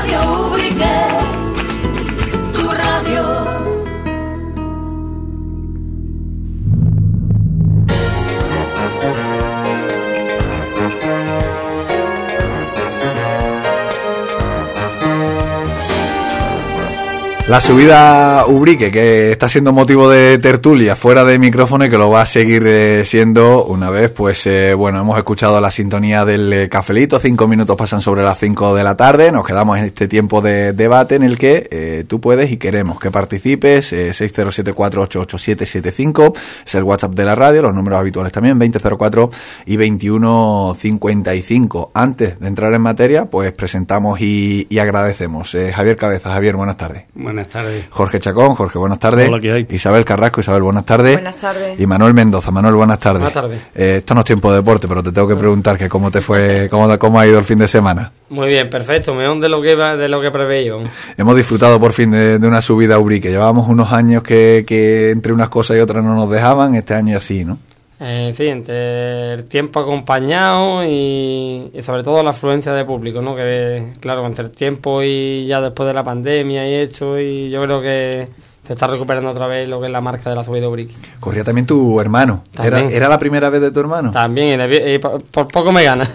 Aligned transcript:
Radio 0.00 0.46
Ubrique, 0.46 0.69
La 17.50 17.60
subida 17.60 18.46
Ubrique, 18.46 18.92
que 18.92 19.32
está 19.32 19.48
siendo 19.48 19.72
motivo 19.72 20.08
de 20.08 20.38
tertulia 20.38 20.94
fuera 20.94 21.24
de 21.24 21.36
micrófono 21.36 21.84
y 21.84 21.90
que 21.90 21.98
lo 21.98 22.08
va 22.08 22.22
a 22.22 22.26
seguir 22.26 22.64
eh, 22.64 23.04
siendo 23.04 23.64
una 23.64 23.90
vez, 23.90 24.12
pues 24.12 24.46
eh, 24.46 24.72
bueno, 24.72 25.00
hemos 25.00 25.18
escuchado 25.18 25.60
la 25.60 25.72
sintonía 25.72 26.24
del 26.24 26.52
eh, 26.52 26.68
cafelito, 26.68 27.18
cinco 27.18 27.48
minutos 27.48 27.76
pasan 27.76 28.02
sobre 28.02 28.22
las 28.22 28.38
cinco 28.38 28.72
de 28.76 28.84
la 28.84 28.96
tarde, 28.96 29.32
nos 29.32 29.44
quedamos 29.44 29.78
en 29.78 29.86
este 29.86 30.06
tiempo 30.06 30.40
de 30.40 30.74
debate 30.74 31.16
en 31.16 31.24
el 31.24 31.38
que 31.38 31.66
eh, 31.72 32.04
tú 32.06 32.20
puedes 32.20 32.52
y 32.52 32.56
queremos 32.56 33.00
que 33.00 33.10
participes, 33.10 33.92
eh, 33.94 34.10
607488775 34.10 36.38
es 36.64 36.74
el 36.76 36.84
WhatsApp 36.84 37.14
de 37.14 37.24
la 37.24 37.34
radio, 37.34 37.62
los 37.62 37.74
números 37.74 37.98
habituales 37.98 38.30
también, 38.30 38.60
2004 38.60 39.28
y 39.66 39.76
2155. 39.76 41.90
Antes 41.94 42.38
de 42.38 42.46
entrar 42.46 42.72
en 42.74 42.82
materia, 42.82 43.24
pues 43.24 43.50
presentamos 43.50 44.20
y, 44.20 44.68
agradecemos. 44.78 45.56
Javier 45.74 45.96
Cabeza, 45.96 46.30
Javier, 46.30 46.54
buenas 46.54 46.76
tardes. 46.76 47.06
Buenas 47.12 47.39
tardes. 47.48 47.84
Jorge 47.90 48.20
Chacón, 48.20 48.54
Jorge, 48.54 48.78
buenas 48.78 48.98
tardes. 48.98 49.28
Hola, 49.28 49.40
¿qué 49.40 49.52
hay? 49.52 49.66
Isabel 49.70 50.04
Carrasco, 50.04 50.40
Isabel, 50.40 50.62
buenas 50.62 50.84
tardes. 50.84 51.14
Buenas 51.14 51.36
tardes. 51.36 51.78
Y 51.80 51.86
Manuel 51.86 52.14
Mendoza, 52.14 52.50
Manuel, 52.50 52.74
buenas 52.74 52.98
tardes. 52.98 53.22
Buenas 53.22 53.34
tardes. 53.34 53.60
Eh, 53.74 53.96
esto 53.98 54.14
no 54.14 54.20
es 54.20 54.26
tiempo 54.26 54.50
de 54.50 54.58
deporte, 54.58 54.86
pero 54.88 55.02
te 55.02 55.12
tengo 55.12 55.28
que 55.28 55.36
preguntar 55.36 55.76
que 55.78 55.88
cómo 55.88 56.10
te 56.10 56.20
fue, 56.20 56.68
cómo, 56.70 56.98
cómo 56.98 57.18
ha 57.20 57.26
ido 57.26 57.38
el 57.38 57.44
fin 57.44 57.58
de 57.58 57.68
semana. 57.68 58.12
Muy 58.28 58.48
bien, 58.48 58.68
perfecto. 58.70 59.14
Mejor 59.14 59.40
de 59.40 59.48
lo 59.48 59.60
que 59.62 59.74
va- 59.74 59.96
de 59.96 60.08
lo 60.08 60.20
que 60.20 60.30
preveía. 60.30 60.72
Hemos 61.16 61.36
disfrutado 61.36 61.80
por 61.80 61.92
fin 61.92 62.10
de, 62.10 62.38
de 62.38 62.46
una 62.46 62.60
subida 62.62 62.96
a 62.96 62.98
Urique. 62.98 63.30
Llevábamos 63.30 63.68
unos 63.68 63.92
años 63.92 64.22
que, 64.22 64.64
que 64.66 65.10
entre 65.10 65.32
unas 65.32 65.48
cosas 65.48 65.76
y 65.76 65.80
otras 65.80 66.04
no 66.04 66.14
nos 66.14 66.30
dejaban, 66.30 66.74
este 66.74 66.94
año 66.94 67.16
así, 67.16 67.44
¿no? 67.44 67.58
Eh, 68.02 68.32
sí, 68.34 68.46
entre 68.46 69.34
el 69.34 69.44
tiempo 69.44 69.78
acompañado 69.78 70.82
y, 70.86 71.70
y 71.74 71.82
sobre 71.82 72.02
todo 72.02 72.22
la 72.22 72.30
afluencia 72.30 72.72
de 72.72 72.86
público, 72.86 73.20
¿no? 73.20 73.36
Que 73.36 73.92
claro, 74.00 74.24
entre 74.26 74.46
el 74.46 74.50
tiempo 74.52 75.02
y 75.02 75.46
ya 75.46 75.60
después 75.60 75.86
de 75.86 75.92
la 75.92 76.02
pandemia 76.02 76.66
y 76.66 76.74
esto, 76.82 77.20
y 77.20 77.50
yo 77.50 77.62
creo 77.62 77.82
que 77.82 78.28
se 78.70 78.74
está 78.74 78.86
recuperando 78.86 79.28
otra 79.30 79.48
vez 79.48 79.68
lo 79.68 79.80
que 79.80 79.86
es 79.86 79.92
la 79.92 80.00
marca 80.00 80.30
de 80.30 80.36
la 80.36 80.44
subida 80.44 80.68
Ubrique. 80.68 80.94
Corría 81.18 81.42
también 81.42 81.66
tu 81.66 82.00
hermano. 82.00 82.44
¿Era, 82.54 82.76
También. 82.78 82.92
¿Era 82.96 83.08
la 83.08 83.18
primera 83.18 83.50
vez 83.50 83.60
de 83.62 83.72
tu 83.72 83.80
hermano? 83.80 84.12
También, 84.12 84.60
por, 85.32 85.48
poco 85.48 85.72
me 85.72 85.82
gana. 85.82 86.04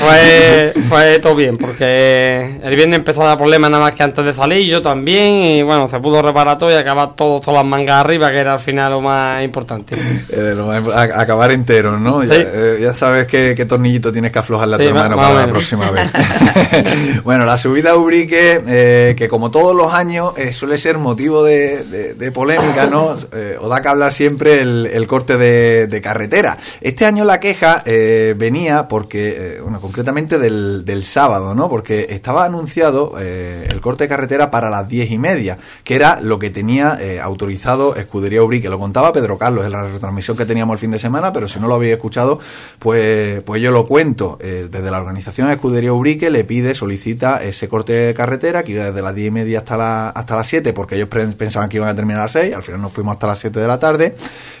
fue, 0.00 0.72
fue 0.88 1.18
todo 1.18 1.36
bien, 1.36 1.58
porque 1.58 2.58
el 2.62 2.74
viernes 2.74 3.00
empezó 3.00 3.20
a 3.22 3.26
dar 3.28 3.36
problemas 3.36 3.70
nada 3.70 3.82
más 3.82 3.92
que 3.92 4.02
antes 4.02 4.24
de 4.24 4.32
salir, 4.32 4.66
yo 4.66 4.80
también, 4.80 5.44
y 5.44 5.62
bueno, 5.62 5.86
se 5.88 6.00
pudo 6.00 6.22
reparar 6.22 6.56
todo 6.56 6.70
y 6.70 6.74
acabar 6.74 7.12
todo, 7.14 7.38
todas 7.40 7.56
las 7.62 7.66
mangas 7.66 7.96
arriba, 8.02 8.30
que 8.30 8.38
era 8.38 8.54
al 8.54 8.60
final 8.60 8.92
lo 8.92 9.02
más 9.02 9.44
importante. 9.44 9.94
Eh, 10.30 10.54
lo 10.56 10.68
más- 10.68 10.88
a- 10.88 11.20
acabar 11.20 11.50
entero, 11.50 11.98
¿no? 11.98 12.24
Ya, 12.24 12.32
Sí. 12.34 12.42
eh, 12.46 12.78
ya 12.80 12.94
sabes 12.94 13.26
qué, 13.26 13.52
qué 13.54 13.66
tornillito 13.66 14.10
tienes 14.10 14.32
que 14.32 14.38
aflojarle 14.38 14.76
a 14.76 14.78
tu 14.78 14.84
Sí, 14.84 14.88
hermano 14.88 15.16
para 15.16 15.34
la 15.34 15.48
próxima 15.48 15.90
vez. 15.90 16.10
bueno, 17.24 17.44
la 17.44 17.58
subida 17.58 17.90
a 17.90 17.96
Ubrique, 17.96 18.62
eh, 18.66 19.14
que 19.14 19.28
como 19.28 19.50
todos 19.50 19.76
los 19.76 19.92
años 19.92 19.97
eh, 20.00 20.52
suele 20.52 20.78
ser 20.78 20.96
motivo 20.98 21.42
de, 21.42 22.30
polémica, 22.32 22.86
¿no? 22.86 23.16
Eh, 23.32 23.56
o 23.60 23.68
da 23.68 23.82
que 23.82 23.88
hablar 23.88 24.12
siempre 24.12 24.60
el, 24.60 25.06
corte 25.08 25.36
de, 25.36 26.00
carretera. 26.00 26.56
Este 26.80 27.04
año 27.04 27.24
la 27.24 27.40
queja 27.40 27.82
eh, 27.84 28.34
venía 28.36 28.86
porque, 28.86 29.56
eh, 29.56 29.60
bueno, 29.60 29.80
concretamente 29.80 30.38
del, 30.38 31.04
sábado, 31.04 31.54
¿no? 31.54 31.68
Porque 31.68 32.06
estaba 32.10 32.44
anunciado 32.44 33.18
el 33.18 33.80
corte 33.80 34.04
de 34.04 34.08
carretera 34.08 34.50
para 34.50 34.68
las 34.68 34.88
diez 34.88 35.10
y 35.10 35.18
media, 35.18 35.58
que 35.84 35.94
era 35.94 36.20
lo 36.20 36.38
que 36.38 36.50
tenía 36.50 36.98
autorizado 37.22 37.96
Escudería 37.96 38.42
Ubrique. 38.42 38.68
Lo 38.68 38.78
contaba 38.78 39.12
Pedro 39.12 39.38
Carlos 39.38 39.64
en 39.64 39.72
la 39.72 39.84
retransmisión 39.84 40.36
que 40.36 40.44
teníamos 40.44 40.74
el 40.74 40.78
fin 40.78 40.90
de 40.90 40.98
semana, 40.98 41.32
pero 41.32 41.48
si 41.48 41.58
no 41.60 41.68
lo 41.68 41.74
habéis 41.74 41.94
escuchado, 41.94 42.40
pues, 42.78 43.42
pues 43.42 43.62
yo 43.62 43.70
lo 43.70 43.84
cuento. 43.84 44.38
Desde 44.40 44.90
la 44.90 44.98
organización 44.98 45.50
Escudería 45.50 45.92
Ubrique 45.92 46.30
le 46.30 46.44
pide, 46.44 46.74
solicita 46.74 47.42
ese 47.42 47.68
corte 47.68 47.92
de 47.92 48.14
carretera, 48.14 48.64
que 48.64 48.74
desde 48.74 49.02
las 49.02 49.14
diez 49.14 49.28
y 49.28 49.30
media 49.30 49.58
hasta, 49.58 49.76
hasta 50.08 50.36
las 50.36 50.46
7, 50.46 50.72
porque 50.72 50.96
ellos 50.96 51.08
pensaban 51.08 51.68
que 51.68 51.76
iban 51.76 51.88
a 51.88 51.94
terminar 51.94 52.20
a 52.20 52.24
las 52.24 52.32
6, 52.32 52.54
al 52.54 52.62
final 52.62 52.82
nos 52.82 52.92
fuimos 52.92 53.14
hasta 53.14 53.26
las 53.26 53.38
7 53.38 53.60
de 53.60 53.66
la 53.66 53.78
tarde. 53.78 54.14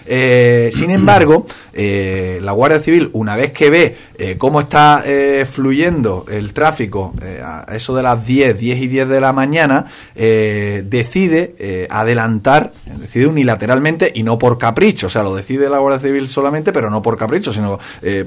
Eh, 0.06 0.70
sin 0.72 0.90
embargo, 0.90 1.46
eh, 1.72 2.38
la 2.42 2.52
Guardia 2.52 2.80
Civil, 2.80 3.10
una 3.12 3.36
vez 3.36 3.52
que 3.52 3.70
ve 3.70 3.96
eh, 4.20 4.36
cómo 4.36 4.60
está 4.60 5.04
eh, 5.06 5.46
fluyendo 5.48 6.26
el 6.28 6.52
tráfico 6.52 7.14
eh, 7.22 7.40
a 7.42 7.66
eso 7.76 7.94
de 7.94 8.02
las 8.02 8.26
10, 8.26 8.58
10 8.58 8.78
y 8.80 8.86
10 8.88 9.08
de 9.08 9.20
la 9.20 9.32
mañana, 9.32 9.86
decide 10.14 11.86
adelantar, 11.90 12.72
decide 12.96 13.26
unilateralmente 13.26 14.10
y 14.14 14.22
no 14.22 14.38
por 14.38 14.58
capricho, 14.58 15.06
o 15.06 15.10
sea, 15.10 15.22
lo 15.22 15.34
decide 15.34 15.70
la 15.70 15.78
Guardia 15.78 16.00
Civil 16.00 16.28
solamente, 16.28 16.72
pero 16.72 16.90
no 16.90 17.00
por 17.02 17.16
capricho, 17.16 17.52
sino 17.52 17.78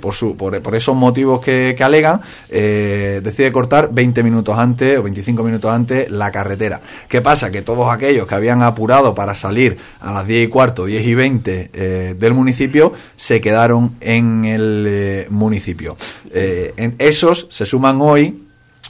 por, 0.01 0.13
su, 0.13 0.37
por, 0.37 0.61
por 0.61 0.75
esos 0.75 0.95
motivos 0.95 1.41
que, 1.41 1.75
alegan, 1.81 2.21
decide 2.49 3.51
cortar 3.51 3.89
20 3.91 4.23
minutos 4.23 4.57
antes 4.57 4.97
o 4.97 5.03
25 5.03 5.43
minutos 5.43 5.71
antes 5.71 6.09
la 6.09 6.31
carretera. 6.31 6.80
¿Qué 7.07 7.21
pasa? 7.21 7.51
Que 7.51 7.61
todos 7.61 7.91
aquellos 7.91 8.27
que 8.27 8.35
habían 8.35 8.61
apurado 8.63 9.13
para 9.15 9.35
salir 9.35 9.77
a 9.99 10.11
las 10.13 10.27
10 10.27 10.47
y 10.47 10.49
cuarto, 10.49 10.85
10 10.85 11.05
y 11.05 11.13
20 11.15 11.69
eh, 11.73 12.15
del 12.17 12.33
municipio, 12.33 12.93
se 13.15 13.39
quedaron 13.41 13.95
en 14.01 14.45
el 14.45 14.85
eh, 14.87 15.27
municipio. 15.29 15.97
Eh, 16.33 16.73
en 16.77 16.95
esos 16.99 17.47
se 17.49 17.65
suman 17.65 17.99
hoy 18.01 18.37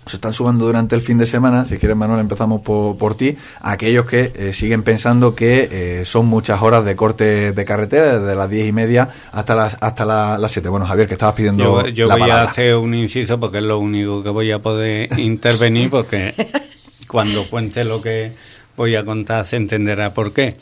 se 0.03 0.15
están 0.17 0.33
sumando 0.33 0.65
durante 0.65 0.95
el 0.95 1.01
fin 1.01 1.19
de 1.19 1.27
semana, 1.27 1.63
si 1.63 1.77
quieres 1.77 1.95
Manuel 1.95 2.19
empezamos 2.21 2.61
por, 2.61 2.97
por 2.97 3.13
ti, 3.13 3.37
aquellos 3.61 4.05
que 4.07 4.31
eh, 4.35 4.51
siguen 4.51 4.81
pensando 4.81 5.35
que 5.35 5.69
eh, 5.71 6.05
son 6.05 6.25
muchas 6.25 6.59
horas 6.63 6.83
de 6.85 6.95
corte 6.95 7.51
de 7.51 7.65
carretera, 7.65 8.17
desde 8.19 8.35
las 8.35 8.49
diez 8.49 8.67
y 8.67 8.71
media 8.71 9.09
hasta 9.31 9.53
las 9.53 9.77
hasta 9.79 10.03
la- 10.03 10.37
las 10.39 10.51
siete. 10.51 10.69
Bueno, 10.69 10.87
Javier, 10.87 11.07
que 11.07 11.13
estabas 11.13 11.35
pidiendo 11.35 11.83
Yo, 11.83 11.87
yo 11.89 12.07
la 12.07 12.15
voy 12.15 12.21
palabra. 12.21 12.43
a 12.45 12.51
hacer 12.51 12.75
un 12.77 12.95
inciso 12.95 13.39
porque 13.39 13.59
es 13.59 13.63
lo 13.63 13.77
único 13.77 14.23
que 14.23 14.29
voy 14.31 14.51
a 14.51 14.57
poder 14.57 15.07
intervenir 15.19 15.91
porque 15.91 16.33
cuando 17.11 17.43
cuente 17.49 17.83
lo 17.83 18.01
que 18.01 18.31
voy 18.77 18.95
a 18.95 19.03
contar 19.03 19.45
se 19.45 19.57
entenderá 19.57 20.13
por 20.13 20.31
qué. 20.31 20.53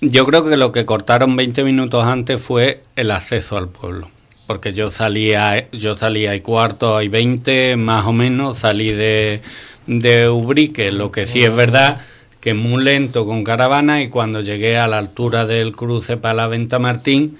Yo 0.00 0.24
creo 0.24 0.48
que 0.48 0.56
lo 0.56 0.70
que 0.70 0.86
cortaron 0.86 1.34
20 1.34 1.64
minutos 1.64 2.06
antes 2.06 2.40
fue 2.40 2.84
el 2.94 3.10
acceso 3.10 3.56
al 3.56 3.68
pueblo. 3.68 4.10
Porque 4.46 4.72
yo 4.72 4.92
salía, 4.92 5.68
yo 5.72 5.96
salía 5.96 6.36
y 6.36 6.40
cuarto, 6.40 6.96
hay 6.96 7.08
20 7.08 7.74
más 7.76 8.06
o 8.06 8.12
menos, 8.12 8.58
salí 8.58 8.92
de, 8.92 9.42
de 9.88 10.28
Ubrique, 10.28 10.92
lo 10.92 11.10
que 11.10 11.26
sí 11.26 11.42
es 11.42 11.54
verdad 11.54 12.02
que 12.40 12.54
muy 12.54 12.82
lento 12.82 13.24
con 13.24 13.44
caravana 13.44 14.02
y 14.02 14.08
cuando 14.08 14.40
llegué 14.40 14.76
a 14.76 14.88
la 14.88 14.98
altura 14.98 15.46
del 15.46 15.72
cruce 15.72 16.16
para 16.16 16.34
la 16.34 16.48
Venta 16.48 16.80
Martín, 16.80 17.38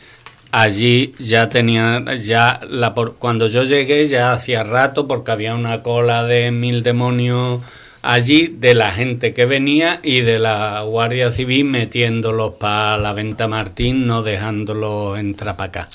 allí 0.53 1.15
ya 1.19 1.49
tenía, 1.49 2.05
ya 2.17 2.61
la, 2.69 2.95
por- 2.95 3.17
cuando 3.17 3.47
yo 3.49 3.65
llegué 3.65 4.07
ya 4.07 4.33
hacía 4.33 4.65
rato 4.65 5.09
porque 5.09 5.33
había 5.33 5.55
una 5.55 5.83
cola 5.83 6.25
de 6.25 6.51
mil 6.53 6.83
demonios 6.83 7.61
allí 8.03 8.49
de 8.49 8.75
la 8.75 8.91
gente 8.93 9.33
que 9.33 9.47
venía 9.47 10.01
y 10.03 10.21
de 10.23 10.39
la 10.39 10.83
Guardia 10.83 11.31
Civil 11.33 11.65
metiéndolos 11.65 12.55
para 12.55 12.97
la 12.99 13.13
Venta 13.13 13.49
Martín, 13.49 14.07
no 14.07 14.23
dejándolos 14.23 15.19
entrar 15.19 15.57
para 15.57 15.69
acá. 15.69 15.89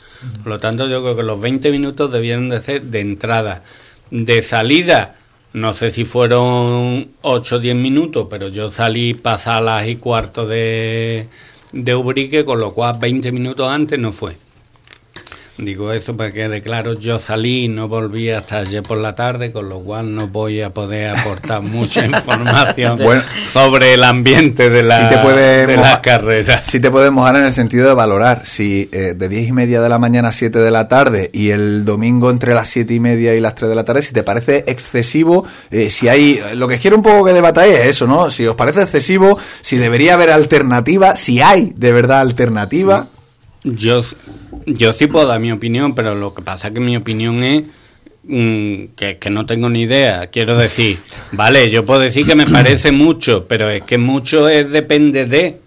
Por 0.44 0.47
lo 0.53 0.57
tanto, 0.59 0.88
yo 0.88 1.01
creo 1.03 1.16
que 1.18 1.24
los 1.24 1.39
20 1.39 1.69
minutos 1.72 2.12
debieron 2.12 2.50
de 2.50 2.62
ser 2.62 2.81
de 2.84 3.00
entrada. 3.01 3.63
De 4.09 4.41
salida, 4.41 5.16
no 5.53 5.74
sé 5.74 5.91
si 5.91 6.06
fueron 6.06 7.09
8 7.22 7.57
o 7.57 7.59
10 7.59 7.75
minutos, 7.75 8.28
pero 8.29 8.47
yo 8.47 8.72
salí 8.72 9.13
pasadas 9.13 9.85
y 9.88 9.97
cuarto 9.97 10.47
de, 10.47 11.28
de 11.74 11.95
Ubrique, 11.95 12.45
con 12.45 12.59
lo 12.59 12.74
cual 12.74 12.97
20 13.01 13.31
minutos 13.34 13.69
antes 13.69 14.00
no 14.00 14.13
fue. 14.13 14.38
Digo 15.59 15.91
eso 15.91 16.16
para 16.16 16.31
que 16.31 16.41
quede 16.41 16.62
claro, 16.62 16.94
yo 17.00 17.18
salí 17.18 17.63
y 17.63 17.68
no 17.68 17.88
volví 17.88 18.30
hasta 18.30 18.59
ayer 18.59 18.83
por 18.83 19.00
la 19.00 19.15
tarde, 19.15 19.51
con 19.51 19.68
lo 19.68 19.80
cual 19.80 20.13
no 20.13 20.27
voy 20.27 20.62
a 20.62 20.69
poder 20.71 21.09
aportar 21.18 21.62
mucha 21.63 22.06
información 22.06 23.00
Bueno, 23.00 23.24
sobre 23.50 23.95
el 23.95 24.04
ambiente 24.04 24.69
de 24.69 24.83
la, 24.83 25.09
te 25.09 25.18
puede 25.18 25.65
de 25.65 25.75
mojar- 25.77 25.94
la 25.94 26.01
carrera. 26.04 26.62
Sí 26.62 26.80
te 26.80 26.92
puedes 26.92 27.12
mojar 27.12 27.38
en 27.38 27.45
el 27.45 27.54
sentido 27.54 27.88
de 27.88 27.95
valorar 27.95 28.45
si 28.45 28.88
eh, 28.92 29.15
de 29.18 29.27
diez 29.30 29.48
y 29.48 29.51
media 29.51 29.81
de 29.81 29.89
la 29.89 29.98
mañana 29.98 30.27
a 30.27 30.31
7 30.31 30.59
de 30.59 30.69
la 30.69 30.88
tarde 30.88 31.31
y 31.33 31.50
el 31.50 31.83
domingo 31.86 32.30
entre 32.30 32.54
las 32.54 32.69
siete 32.69 32.94
y 32.94 33.00
media 33.00 33.33
y 33.33 33.39
las 33.39 33.56
3 33.56 33.69
de 33.69 33.75
la 33.75 33.83
tarde, 33.83 34.04
si 34.04 34.13
te 34.13 34.21
parece 34.21 34.63
excesivo, 34.68 35.44
eh, 35.71 35.89
si 35.89 36.07
hay... 36.07 36.39
Lo 36.54 36.68
que 36.68 36.77
quiero 36.77 36.98
un 36.98 37.01
poco 37.01 37.25
que 37.25 37.33
debatáis 37.33 37.74
es 37.74 37.88
eso, 37.88 38.06
¿no? 38.06 38.30
Si 38.30 38.45
os 38.45 38.56
parece 38.56 38.83
excesivo, 38.83 39.39
si 39.62 39.77
debería 39.77 40.13
haber 40.13 40.30
alternativa, 40.30 41.15
si 41.15 41.42
hay 41.42 41.74
de 41.75 41.92
verdad 41.94 42.19
alternativa. 42.19 43.07
Yo, 43.63 44.01
yo 44.68 44.92
sí 44.94 45.08
puedo 45.08 45.28
dar 45.28 45.40
mi 45.40 45.52
opinión, 45.52 45.96
pero 45.96 46.14
lo 46.14 46.34
que 46.34 46.42
pasa 46.42 46.72
que 46.72 46.81
mi 46.81 46.98
opinión 46.98 47.42
es 47.44 47.64
mm, 48.24 48.96
que, 48.96 49.18
que 49.18 49.30
no 49.30 49.46
tengo 49.46 49.69
ni 49.69 49.84
idea. 49.84 50.28
Quiero 50.28 50.58
decir, 50.58 50.98
vale, 51.31 51.72
yo 51.72 51.86
puedo 51.86 52.02
decir 52.02 52.28
que 52.28 52.36
me 52.36 52.46
parece 52.46 52.92
mucho, 52.92 53.48
pero 53.48 53.69
es 53.69 53.84
que 53.84 53.98
mucho 53.98 54.50
es 54.50 54.69
depende 54.69 55.25
de. 55.25 55.62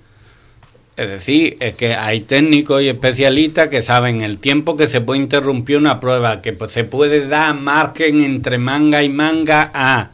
Es 0.96 1.08
decir, 1.08 1.56
es 1.60 1.76
que 1.76 1.94
hay 1.94 2.20
técnicos 2.20 2.82
y 2.82 2.88
especialistas 2.88 3.70
que 3.70 3.82
saben 3.82 4.20
el 4.20 4.36
tiempo 4.36 4.76
que 4.76 4.86
se 4.86 5.00
puede 5.00 5.22
interrumpir 5.22 5.78
una 5.78 5.98
prueba, 5.98 6.42
que 6.42 6.52
pues, 6.52 6.72
se 6.72 6.84
puede 6.84 7.26
dar 7.26 7.54
margen 7.54 8.20
entre 8.20 8.58
manga 8.58 9.02
y 9.02 9.08
manga 9.08 9.70
a... 9.72 10.10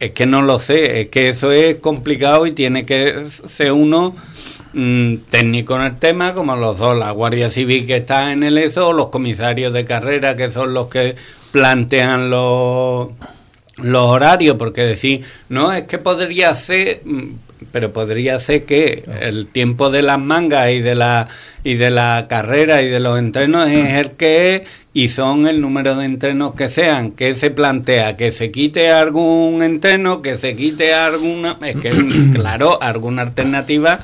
Es 0.00 0.10
que 0.10 0.26
no 0.26 0.42
lo 0.42 0.58
sé, 0.58 1.00
es 1.00 1.08
que 1.08 1.28
eso 1.28 1.52
es 1.52 1.76
complicado 1.76 2.46
y 2.46 2.52
tiene 2.52 2.84
que 2.84 3.26
ser 3.48 3.72
uno 3.72 4.14
mm, 4.72 5.16
técnico 5.30 5.76
en 5.76 5.82
el 5.82 5.98
tema, 5.98 6.34
como 6.34 6.56
los 6.56 6.78
dos, 6.78 6.98
la 6.98 7.10
Guardia 7.12 7.48
Civil 7.48 7.86
que 7.86 7.98
está 7.98 8.32
en 8.32 8.42
el 8.42 8.58
ESO, 8.58 8.92
los 8.92 9.08
comisarios 9.08 9.72
de 9.72 9.84
carrera 9.84 10.36
que 10.36 10.50
son 10.50 10.74
los 10.74 10.88
que 10.88 11.14
plantean 11.52 12.30
los, 12.30 13.08
los 13.76 14.02
horarios, 14.02 14.56
porque 14.56 14.82
decir, 14.82 15.24
no, 15.48 15.72
es 15.72 15.84
que 15.84 15.98
podría 15.98 16.54
ser, 16.54 17.00
mm, 17.04 17.30
pero 17.74 17.92
podría 17.92 18.38
ser 18.38 18.62
que 18.66 19.02
el 19.20 19.48
tiempo 19.48 19.90
de 19.90 20.02
las 20.02 20.20
mangas 20.20 20.70
y 20.70 20.80
de 20.80 20.94
la 20.94 21.26
y 21.64 21.74
de 21.74 21.90
la 21.90 22.26
carrera 22.28 22.82
y 22.82 22.88
de 22.88 23.00
los 23.00 23.18
entrenos 23.18 23.68
es 23.68 23.94
el 23.94 24.12
que 24.12 24.54
es 24.54 24.62
y 24.92 25.08
son 25.08 25.48
el 25.48 25.60
número 25.60 25.96
de 25.96 26.04
entrenos 26.04 26.54
que 26.54 26.68
sean. 26.68 27.10
Que 27.10 27.34
se 27.34 27.50
plantea 27.50 28.16
que 28.16 28.30
se 28.30 28.52
quite 28.52 28.92
algún 28.92 29.60
entreno 29.60 30.22
que 30.22 30.38
se 30.38 30.54
quite 30.54 30.94
alguna 30.94 31.58
es 31.62 31.74
que 31.80 31.90
claro 32.32 32.80
alguna 32.80 33.22
alternativa 33.22 33.98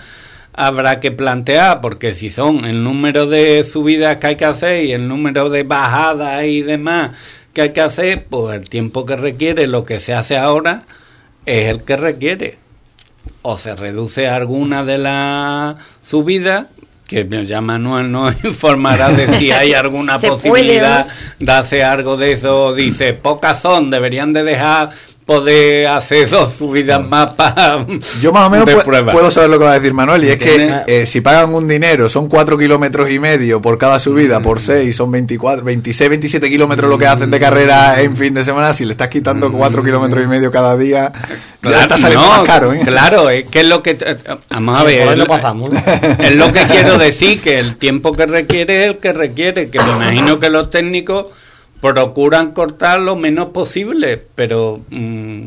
habrá 0.53 0.99
que 0.99 1.13
plantear 1.13 1.81
porque 1.81 2.13
si 2.13 2.29
son 2.29 2.65
el 2.65 2.83
número 2.83 3.27
de 3.27 3.63
subidas 3.63 4.17
que 4.17 4.27
hay 4.27 4.37
que 4.37 4.47
hacer 4.47 4.85
y 4.85 4.93
el 4.95 5.07
número 5.07 5.49
de 5.49 5.63
bajadas 5.63 6.43
y 6.43 6.63
demás 6.63 7.13
que 7.53 7.63
hay 7.63 7.71
que 7.73 7.83
hacer 7.83 8.27
pues 8.29 8.61
el 8.61 8.69
tiempo 8.69 9.07
que 9.07 9.15
requiere 9.15 9.69
lo 9.69 9.85
que 9.85 10.01
se 10.01 10.13
hace 10.13 10.37
ahora 10.37 10.87
es 11.47 11.67
el 11.67 11.85
que 11.85 11.97
requiere 11.97 12.70
o 13.43 13.57
se 13.57 13.75
reduce 13.75 14.29
alguna 14.29 14.85
de 14.85 14.99
las 14.99 15.77
subidas 16.05 16.67
que 17.11 17.27
ya 17.45 17.61
Manuel 17.61 18.13
nos 18.13 18.37
informará 18.45 19.11
de 19.11 19.35
si 19.35 19.51
hay 19.51 19.73
alguna 19.73 20.21
Se 20.21 20.29
puede, 20.29 20.43
posibilidad 20.43 21.09
de 21.41 21.53
hacer 21.53 21.83
algo 21.83 22.17
de 22.17 22.33
eso. 22.33 22.73
Dice, 22.73 23.15
pocas 23.15 23.61
son, 23.61 23.91
deberían 23.91 24.33
de 24.33 24.45
dejar 24.45 24.91
poder 25.31 25.87
hacer 25.87 26.29
dos 26.29 26.53
subidas 26.55 27.06
más 27.09 27.31
para 27.35 27.87
Yo 28.21 28.32
más 28.32 28.49
o 28.49 28.50
menos 28.50 28.67
de 28.67 28.77
pu- 28.77 28.82
prueba. 28.82 29.12
puedo 29.12 29.31
saber 29.31 29.49
lo 29.49 29.61
que 29.61 29.65
va 29.65 29.71
a 29.71 29.79
decir 29.79 29.94
Manuel, 29.94 30.25
y 30.25 30.29
es 30.31 30.37
que 30.38 30.75
eh, 30.88 31.06
si 31.06 31.21
pagan 31.21 31.55
un 31.55 31.69
dinero, 31.69 32.09
son 32.09 32.29
4 32.29 32.59
kilómetros 32.59 33.09
y 33.12 33.21
medio 33.21 33.61
por 33.62 33.79
cada 33.79 34.00
subida, 34.00 34.41
por 34.41 34.59
6, 34.61 34.97
son 34.97 35.12
24, 35.12 35.65
26, 35.65 36.11
27 36.11 36.49
kilómetros 36.50 36.91
lo 36.91 36.99
que 36.99 37.06
hacen 37.06 37.31
de 37.31 37.38
carrera 37.38 38.00
en 38.00 38.17
fin 38.17 38.35
de 38.35 38.43
semana, 38.44 38.73
si 38.75 38.85
le 38.85 38.91
estás 38.94 39.09
quitando 39.09 39.53
4 39.53 39.85
kilómetros 39.85 40.25
y 40.25 40.27
medio 40.27 40.50
cada 40.50 40.77
día, 40.77 41.12
ya 41.62 41.83
está 41.83 41.97
saliendo 41.97 42.26
no, 42.26 42.33
más 42.33 42.43
caro, 42.43 42.73
¿eh? 42.73 42.81
Claro, 42.85 43.31
es 43.31 43.49
que 43.49 43.61
es 43.61 43.69
lo 43.69 43.85
que... 43.85 43.97
Vamos 44.50 44.81
a 44.81 44.83
ver. 44.83 45.00
Es 45.03 45.06
lo 45.11 45.15
lo- 45.17 45.26
pasamos, 45.26 45.73
¿no? 45.73 45.81
Es 46.19 46.35
lo 46.35 46.53
que 46.53 46.61
quiero 46.62 46.99
decir, 46.99 47.41
que 47.41 47.61
el 47.61 47.76
tiempo 47.76 48.15
que 48.17 48.26
requiere 48.26 48.81
es 48.81 48.87
el 48.88 48.99
que 48.99 49.12
requiere, 49.12 49.71
que 49.71 49.79
me 49.79 49.93
imagino 49.93 50.41
que 50.41 50.50
los 50.50 50.71
técnicos 50.71 51.26
procuran 51.81 52.53
cortar 52.53 53.00
lo 53.00 53.17
menos 53.17 53.49
posible, 53.49 54.23
pero 54.35 54.81
mm, 54.91 55.47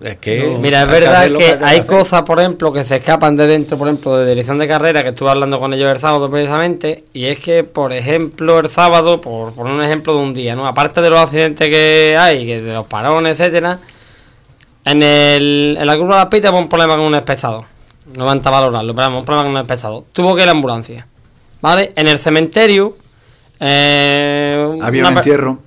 es 0.00 0.16
que... 0.16 0.56
Mira, 0.60 0.82
es 0.82 0.88
verdad 0.88 1.30
que 1.36 1.58
hay 1.62 1.82
cosas, 1.82 2.22
por 2.22 2.40
ejemplo, 2.40 2.72
que 2.72 2.84
se 2.84 2.96
escapan 2.96 3.36
de 3.36 3.46
dentro, 3.46 3.78
por 3.78 3.88
ejemplo, 3.88 4.16
de 4.16 4.28
dirección 4.28 4.58
de 4.58 4.68
carrera, 4.68 5.02
que 5.02 5.10
estuve 5.10 5.30
hablando 5.30 5.58
con 5.60 5.72
ellos 5.72 5.90
el 5.90 6.00
sábado 6.00 6.30
precisamente, 6.30 7.04
y 7.12 7.26
es 7.26 7.38
que, 7.38 7.64
por 7.64 7.92
ejemplo, 7.92 8.58
el 8.58 8.68
sábado, 8.68 9.20
por 9.20 9.54
poner 9.54 9.72
un 9.72 9.82
ejemplo 9.82 10.14
de 10.14 10.18
un 10.20 10.34
día, 10.34 10.54
¿no? 10.54 10.66
Aparte 10.66 11.00
de 11.00 11.10
los 11.10 11.20
accidentes 11.20 11.68
que 11.68 12.14
hay, 12.18 12.44
que 12.44 12.60
de 12.60 12.72
los 12.72 12.86
parones, 12.86 13.38
etcétera, 13.38 13.78
en, 14.84 15.02
el, 15.02 15.76
en 15.80 15.86
la 15.86 15.96
curva 15.96 16.16
de 16.16 16.20
las 16.20 16.28
pistas 16.28 16.50
hubo 16.50 16.58
un 16.58 16.68
problema 16.68 16.96
con 16.96 17.06
un 17.06 17.14
espectador. 17.14 17.64
No 18.14 18.26
van 18.26 18.42
a 18.44 18.50
valorarlo, 18.50 18.94
pero 18.94 19.18
un 19.18 19.24
problema 19.24 19.44
con 19.44 19.52
un 19.52 19.62
espectador. 19.62 20.04
Tuvo 20.12 20.34
que 20.34 20.42
ir 20.42 20.42
a 20.42 20.46
la 20.46 20.52
ambulancia. 20.52 21.06
¿Vale? 21.62 21.92
En 21.96 22.08
el 22.08 22.18
cementerio. 22.18 22.98
Eh, 23.60 24.78
Había 24.82 25.06
un 25.08 25.16
entierro. 25.16 25.58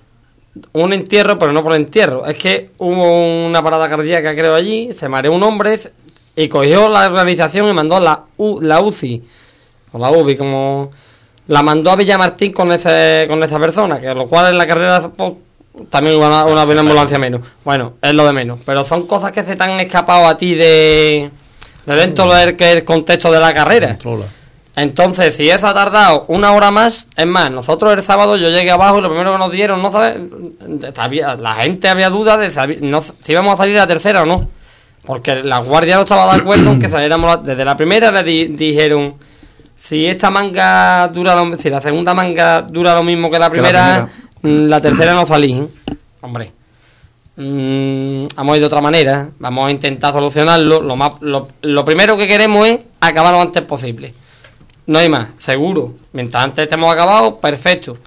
un 0.74 0.94
entierro, 0.94 1.38
pero 1.40 1.52
no 1.54 1.64
por 1.64 1.76
entierro. 1.76 2.26
Es 2.26 2.36
que 2.36 2.72
hubo 2.78 3.46
una 3.48 3.62
parada 3.64 3.90
cardíaca, 3.90 4.34
creo, 4.36 4.56
allí, 4.56 4.94
se 4.94 5.08
mareó 5.10 5.34
un 5.34 5.44
hombre 5.44 5.80
y 6.36 6.48
cogió 6.48 6.90
la 6.90 7.08
organización 7.08 7.68
y 7.70 7.74
mandó 7.74 8.00
la, 8.00 8.24
U- 8.38 8.62
la 8.62 8.82
UCI, 8.82 9.24
o 9.94 10.00
la 10.00 10.12
UBI, 10.12 10.36
como... 10.38 10.92
La 11.48 11.64
mandó 11.64 11.92
a 11.92 11.96
Villamartín 11.96 12.52
con 12.52 12.74
ese 12.74 13.26
con 13.30 13.42
esa 13.42 13.58
persona, 13.58 14.02
que 14.02 14.14
lo 14.14 14.28
cual 14.28 14.52
en 14.52 14.58
la 14.58 14.68
carrera 14.68 15.00
pues, 15.16 15.32
también 15.90 16.18
una, 16.18 16.44
una, 16.44 16.66
una 16.66 16.82
ambulancia 16.82 17.18
menos. 17.18 17.40
Bueno, 17.64 17.94
es 18.02 18.14
lo 18.14 18.26
de 18.28 18.34
menos. 18.34 18.60
Pero 18.66 18.84
son 18.84 19.08
cosas 19.08 19.32
que 19.32 19.44
se 19.46 19.56
te 19.56 19.64
han 19.64 19.80
escapado 19.80 20.28
a 20.28 20.38
ti 20.38 20.56
de, 20.56 21.32
de 21.86 21.96
dentro 21.96 22.30
del 22.34 22.58
que 22.58 22.74
el 22.74 22.84
contexto 22.84 23.32
de 23.32 23.40
la 23.40 23.54
carrera. 23.54 23.98
Entonces, 24.78 25.36
si 25.36 25.50
eso 25.50 25.66
ha 25.66 25.74
tardado 25.74 26.26
una 26.28 26.52
hora 26.54 26.70
más, 26.70 27.08
es 27.18 27.26
más, 27.26 27.50
nosotros 27.50 27.92
el 27.94 28.04
sábado 28.04 28.36
yo 28.38 28.50
llegué 28.50 28.70
abajo 28.70 29.00
y 29.00 29.02
lo 29.02 29.10
primero 29.10 29.32
que 29.34 29.40
nos 29.40 29.52
dieron, 29.52 29.82
no 29.82 29.92
sabes, 29.92 30.18
la 31.40 31.56
gente 31.56 31.90
había 31.90 32.12
dudas 32.12 32.38
de 32.56 32.78
no, 32.82 33.02
si 33.02 33.32
íbamos 33.32 33.56
a 33.56 33.58
salir 33.58 33.76
la 33.76 33.88
tercera 33.88 34.22
o 34.22 34.26
no. 34.28 34.48
Porque 35.04 35.34
la 35.36 35.58
guardia 35.60 35.96
no 35.96 36.02
estaba 36.02 36.32
de 36.36 36.42
acuerdo 36.42 36.70
en 36.72 36.80
que 36.80 36.90
saliéramos 36.90 37.28
la- 37.28 37.38
desde 37.38 37.66
la 37.66 37.76
primera 37.76 38.12
le 38.12 38.24
di- 38.24 38.48
dijeron 38.50 39.16
si 39.82 40.06
esta 40.06 40.30
manga 40.30 41.08
dura 41.08 41.34
lo, 41.34 41.58
si 41.58 41.70
la 41.72 41.82
segunda 41.82 42.14
manga 42.14 42.62
dura 42.62 42.94
lo 42.94 43.02
mismo 43.04 43.32
que 43.32 43.40
la 43.40 43.50
Que 43.50 43.58
la 43.58 43.64
primera, 43.64 44.10
mm, 44.44 44.68
la, 44.68 44.80
tercera 44.82 45.14
no 45.14 45.26
salís. 45.26 45.58
¿eh? 45.62 45.68
Hombre. 46.22 46.52
Mm, 47.38 48.26
vamos 48.36 48.54
a 48.54 48.58
ir 48.58 48.62
de 48.62 48.68
otra 48.68 48.82
manera, 48.82 49.30
vamos 49.40 49.68
a 49.68 49.72
intentar 49.72 50.12
solucionarlo. 50.14 50.82
Lo, 50.82 50.96
más, 50.96 51.14
lo, 51.22 51.48
lo 51.62 51.86
primero 51.86 52.16
que 52.18 52.28
queremos 52.28 52.68
es 52.68 52.80
acabar 53.00 53.34
lo 53.34 53.42
antes 53.42 53.64
posible. 53.64 54.14
No 54.88 55.00
hay 55.00 55.10
más, 55.10 55.28
seguro. 55.40 55.94
Mientras 56.14 56.44
antes 56.44 56.64
estemos 56.64 56.92
acabados, 56.94 57.36
perfecto. 57.36 57.98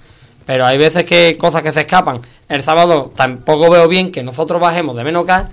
Pero 0.47 0.67
hay 0.67 0.79
veces 0.79 1.05
que 1.05 1.37
cosas 1.38 1.62
que 1.62 1.73
se 1.73 1.81
escapan. 1.81 2.21
El 2.49 2.62
sábado 2.62 3.12
tampoco 3.15 3.71
veo 3.71 3.87
bien 3.87 4.11
que 4.11 4.23
nosotros 4.23 4.61
bajemos 4.61 4.97
de 4.97 5.05
menos 5.05 5.25
K 5.25 5.49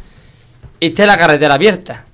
y 0.80 0.88
esté 0.88 1.06
la 1.06 1.18
carretera 1.18 1.54
abierta. 1.56 2.06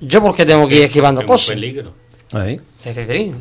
Yo 0.00 0.22
porque 0.22 0.46
tengo 0.46 0.68
que 0.68 0.76
ir 0.76 0.82
esquivando 0.84 1.24
cosas. 1.26 1.48
peligro. 1.54 1.92
Ahí. 2.32 2.60
Sí, 2.78 2.92
sí, 2.92 3.04
sí. 3.08 3.32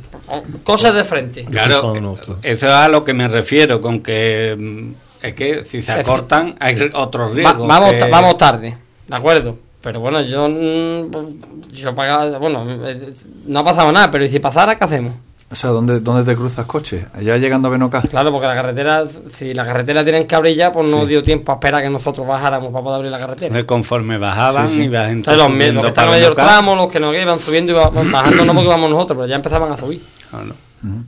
Cosas 0.64 0.94
de 0.96 1.04
frente. 1.04 1.44
Claro, 1.46 1.94
Eso 2.42 2.66
es 2.66 2.72
a 2.72 2.88
lo 2.88 3.04
que 3.04 3.14
me 3.14 3.28
refiero, 3.28 3.82
con 3.82 4.02
que 4.02 4.56
mm, 4.58 4.92
es 5.26 5.34
que 5.36 5.66
si 5.66 5.82
se 5.84 5.92
acortan 5.92 6.56
hay 6.60 6.76
otros 6.94 7.32
Va- 7.32 7.36
riesgos. 7.36 7.68
vamos, 7.68 7.94
que- 7.94 8.10
vamos 8.10 8.38
tarde, 8.38 8.78
¿de 9.08 9.16
acuerdo? 9.16 9.60
Pero 9.88 10.02
bueno, 10.02 10.20
yo. 10.22 10.50
mm, 10.50 11.72
Yo 11.72 11.96
pagaba. 11.96 12.38
Bueno, 12.40 12.66
eh, 12.86 13.14
no 13.46 13.60
ha 13.60 13.64
pasado 13.64 13.90
nada, 13.94 14.12
pero 14.12 14.26
¿y 14.26 14.28
si 14.30 14.40
pasara, 14.40 14.76
qué 14.76 14.84
hacemos? 14.84 15.14
O 15.50 15.56
sea, 15.56 15.70
¿dónde, 15.70 16.02
¿dónde 16.02 16.30
te 16.30 16.38
cruzas 16.38 16.66
coche? 16.66 17.06
Allá 17.14 17.38
llegando 17.38 17.70
a 17.70 17.72
Benoca. 17.72 18.02
Claro, 18.02 18.32
porque 18.34 18.48
la 18.48 18.54
carretera. 18.56 19.06
Si 19.34 19.54
la 19.54 19.66
carretera 19.66 20.04
tienen 20.04 20.28
que 20.28 20.36
abrir 20.36 20.58
ya, 20.58 20.74
pues 20.74 20.90
no 20.92 21.04
Sí. 21.04 21.08
dio 21.08 21.24
tiempo 21.24 21.54
a 21.54 21.56
esperar 21.56 21.80
a 21.80 21.84
que 21.86 21.90
nosotros 21.90 22.28
bajáramos 22.28 22.70
para 22.74 22.84
poder 22.84 22.96
abrir 22.98 23.12
la 23.12 23.20
carretera. 23.20 23.64
conforme 23.66 24.18
bajaban 24.18 24.68
Sí, 24.68 24.76
sí. 24.76 24.84
iba 24.84 25.06
gente 25.06 25.32
Entonces, 25.32 25.38
los, 25.38 25.48
los 25.86 25.94
que 25.94 26.02
en 26.02 26.10
medio 26.10 26.36
tramo, 26.36 26.76
los 26.76 26.88
que 26.92 27.00
no 27.00 27.14
iban 27.14 27.40
subiendo, 27.40 27.72
iban 27.72 28.12
bajando, 28.12 28.44
no 28.44 28.54
porque 28.54 28.68
íbamos 28.68 28.90
nosotros, 28.90 29.16
pero 29.20 29.28
ya 29.30 29.36
empezaban 29.38 29.72
a 29.72 29.78
subir. 29.78 30.02
Claro. 30.30 30.54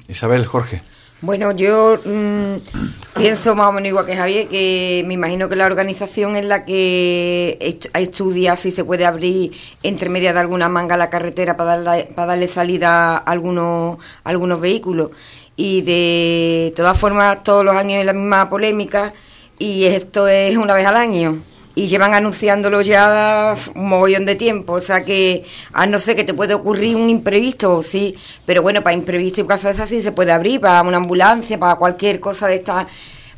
Isabel, 0.07 0.45
Jorge. 0.45 0.81
Bueno, 1.21 1.51
yo 1.51 1.99
mm, 2.05 2.55
pienso 3.15 3.55
más 3.55 3.67
o 3.69 3.71
menos 3.73 3.89
igual 3.89 4.05
que 4.05 4.15
Javier, 4.15 4.47
que 4.47 5.03
me 5.05 5.15
imagino 5.15 5.49
que 5.49 5.55
la 5.57 5.65
organización 5.65 6.35
es 6.35 6.45
la 6.45 6.63
que 6.65 7.57
est- 7.59 7.87
estudia 7.93 8.55
si 8.55 8.71
se 8.71 8.85
puede 8.85 9.05
abrir 9.05 9.51
entre 9.83 10.09
medias 10.09 10.33
de 10.33 10.39
alguna 10.39 10.69
manga 10.69 10.95
la 10.97 11.09
carretera 11.09 11.57
para 11.57 11.77
darle, 11.77 12.05
para 12.15 12.27
darle 12.27 12.47
salida 12.47 13.17
a 13.17 13.17
algunos, 13.17 13.97
a 14.23 14.29
algunos 14.29 14.61
vehículos. 14.61 15.11
Y 15.57 15.81
de 15.81 16.71
todas 16.75 16.97
formas, 16.97 17.43
todos 17.43 17.65
los 17.65 17.75
años 17.75 17.99
es 17.99 18.05
la 18.05 18.13
misma 18.13 18.49
polémica 18.49 19.13
y 19.57 19.83
esto 19.85 20.25
es 20.29 20.55
una 20.55 20.73
vez 20.73 20.85
al 20.85 20.95
año. 20.95 21.39
Y 21.79 21.87
llevan 21.87 22.13
anunciándolo 22.13 22.81
ya 22.81 23.55
un 23.73 23.87
mogollón 23.87 24.25
de 24.25 24.35
tiempo, 24.35 24.73
o 24.73 24.81
sea 24.81 25.05
que 25.05 25.45
a 25.71 25.85
no 25.85 25.97
ser 25.97 26.17
que 26.17 26.25
te 26.25 26.33
puede 26.33 26.53
ocurrir 26.53 26.97
un 26.97 27.09
imprevisto, 27.09 27.81
sí, 27.83 28.13
pero 28.45 28.61
bueno, 28.61 28.83
para 28.83 28.97
imprevisto 28.97 29.39
y 29.39 29.45
cosas 29.45 29.79
así 29.79 30.01
se 30.01 30.11
puede 30.11 30.33
abrir, 30.33 30.59
para 30.59 30.81
una 30.81 30.97
ambulancia, 30.97 31.57
para 31.57 31.75
cualquier 31.75 32.19
cosa 32.19 32.47
de 32.47 32.55
esta, 32.55 32.85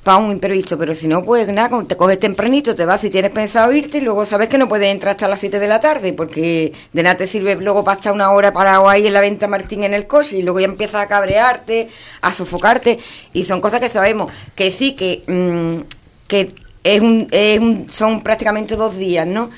para 0.01 0.17
un 0.17 0.31
imprevisto, 0.31 0.75
pero 0.75 0.95
si 0.95 1.07
no, 1.07 1.23
pues 1.23 1.47
nada, 1.49 1.83
te 1.87 1.95
coges 1.95 2.19
tempranito, 2.19 2.73
te 2.73 2.83
vas 2.83 2.99
si 3.01 3.11
tienes 3.11 3.29
pensado 3.29 3.71
irte 3.73 3.99
y 3.99 4.01
luego 4.01 4.25
sabes 4.25 4.49
que 4.49 4.57
no 4.57 4.67
puedes 4.67 4.89
entrar 4.89 5.11
hasta 5.11 5.27
las 5.27 5.39
7 5.39 5.59
de 5.59 5.67
la 5.67 5.79
tarde, 5.79 6.13
porque 6.13 6.73
de 6.91 7.03
nada 7.03 7.17
te 7.17 7.27
sirve 7.27 7.55
luego 7.57 7.83
para 7.83 7.97
estar 7.99 8.11
una 8.11 8.31
hora 8.31 8.51
parado 8.51 8.89
ahí 8.89 9.05
en 9.05 9.13
la 9.13 9.21
venta 9.21 9.47
Martín 9.47 9.83
en 9.83 9.93
el 9.93 10.07
coche 10.07 10.39
y 10.39 10.41
luego 10.41 10.59
ya 10.59 10.65
empiezas 10.65 11.03
a 11.03 11.07
cabrearte, 11.07 11.89
a 12.21 12.33
sofocarte, 12.33 12.97
y 13.33 13.43
son 13.43 13.61
cosas 13.61 13.79
que 13.79 13.89
sabemos 13.89 14.31
que 14.55 14.71
sí, 14.71 14.93
que, 14.93 15.21
mm, 15.27 15.81
que 16.27 16.60
es 16.83 17.01
un, 17.01 17.27
es 17.31 17.59
un- 17.59 17.87
son 17.91 18.21
prácticamente 18.21 18.75
dos 18.75 18.97
días, 18.97 19.27
¿no? 19.27 19.49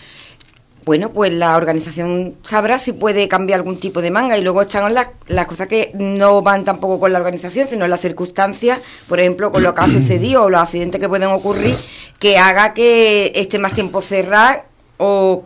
Bueno, 0.85 1.13
pues 1.13 1.31
la 1.31 1.55
organización 1.55 2.35
sabrá 2.43 2.77
si 2.77 2.91
puede 2.91 3.29
cambiar 3.29 3.59
algún 3.61 3.79
tipo 3.79 4.01
de 4.01 4.11
manga 4.11 4.37
y 4.37 4.41
luego 4.41 4.63
están 4.63 4.93
las, 4.93 5.07
las 5.27 5.47
cosas 5.47 5.69
que 5.69 5.91
no 5.93 6.41
van 6.41 6.65
tampoco 6.65 6.99
con 6.99 7.13
la 7.13 7.19
organización, 7.19 7.69
sino 7.69 7.87
las 7.87 8.01
circunstancias, 8.01 8.81
por 9.07 9.17
ejemplo, 9.21 9.49
con 9.49 9.63
lo 9.63 9.73
que 9.73 9.81
ha 9.81 9.87
sucedido 9.87 10.43
o 10.43 10.49
los 10.49 10.59
accidentes 10.59 10.99
que 10.99 11.07
pueden 11.07 11.29
ocurrir, 11.29 11.75
que 12.19 12.37
haga 12.37 12.73
que 12.73 13.31
esté 13.33 13.59
más 13.59 13.71
tiempo 13.73 14.01
cerrada 14.01 14.65
o 14.97 15.45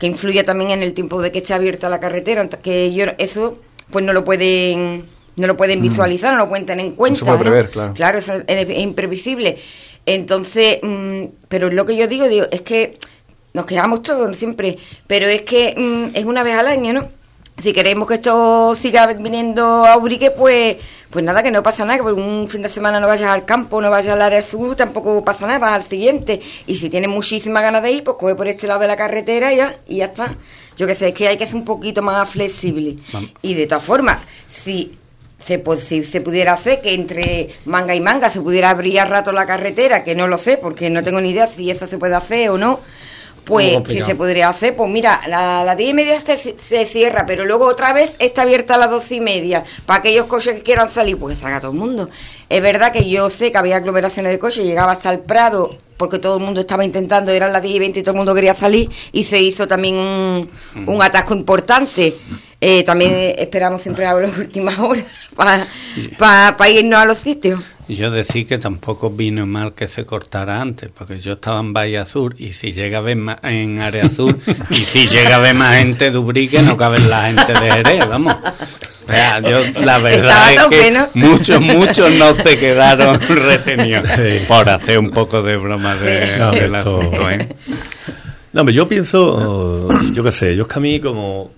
que 0.00 0.08
influya 0.08 0.44
también 0.44 0.72
en 0.72 0.82
el 0.82 0.94
tiempo 0.94 1.22
de 1.22 1.30
que 1.30 1.38
esté 1.38 1.54
abierta 1.54 1.88
la 1.88 2.00
carretera. 2.00 2.48
Que 2.48 2.92
yo 2.92 3.04
eso 3.18 3.58
pues 3.92 4.04
no 4.04 4.12
lo 4.12 4.24
pueden 4.24 5.04
no 5.36 5.46
lo 5.46 5.56
pueden 5.56 5.80
visualizar, 5.80 6.32
no 6.32 6.38
lo 6.38 6.48
pueden 6.48 6.66
tener 6.66 6.84
en 6.86 6.92
cuenta. 6.96 7.20
se 7.20 7.24
puede 7.24 7.36
¿no? 7.38 7.42
prever, 7.44 7.70
claro. 7.70 7.94
Claro, 7.94 8.18
es, 8.18 8.28
es 8.48 8.78
imprevisible. 8.80 9.58
Entonces, 10.06 10.78
mm, 10.82 11.24
pero 11.48 11.70
lo 11.70 11.84
que 11.84 11.96
yo 11.96 12.06
digo, 12.06 12.28
digo, 12.28 12.46
es 12.50 12.62
que 12.62 12.98
nos 13.52 13.66
quejamos 13.66 14.02
todos 14.02 14.36
siempre, 14.36 14.78
pero 15.06 15.26
es 15.26 15.42
que 15.42 15.74
mm, 15.76 16.16
es 16.16 16.24
una 16.24 16.42
vez 16.42 16.56
al 16.56 16.68
año, 16.68 16.92
¿no? 16.92 17.08
Si 17.62 17.72
queremos 17.72 18.06
que 18.06 18.14
esto 18.14 18.74
siga 18.74 19.06
viniendo 19.14 19.64
a 19.86 19.96
Urique, 19.96 20.30
pues, 20.30 20.76
pues 21.08 21.24
nada, 21.24 21.42
que 21.42 21.50
no 21.50 21.62
pasa 21.62 21.86
nada, 21.86 21.96
que 21.96 22.02
por 22.02 22.12
un 22.12 22.46
fin 22.48 22.60
de 22.60 22.68
semana 22.68 23.00
no 23.00 23.06
vayas 23.06 23.32
al 23.32 23.46
campo, 23.46 23.80
no 23.80 23.90
vayas 23.90 24.12
al 24.12 24.20
área 24.20 24.42
sur, 24.42 24.76
tampoco 24.76 25.24
pasa 25.24 25.46
nada, 25.46 25.58
vas 25.58 25.74
al 25.74 25.84
siguiente. 25.84 26.38
Y 26.66 26.76
si 26.76 26.90
tienes 26.90 27.08
muchísimas 27.08 27.62
ganas 27.62 27.82
de 27.82 27.92
ir, 27.92 28.04
pues 28.04 28.18
coge 28.18 28.34
por 28.34 28.46
este 28.46 28.66
lado 28.66 28.80
de 28.80 28.88
la 28.88 28.96
carretera 28.96 29.54
y 29.54 29.56
ya, 29.56 29.74
y 29.86 29.96
ya 29.96 30.04
está. 30.04 30.36
Yo 30.76 30.86
que 30.86 30.94
sé, 30.94 31.08
es 31.08 31.14
que 31.14 31.28
hay 31.28 31.38
que 31.38 31.46
ser 31.46 31.56
un 31.56 31.64
poquito 31.64 32.02
más 32.02 32.28
flexible. 32.28 32.98
Y 33.40 33.54
de 33.54 33.66
todas 33.66 33.82
formas, 33.82 34.18
si 34.48 34.92
se, 35.38 35.62
pu- 35.62 35.78
si 35.78 36.02
se 36.02 36.20
pudiera 36.20 36.52
hacer 36.54 36.80
que 36.80 36.94
entre 36.94 37.48
manga 37.66 37.94
y 37.94 38.00
manga 38.00 38.30
se 38.30 38.40
pudiera 38.40 38.70
abrir 38.70 39.00
a 39.00 39.04
rato 39.04 39.32
la 39.32 39.46
carretera, 39.46 40.02
que 40.04 40.14
no 40.14 40.26
lo 40.28 40.38
sé, 40.38 40.56
porque 40.56 40.90
no 40.90 41.02
tengo 41.04 41.20
ni 41.20 41.30
idea 41.30 41.46
si 41.46 41.70
eso 41.70 41.86
se 41.86 41.98
puede 41.98 42.14
hacer 42.16 42.48
o 42.50 42.58
no, 42.58 42.80
pues 43.44 43.68
si 43.86 43.98
se 44.06 44.14
podría 44.16 44.48
hacer, 44.48 44.74
pues 44.74 44.90
mira, 44.90 45.20
la, 45.28 45.62
la 45.62 45.76
10 45.76 45.90
y 45.90 45.94
media 45.94 46.18
se, 46.20 46.36
se 46.58 46.84
cierra, 46.86 47.24
pero 47.26 47.44
luego 47.44 47.66
otra 47.66 47.92
vez 47.92 48.16
está 48.18 48.42
abierta 48.42 48.74
a 48.74 48.78
las 48.78 48.90
12 48.90 49.14
y 49.16 49.20
media, 49.20 49.62
para 49.84 50.00
aquellos 50.00 50.26
coches 50.26 50.56
que 50.56 50.62
quieran 50.62 50.88
salir, 50.90 51.16
pues 51.16 51.36
que 51.36 51.42
salga 51.42 51.60
todo 51.60 51.70
el 51.70 51.78
mundo. 51.78 52.08
Es 52.48 52.60
verdad 52.60 52.92
que 52.92 53.08
yo 53.08 53.30
sé 53.30 53.52
que 53.52 53.58
había 53.58 53.76
aglomeraciones 53.76 54.32
de 54.32 54.38
coches, 54.40 54.64
llegaba 54.64 54.90
hasta 54.92 55.10
el 55.12 55.20
Prado, 55.20 55.78
porque 55.96 56.18
todo 56.18 56.38
el 56.38 56.42
mundo 56.42 56.60
estaba 56.62 56.84
intentando, 56.84 57.30
eran 57.30 57.52
las 57.52 57.62
10 57.62 57.76
y 57.76 57.78
20 57.78 58.00
y 58.00 58.02
todo 58.02 58.12
el 58.14 58.16
mundo 58.18 58.34
quería 58.34 58.54
salir, 58.54 58.90
y 59.12 59.22
se 59.22 59.40
hizo 59.40 59.68
también 59.68 59.94
un, 59.94 60.50
un 60.86 61.02
atasco 61.02 61.32
importante. 61.34 62.14
Eh, 62.60 62.82
también 62.84 63.34
esperamos 63.38 63.82
siempre 63.82 64.06
a 64.06 64.14
las 64.14 64.36
últimas 64.38 64.78
horas 64.78 65.04
para 65.36 66.70
irnos 66.70 66.98
a 66.98 67.04
los 67.06 67.18
sitios. 67.18 67.60
Yo 67.88 68.10
decía 68.10 68.44
que 68.44 68.58
tampoco 68.58 69.10
vino 69.10 69.46
mal 69.46 69.72
que 69.72 69.86
se 69.86 70.04
cortara 70.04 70.60
antes, 70.60 70.90
porque 70.92 71.20
yo 71.20 71.34
estaba 71.34 71.60
en 71.60 71.72
Valle 71.72 71.98
Azul 71.98 72.34
y 72.36 72.52
si 72.52 72.72
llega 72.72 72.98
a 72.98 73.00
ver 73.00 73.16
más 73.16 73.38
en 73.44 73.80
Área 73.80 74.06
Azul 74.06 74.36
y 74.70 74.76
si 74.76 75.06
llega 75.06 75.36
a 75.36 75.38
ver 75.38 75.54
más 75.54 75.76
gente 75.76 76.10
de 76.10 76.18
Ubrique 76.18 76.62
no 76.62 76.76
cabe 76.76 76.98
la 76.98 77.26
gente 77.26 77.52
de 77.52 77.70
Jerez, 77.72 78.08
vamos. 78.08 78.34
O 78.34 79.08
sea, 79.12 79.38
yo 79.38 79.60
la 79.84 79.98
verdad 79.98 80.52
es 80.52 80.62
que 80.64 81.06
muchos, 81.14 81.60
muchos 81.60 82.10
no 82.14 82.34
se 82.34 82.58
quedaron 82.58 83.20
retenidos 83.28 84.04
por 84.48 84.68
hacer 84.68 84.98
un 84.98 85.10
poco 85.12 85.42
de 85.42 85.56
broma 85.56 85.94
de, 85.94 86.26
Sí. 86.26 86.32
No, 86.40 86.52
esto- 86.52 86.98
asunto, 86.98 87.30
¿eh? 87.30 87.48
No, 88.52 88.68
yo 88.68 88.88
pienso, 88.88 89.88
yo 90.12 90.24
qué 90.24 90.32
sé, 90.32 90.56
yo 90.56 90.62
es 90.62 90.68
que 90.68 90.74
a 90.74 90.80
mí 90.80 90.98
como 90.98 91.50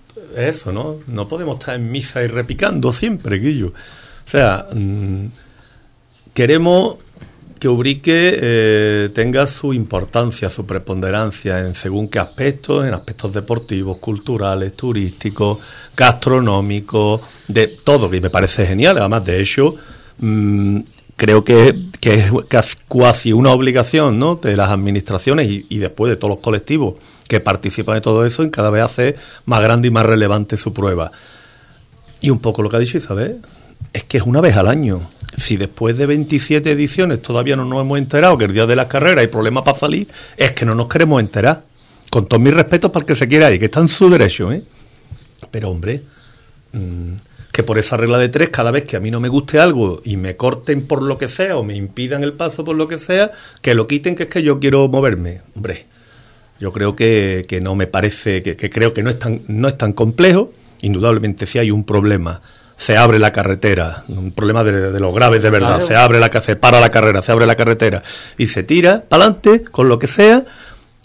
eso, 0.47 0.73
¿no? 0.73 0.97
No 1.07 1.27
podemos 1.29 1.59
estar 1.59 1.75
en 1.77 1.91
misa 1.91 2.23
y 2.23 2.27
repicando 2.29 2.93
siempre, 2.93 3.39
Guillo. 3.39 3.69
O 4.27 4.31
sea, 4.31 4.67
mm, 4.73 5.27
queremos 6.35 6.97
que 7.59 7.69
Ubrique 7.69 8.39
eh, 8.41 9.11
tenga 9.13 9.45
su 9.47 9.73
importancia, 9.75 10.49
su 10.49 10.65
preponderancia 10.65 11.59
en 11.61 11.75
según 11.75 12.09
qué 12.09 12.21
aspectos, 12.21 12.87
en 12.87 12.95
aspectos 12.95 13.33
deportivos, 13.35 13.99
culturales, 13.99 14.75
turísticos, 14.75 15.59
gastronómicos, 15.97 17.21
de 17.49 17.67
todo, 17.69 18.09
que 18.09 18.21
me 18.21 18.31
parece 18.31 18.65
genial. 18.67 18.99
Además, 18.99 19.25
de 19.25 19.41
hecho, 19.41 19.75
mm, 20.19 20.79
creo 21.17 21.43
que, 21.43 21.75
que 22.01 22.15
es 22.15 22.33
casi- 22.47 23.33
una 23.33 23.51
obligación 23.51 24.19
¿no? 24.21 24.37
de 24.37 24.57
las 24.57 24.71
administraciones 24.71 25.49
y 25.69 25.79
después 25.79 26.11
de 26.11 26.17
todos 26.17 26.35
los 26.37 26.41
colectivos 26.41 26.95
que 27.29 27.41
participan 27.41 27.97
de 27.97 28.01
todo 28.01 28.25
eso 28.25 28.43
en 28.43 28.51
cada 28.51 28.71
vez 28.71 28.83
hacer 28.83 29.17
más 29.45 29.63
grande 29.63 29.89
y 29.89 29.91
más 29.91 30.07
relevante 30.07 30.57
su 30.57 30.73
prueba. 30.73 31.13
Y 32.21 32.31
un 32.31 32.41
poco 32.41 32.63
lo 32.63 32.71
que 32.71 32.77
ha 32.77 32.81
dicho 32.81 32.99
Isabel, 32.99 33.41
es 33.93 34.05
que 34.05 34.19
es 34.19 34.25
una 34.25 34.41
vez 34.41 34.57
al 34.57 34.67
año. 34.67 35.09
Si 35.37 35.57
después 35.57 35.97
de 35.97 36.07
27 36.07 36.73
ediciones 36.73 37.23
todavía 37.23 37.55
no 37.55 37.65
nos 37.65 37.83
hemos 37.83 37.99
enterado 37.99 38.37
que 38.39 38.47
el 38.47 38.55
día 38.55 38.67
de 38.67 38.75
las 38.75 38.87
carreras 38.87 39.19
hay 39.19 39.29
problemas 39.29 39.63
para 39.63 39.79
salir, 39.79 40.09
es 40.37 40.53
que 40.53 40.65
no 40.65 40.75
nos 40.75 40.89
queremos 40.89 41.21
enterar. 41.21 41.63
Con 42.11 42.27
todos 42.27 42.43
mis 42.43 42.55
respetos 42.55 42.91
para 42.91 43.03
el 43.03 43.07
que 43.07 43.15
se 43.15 43.29
quiera 43.29 43.51
ir, 43.51 43.59
que 43.59 43.67
está 43.67 43.81
en 43.81 43.89
su 43.89 44.09
derecho, 44.09 44.51
¿eh? 44.51 44.63
Pero 45.51 45.69
hombre, 45.69 46.03
mm, 46.73 47.13
que 47.53 47.63
por 47.63 47.77
esa 47.77 47.99
regla 47.99 48.17
de 48.17 48.31
tres, 48.31 48.49
cada 48.49 48.71
vez 48.71 48.85
que 48.85 48.97
a 48.97 49.01
mí 49.01 49.11
no 49.11 49.21
me 49.21 49.29
guste 49.29 49.61
algo 49.61 50.01
y 50.05 50.17
me 50.17 50.35
corten 50.35 50.87
por 50.87 51.03
lo 51.03 51.19
que 51.19 51.29
sea 51.29 51.59
o 51.59 51.65
me 51.65 51.77
impidan 51.77 52.25
el 52.25 52.33
paso 52.33 52.65
por 52.65 52.77
lo 52.77 52.89
que 52.89 52.97
sea, 52.97 53.33
que 53.61 53.75
lo 53.75 53.87
quiten, 53.87 54.15
que 54.15 54.23
es 54.23 54.29
que 54.31 54.43
yo 54.43 54.59
quiero 54.59 54.89
moverme. 54.89 55.43
Hombre, 55.55 55.87
yo 56.61 56.73
creo 56.73 56.95
que, 56.97 57.47
que 57.49 57.61
no 57.61 57.75
me 57.75 57.87
parece, 57.87 58.43
que, 58.43 58.57
que 58.57 58.71
creo 58.71 58.93
que 58.95 59.03
no 59.03 59.11
es, 59.11 59.19
tan, 59.19 59.43
no 59.49 59.69
es 59.69 59.79
tan 59.79 59.93
complejo. 59.93 60.53
Indudablemente, 60.81 61.47
si 61.47 61.59
hay 61.59 61.71
un 61.71 61.85
problema, 61.85 62.41
se 62.77 62.97
abre 62.97 63.19
la 63.19 63.33
carretera, 63.33 64.05
un 64.09 64.31
problema 64.31 64.63
de, 64.63 64.93
de 64.93 65.01
los 65.01 65.15
graves 65.15 65.43
de 65.43 65.51
verdad, 65.51 65.77
Claro. 65.77 65.87
se 65.87 65.97
abre 65.97 66.21
la 66.21 66.31
se 66.41 66.57
para 66.57 66.81
la 66.81 66.91
carrera, 66.91 67.23
se 67.23 67.33
abre 67.33 67.47
la 67.47 67.57
carretera 67.57 68.03
y 68.37 68.47
se 68.47 68.63
tira 68.63 69.03
para 69.09 69.25
adelante 69.25 69.65
con 69.65 69.89
lo 69.89 69.99
que 69.99 70.07
sea. 70.07 70.45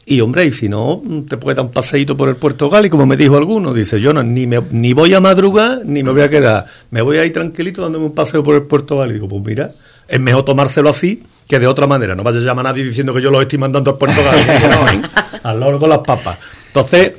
Y 0.05 0.19
hombre, 0.19 0.45
y 0.45 0.51
si 0.51 0.67
no, 0.67 1.01
te 1.29 1.37
puede 1.37 1.55
dar 1.55 1.65
un 1.65 1.71
paseíto 1.71 2.17
por 2.17 2.27
el 2.27 2.35
Puerto 2.35 2.69
Gali, 2.69 2.89
como 2.89 3.05
me 3.05 3.15
dijo 3.15 3.37
alguno. 3.37 3.73
Dice, 3.73 4.01
yo 4.01 4.11
no, 4.13 4.21
ni, 4.21 4.45
me, 4.45 4.61
ni 4.71 4.91
voy 4.91 5.13
a 5.13 5.21
madrugar, 5.21 5.81
ni 5.85 6.03
me 6.03 6.11
voy 6.11 6.21
a 6.21 6.29
quedar. 6.29 6.65
Me 6.91 7.01
voy 7.01 7.17
a 7.17 7.25
ir 7.25 7.31
tranquilito 7.31 7.81
dándome 7.81 8.05
un 8.07 8.13
paseo 8.13 8.43
por 8.43 8.55
el 8.55 8.63
Puerto 8.63 8.97
Gali. 8.97 9.13
Digo, 9.13 9.29
pues 9.29 9.41
mira, 9.45 9.71
es 10.13 10.19
mejor 10.19 10.45
tomárselo 10.45 10.89
así 10.89 11.23
que 11.47 11.57
de 11.57 11.65
otra 11.65 11.87
manera. 11.87 12.13
No 12.13 12.21
vaya 12.21 12.37
a 12.37 12.41
llamar 12.41 12.67
a 12.67 12.69
nadie 12.69 12.83
diciendo 12.83 13.15
que 13.15 13.19
yo 13.19 13.31
los 13.31 13.41
estoy 13.41 13.57
mandando 13.57 13.89
al 13.89 13.97
Puerto 13.97 14.21
¿eh? 14.21 15.01
Al 15.43 15.59
loro 15.59 15.79
con 15.79 15.89
las 15.89 15.99
papas. 15.99 16.37
Entonces, 16.67 17.13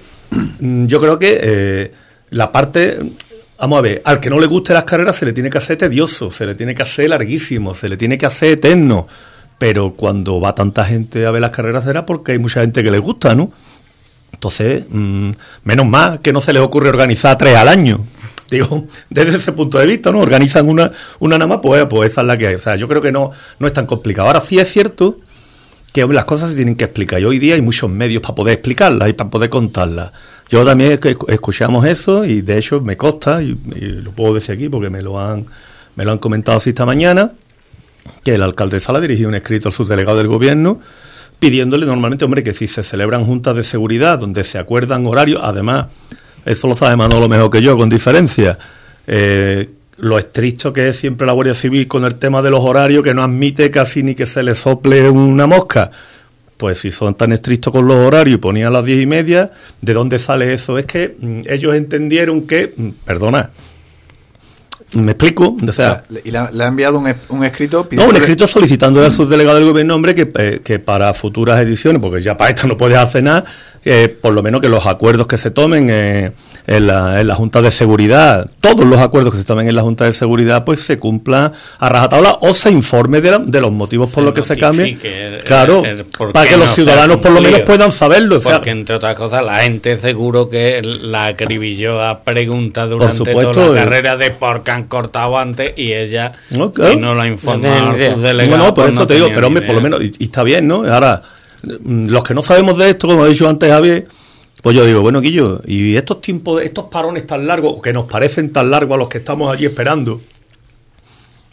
mm, 0.61 0.87
yo 0.87 1.01
creo 1.01 1.19
que 1.19 1.41
eh, 1.43 1.93
la 2.31 2.53
parte... 2.53 3.01
Vamos 3.59 3.79
a 3.79 3.83
ver, 3.83 4.03
al 4.05 4.21
que 4.21 4.31
no 4.31 4.39
le 4.39 4.47
guste 4.47 4.73
las 4.75 4.85
carreras 4.85 5.17
se 5.17 5.25
le 5.25 5.33
tiene 5.33 5.51
que 5.51 5.59
hacer 5.59 5.77
tedioso, 5.77 6.31
se 6.31 6.45
le 6.47 6.55
tiene 6.55 6.75
que 6.75 6.83
hacer 6.83 7.09
larguísimo, 7.09 7.75
se 7.75 7.89
le 7.89 7.97
tiene 7.97 8.17
que 8.17 8.27
hacer 8.27 8.51
eterno. 8.51 9.09
Pero 9.59 9.93
cuando 9.95 10.41
va 10.41 10.55
tanta 10.55 10.85
gente 10.85 11.27
a 11.27 11.33
ver 11.33 11.41
las 11.41 11.51
carreras 11.51 11.85
será 11.85 12.07
porque 12.07 12.33
hay 12.33 12.39
mucha 12.39 12.61
gente 12.61 12.85
que 12.85 12.91
le 12.93 12.99
gusta, 12.99 13.35
¿no? 13.35 13.51
Entonces, 14.33 14.85
mm, 14.89 15.31
menos 15.65 15.87
mal 15.87 16.21
que 16.21 16.33
no 16.33 16.41
se 16.41 16.53
les 16.53 16.63
ocurre 16.63 16.91
organizar 16.91 17.37
tres 17.39 17.57
al 17.57 17.69
año. 17.69 18.05
Digo, 18.55 18.87
desde 19.11 19.37
ese 19.37 19.53
punto 19.53 19.79
de 19.79 19.87
vista, 19.87 20.11
¿no? 20.13 20.21
Organizan 20.21 20.69
una, 20.69 20.91
una 21.19 21.39
nada 21.39 21.49
más, 21.49 21.59
pues, 21.63 21.85
pues 21.91 22.13
esa 22.13 22.21
es 22.21 22.27
la 22.27 22.37
que 22.37 22.47
hay. 22.49 22.55
O 22.55 22.59
sea, 22.59 22.77
yo 22.77 22.89
creo 22.89 23.03
que 23.03 23.13
no, 23.13 23.31
no 23.59 23.67
es 23.67 23.73
tan 23.73 23.87
complicado. 23.87 24.29
Ahora 24.29 24.41
sí 24.41 24.59
es 24.59 24.71
cierto 24.71 25.19
que 25.93 26.05
las 26.07 26.25
cosas 26.25 26.51
se 26.51 26.57
tienen 26.57 26.75
que 26.75 26.85
explicar. 26.85 27.21
Y 27.21 27.25
hoy 27.25 27.39
día 27.39 27.55
hay 27.55 27.63
muchos 27.63 27.89
medios 27.89 28.21
para 28.21 28.35
poder 28.35 28.55
explicarlas 28.55 29.09
y 29.09 29.13
para 29.13 29.31
poder 29.31 29.49
contarlas. 29.49 30.11
Yo 30.49 30.65
también 30.65 30.99
esc- 30.99 31.25
escuchamos 31.29 31.87
eso 31.87 32.25
y 32.25 32.43
de 32.43 32.59
hecho 32.59 32.81
me 32.81 32.97
consta, 32.97 33.43
y, 33.43 33.57
lo 33.81 34.11
puedo 34.13 34.35
decir 34.35 34.55
aquí 34.57 34.69
porque 34.69 34.91
me 34.91 35.03
lo 35.03 35.21
han, 35.21 35.47
me 35.97 36.05
lo 36.05 36.13
han 36.13 36.19
comentado 36.19 36.59
así 36.59 36.71
esta 36.71 36.85
mañana, 36.85 37.33
que 38.25 38.35
el 38.35 38.43
alcalde 38.43 38.81
Sala 38.81 39.01
dirigió 39.01 39.29
un 39.29 39.35
escrito 39.35 39.69
al 39.69 39.73
subdelegado 39.73 40.19
del 40.19 40.27
gobierno 40.29 40.81
pidiéndole 41.39 41.87
normalmente, 41.87 42.25
hombre, 42.25 42.43
que 42.43 42.53
si 42.53 42.69
se 42.69 42.83
celebran 42.83 43.25
juntas 43.25 43.57
de 43.57 43.65
seguridad 43.65 44.19
donde 44.19 44.45
se 44.45 44.59
acuerdan 44.59 45.07
horarios, 45.07 45.41
además, 45.45 45.87
eso 46.45 46.69
lo 46.69 46.77
sabe 46.77 46.97
Manolo 46.97 47.29
mejor 47.29 47.51
que 47.51 47.63
yo, 47.63 47.77
con 47.77 47.89
diferencia, 47.89 48.59
eh, 49.07 49.69
lo 49.99 50.19
estricto 50.19 50.73
que 50.73 50.89
es 50.89 50.97
siempre 50.97 51.27
la 51.27 51.33
Guardia 51.33 51.55
Civil 51.55 51.87
con 51.87 52.05
el 52.05 52.17
tema 52.17 52.43
de 52.43 52.51
los 52.51 52.65
horarios, 52.65 53.03
que 53.03 53.15
no 53.15 53.23
admite 53.23 53.71
casi 53.71 54.03
ni 54.03 54.15
que 54.15 54.27
se 54.27 54.43
le 54.43 54.55
sople 54.55 55.09
una 55.09 55.47
mosca. 55.47 55.91
Pues 56.57 56.79
si 56.79 56.91
son 56.91 57.15
tan 57.15 57.33
estrictos 57.33 57.73
con 57.73 57.87
los 57.87 57.97
horarios 57.97 58.37
y 58.37 58.39
ponían 58.39 58.73
las 58.73 58.85
diez 58.85 59.03
y 59.03 59.07
media, 59.07 59.51
¿de 59.81 59.93
dónde 59.93 60.19
sale 60.19 60.55
eso? 60.55 60.79
Es 60.79 60.87
que 60.87 61.17
mm, 61.19 61.41
ellos 61.49 61.75
entendieron 61.75 62.47
que, 62.47 62.73
mm, 62.77 62.89
perdona, 63.05 63.51
¿me 64.97 65.13
explico? 65.13 65.57
O 65.61 65.69
O 65.69 65.73
sea, 65.73 66.03
y 66.25 66.31
le 66.31 66.39
ha, 66.39 66.51
le 66.51 66.65
ha 66.65 66.69
enviado 66.69 66.99
un, 66.99 67.13
un 67.29 67.45
escrito 67.45 67.89
no, 67.93 68.07
un 68.07 68.17
escrito 68.17 68.47
solicitando 68.47 69.05
al 69.05 69.11
subdelegado 69.11 69.59
del 69.59 69.69
gobierno, 69.69 69.95
hombre, 69.95 70.15
que, 70.15 70.31
eh, 70.37 70.61
que 70.63 70.79
para 70.79 71.13
futuras 71.13 71.61
ediciones, 71.61 72.01
porque 72.01 72.23
ya 72.23 72.37
para 72.37 72.51
esta 72.51 72.67
no 72.67 72.77
puedes 72.77 72.99
hacer 72.99 73.25
nada, 73.25 73.45
eh, 73.85 74.09
por 74.09 74.33
lo 74.33 74.43
menos 74.43 74.61
que 74.61 74.69
los 74.69 74.87
acuerdos 74.87 75.27
que 75.27 75.37
se 75.39 75.51
tomen 75.51 75.89
eh, 75.91 76.33
en, 76.67 76.87
la, 76.87 77.21
en 77.21 77.27
la 77.29 77.35
Junta 77.35 77.61
de 77.61 77.71
Seguridad, 77.71 78.51
todos 78.61 78.87
los 78.87 78.99
acuerdos 78.99 79.33
que 79.33 79.39
se 79.39 79.45
tomen 79.45 79.69
en 79.69 79.75
la 79.77 79.83
Junta 79.83 80.05
de 80.07 80.13
Seguridad, 80.13 80.65
pues 80.65 80.81
se 80.81 80.99
cumplan 80.99 81.53
a 81.79 81.89
rajatabla 81.89 82.39
o 82.41 82.55
se 82.55 82.71
informe 82.71 83.21
de, 83.21 83.31
la- 83.33 83.39
de 83.39 83.61
los 83.61 83.71
motivos 83.73 84.09
por 84.09 84.23
Se 84.23 84.25
los 84.25 84.35
que 84.35 84.43
se 84.43 84.57
cambien. 84.57 84.95
notifique 84.95 85.27
el- 85.27 85.45
Claro, 85.45 85.85
el- 85.85 85.99
el 85.99 86.05
por 86.07 86.33
para 86.33 86.49
que 86.49 86.57
los 86.57 86.69
no 86.69 86.75
ciudadanos 86.75 87.19
por 87.19 87.33
lo 87.33 87.41
menos 87.43 87.61
puedan 87.61 87.93
saberlo. 87.93 88.37
o 88.37 88.41
sea, 88.41 88.55
Porque, 88.55 88.71
entre 88.71 88.97
otras 88.97 89.15
cosas, 89.17 89.43
la 89.45 89.59
gente 89.61 89.97
seguro 89.97 90.49
que 90.49 90.81
la 90.83 91.27
acribilló 91.27 92.01
a 92.03 92.21
preguntas 92.21 92.89
durante 92.89 93.19
supuesto, 93.19 93.53
toda 93.53 93.67
la 93.69 93.81
eh. 93.83 93.85
carrera 93.85 94.17
de 94.17 94.31
por 94.31 94.63
qué 94.65 94.71
han 94.71 94.85
cortado 94.85 95.37
antes 95.39 95.75
y 95.77 95.93
ella, 95.93 96.33
si 96.51 96.59
no 96.97 97.15
lo 97.15 97.21
ha 97.21 97.27
informado 97.27 97.75
No 97.85 97.91
a 97.91 97.93
sus 98.13 98.23
delegados, 98.23 98.49
No, 98.59 98.65
no, 98.69 98.75
por 98.75 98.85
pues 98.85 98.93
eso 98.93 99.01
no 99.01 99.07
te 99.07 99.15
digo, 99.15 99.27
pero 99.35 99.47
hombre, 99.49 99.63
por 99.67 99.75
lo 99.75 99.81
menos, 99.83 100.01
y, 100.03 100.13
y 100.19 100.25
está 100.25 100.43
bien, 100.43 100.67
¿no? 100.67 100.85
Ahora, 100.91 101.23
los 101.65 102.23
que 102.23 102.35
no 102.35 102.43
sabemos 102.43 102.77
de 102.79 102.91
esto, 102.91 103.09
como 103.09 103.25
ha 103.25 103.29
dicho 103.29 103.49
antes 103.49 103.71
Javier, 103.71 104.07
pues 104.63 104.75
yo 104.77 104.85
digo, 104.87 105.01
bueno, 105.03 105.21
Guillo, 105.21 105.61
y 105.67 105.97
estos 105.97 106.21
tiempos, 106.21 106.63
estos 106.63 106.85
parones 106.87 107.27
tan 107.27 107.47
largos, 107.47 107.81
que 107.83 107.93
nos 107.93 108.05
parecen 108.11 108.53
tan 108.53 108.71
largos 108.71 108.95
a 108.95 108.99
los 108.99 109.09
que 109.09 109.19
estamos 109.19 109.53
allí 109.53 109.67
esperando, 109.67 110.21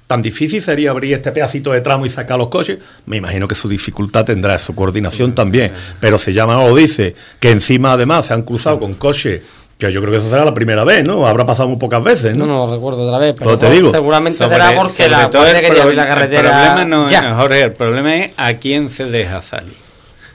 tan 0.08 0.22
difícil 0.22 0.62
sería 0.62 0.92
abrir 0.92 1.14
este 1.14 1.32
pedacito 1.32 1.72
de 1.72 1.80
tramo 1.82 2.06
y 2.06 2.10
sacar 2.10 2.38
los 2.38 2.50
coches, 2.50 2.80
me 3.06 3.18
imagino 3.18 3.48
que 3.48 3.56
su 3.56 3.70
dificultad 3.70 4.26
tendrá, 4.26 4.60
su 4.60 4.76
coordinación 4.76 5.34
también, 5.34 5.72
pero 6.02 6.18
se 6.18 6.34
llama 6.34 6.62
o 6.62 6.76
dice 6.76 7.16
que 7.40 7.52
encima 7.52 7.94
además 7.94 8.26
se 8.26 8.34
han 8.34 8.44
cruzado 8.44 8.80
con 8.80 8.96
coches 8.96 9.42
Que 9.78 9.92
yo 9.92 10.00
creo 10.00 10.12
que 10.14 10.20
eso 10.20 10.30
será 10.30 10.46
la 10.46 10.54
primera 10.54 10.84
vez, 10.86 11.04
¿no? 11.08 11.26
Habrá 11.26 11.44
pasado 11.44 11.68
muy 11.70 11.80
pocas 11.80 12.04
veces, 12.04 12.38
No, 12.38 12.46
¿no? 12.46 12.54
no 12.54 12.68
lo 12.68 12.76
recuerdo 12.76 13.02
otra 13.08 13.18
vez, 13.18 13.34
pero 13.36 13.58
Pero 13.58 13.58
te 13.58 13.72
digo, 13.76 13.90
seguramente 13.92 14.38
Sobre- 14.38 14.58
será 14.58 14.76
porque 14.76 15.08
la 15.10 15.28
todo 15.32 15.48
el 15.48 15.60
quería 15.60 15.82
abrir 15.82 15.98
la 15.98 16.04
pro- 16.04 16.14
carretera. 16.14 16.42
El 16.50 16.54
problema 16.76 16.86
no 16.86 17.10
ya. 17.10 17.30
es, 17.30 17.36
Jorge, 17.36 17.62
el 17.64 17.74
problema 17.74 18.16
es 18.18 18.32
a 18.38 18.54
quién 18.58 18.90
se 18.92 19.06
deja 19.06 19.42
salir. 19.42 19.74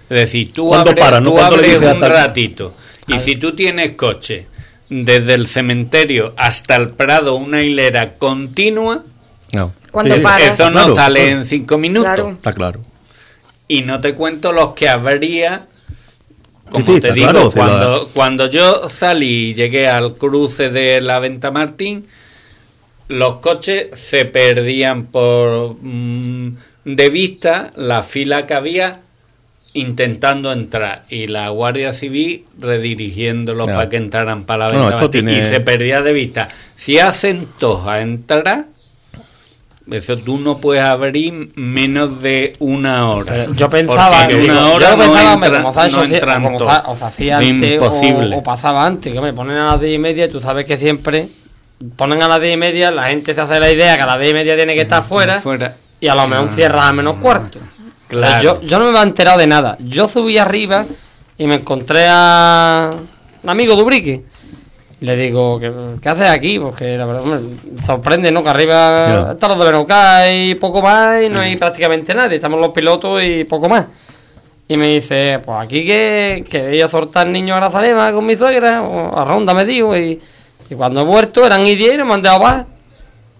Es 0.08 0.16
decir, 0.20 0.52
tú 0.52 0.68
¿Cuándo 0.68 0.90
abres, 0.90 1.04
para, 1.04 1.20
no? 1.20 1.30
tú 1.30 1.36
¿Cuándo 1.36 1.56
le 1.56 1.74
abres 1.76 1.94
un 1.94 2.00
ratito 2.00 2.74
y 3.08 3.18
si 3.20 3.36
tú 3.36 3.54
tienes 3.54 3.92
coche 3.92 4.46
desde 4.88 5.34
el 5.34 5.46
cementerio 5.46 6.32
hasta 6.36 6.76
el 6.76 6.90
Prado, 6.90 7.34
una 7.36 7.62
hilera 7.62 8.14
continua, 8.14 9.02
No. 9.52 9.72
¿Cuándo 9.90 10.20
paras? 10.22 10.54
eso 10.54 10.70
no 10.70 10.78
claro, 10.80 10.94
sale 10.94 11.20
claro. 11.24 11.38
en 11.40 11.46
cinco 11.46 11.78
minutos. 11.78 12.12
Claro. 12.14 12.30
Está 12.30 12.52
claro. 12.52 12.80
Y 13.68 13.82
no 13.82 14.00
te 14.00 14.14
cuento 14.14 14.52
los 14.52 14.74
que 14.74 14.88
habría. 14.88 15.62
Como 16.70 16.84
Sí, 16.84 16.92
sí, 16.94 17.00
te 17.00 17.12
digo, 17.12 17.30
claro, 17.30 17.50
cuando, 17.52 17.90
la- 18.02 18.08
cuando 18.12 18.50
yo 18.50 18.88
salí 18.88 19.50
y 19.50 19.54
llegué 19.54 19.88
al 19.88 20.14
cruce 20.16 20.68
de 20.70 21.00
la 21.00 21.18
Venta 21.20 21.50
Martín, 21.50 22.06
los 23.08 23.36
coches 23.36 23.88
se 23.98 24.24
perdían 24.24 25.06
por 25.06 25.76
mm, 25.80 26.56
de 26.84 27.08
vista 27.10 27.72
la 27.76 28.02
fila 28.02 28.46
que 28.46 28.54
había 28.54 29.00
intentando 29.76 30.52
entrar 30.52 31.04
y 31.08 31.26
la 31.26 31.48
Guardia 31.50 31.92
Civil 31.92 32.44
redirigiéndolos 32.60 33.66
Ya. 33.68 33.74
para 33.74 33.88
que 33.88 33.96
entraran 33.96 34.44
para 34.44 34.68
la 34.68 34.72
No, 34.72 34.80
Venta 34.86 35.02
Martín 35.02 35.26
tiene- 35.26 35.38
y 35.38 35.42
se 35.50 35.60
perdía 35.60 36.02
de 36.02 36.12
vista. 36.12 36.48
Si 36.76 36.98
hacen 36.98 37.46
todos 37.58 37.86
a 37.86 38.00
entrar, 38.00 38.66
eso 39.90 40.16
tú 40.16 40.38
no 40.38 40.58
puedes 40.58 40.82
abrir 40.82 41.52
menos 41.54 42.20
de 42.20 42.54
una 42.58 43.08
hora. 43.10 43.32
Pero 43.34 43.54
yo 43.54 43.68
pensaba, 43.70 44.26
digo, 44.26 44.52
una 44.52 44.70
hora 44.72 44.90
yo 44.90 44.98
pensaba, 44.98 45.36
no 45.88 46.04
entra- 46.04 46.34
como 46.42 46.58
como 46.58 47.06
hacía 47.06 47.38
antes 47.38 47.72
Imposible. 47.74 48.34
o, 48.34 48.38
o 48.38 48.42
pasaba 48.42 48.84
antes, 48.84 49.12
que 49.12 49.20
me 49.20 49.32
ponen 49.32 49.56
a 49.58 49.64
las 49.66 49.80
diez 49.80 49.94
y 49.94 49.98
media 49.98 50.24
y 50.24 50.28
tú 50.30 50.40
sabes 50.40 50.66
que 50.66 50.76
siempre 50.76 51.28
ponen 51.94 52.20
a 52.22 52.26
las 52.28 52.40
diez 52.40 52.54
y 52.54 52.56
media, 52.56 52.90
la 52.90 53.04
gente 53.04 53.32
se 53.34 53.40
hace 53.40 53.60
la 53.60 53.70
idea 53.70 53.96
que 53.96 54.02
a 54.02 54.06
las 54.06 54.18
diez 54.18 54.30
y 54.30 54.34
media 54.34 54.56
tiene 54.56 54.74
que 54.74 54.80
estar 54.80 55.04
fuera, 55.04 55.40
Fuera. 55.40 55.76
y 56.00 56.08
a 56.08 56.14
lo 56.16 56.26
mejor 56.26 56.50
cierras 56.50 56.86
a 56.86 56.92
menos 56.92 57.14
cuarto. 57.16 57.60
Claro. 58.08 58.42
Yo, 58.42 58.60
yo 58.62 58.78
no 58.78 58.84
me 58.84 58.90
había 58.90 59.02
enterado 59.02 59.38
de 59.38 59.46
nada. 59.46 59.76
Yo 59.80 60.08
subí 60.08 60.38
arriba 60.38 60.84
y 61.38 61.46
me 61.46 61.56
encontré 61.56 62.06
a 62.08 62.92
un 63.42 63.50
amigo 63.50 63.74
de 63.76 63.82
Ubrique. 63.82 64.24
Le 65.00 65.14
digo, 65.16 65.60
¿qué, 65.60 65.70
qué 66.00 66.08
haces 66.08 66.30
aquí? 66.30 66.58
Porque 66.58 66.96
la 66.96 67.04
verdad 67.04 67.22
me 67.24 67.84
sorprende, 67.84 68.32
¿no? 68.32 68.42
Que 68.42 68.48
arriba 68.48 69.06
Ya. 69.06 69.32
están 69.32 69.50
los 69.50 69.58
de 69.58 69.64
Benocá 69.66 70.32
y 70.32 70.54
poco 70.54 70.80
más 70.80 71.22
y 71.22 71.28
no 71.28 71.40
hay 71.40 71.56
prácticamente 71.56 72.14
nadie. 72.14 72.36
Estamos 72.36 72.58
los 72.60 72.70
pilotos 72.70 73.22
y 73.22 73.44
poco 73.44 73.68
más. 73.68 73.84
Y 74.68 74.76
me 74.76 74.88
dice, 74.94 75.38
pues 75.44 75.58
aquí 75.60 75.86
que, 75.86 76.44
que 76.48 76.58
he 76.70 76.76
ido 76.76 76.86
a 76.86 76.88
soltar 76.90 77.26
niños 77.28 77.56
a 77.56 77.60
Grazalema 77.60 78.10
con 78.12 78.24
mi 78.26 78.34
suegra, 78.36 78.82
o 78.82 79.16
a 79.16 79.24
Ronda 79.24 79.54
me 79.54 79.64
digo, 79.64 79.96
y, 79.96 80.20
y 80.70 80.74
cuando 80.74 81.02
he 81.02 81.04
vuelto 81.04 81.46
eran 81.46 81.64
y 81.66 81.76
10 81.76 81.94
y 82.00 82.02
me 82.04 82.14
han 82.14 82.22
dejado 82.22 82.40
más. 82.42 82.64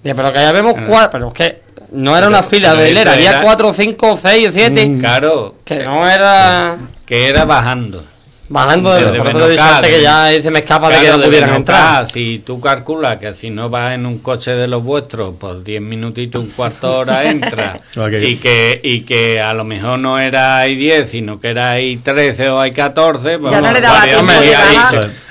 Dije, 0.05 0.15
pero 0.15 0.33
que 0.33 0.39
ya 0.39 0.53
vemos 0.53 0.75
cuatro, 0.87 1.11
pero 1.11 1.29
es 1.29 1.33
que 1.33 1.63
no 1.93 2.17
era 2.17 2.29
una 2.29 2.43
fila 2.43 2.75
de 2.75 2.91
hilera, 2.91 3.13
había 3.15 3.31
era- 3.31 3.43
cuatro, 3.43 3.73
cinco, 3.73 4.19
seis, 4.21 4.51
siete, 4.53 4.87
Mm. 4.89 5.01
Claro, 5.01 5.55
que 5.65 5.83
no 5.85 6.09
era 6.09 6.77
que 7.07 7.29
era 7.29 7.45
bajando. 7.45 8.05
bajando 8.49 8.93
de, 8.93 9.05
Desde 9.07 9.19
por 9.19 9.27
Benocá, 9.27 9.77
antes 9.79 9.91
que 9.91 9.97
de- 9.97 10.03
ya 10.05 10.31
se 10.41 10.51
me 10.53 10.61
escapa 10.61 10.89
de 10.89 10.95
que 10.95 11.01
Claro, 11.01 11.17
no 11.17 11.23
de 11.23 11.27
pudieran 11.29 11.55
entrar. 11.55 12.09
Si 12.13 12.43
tú 12.47 12.61
calculas 12.61 13.17
que 13.17 13.35
si 13.35 13.51
no 13.51 13.69
vas 13.69 13.93
en 13.93 14.07
un 14.07 14.19
coche 14.19 14.53
de 14.53 14.69
los 14.69 14.85
vuestros, 14.85 15.35
pues 15.37 15.65
10 15.65 15.81
minutitos, 15.83 16.43
un 16.45 16.51
cuarto 16.51 16.89
de 16.91 16.95
hora 16.97 17.25
entra. 17.31 17.81
Y, 18.23 18.37
que, 18.37 18.81
y 18.85 19.01
que 19.01 19.41
a 19.41 19.53
lo 19.53 19.65
mejor 19.65 19.99
no 19.99 20.17
era 20.19 20.59
ahí 20.59 20.77
10, 20.77 21.11
sino 21.11 21.41
que 21.41 21.49
era 21.49 21.73
ahí 21.73 21.97
13 21.97 22.49
o 22.51 22.61
ahí 22.61 22.71
14. 22.71 23.37
Pues 23.41 23.53
Ya 23.53 23.61
no 23.61 23.73
le 23.73 23.81
daba 23.81 24.05
tiempo 24.05 24.33
de 24.33 24.39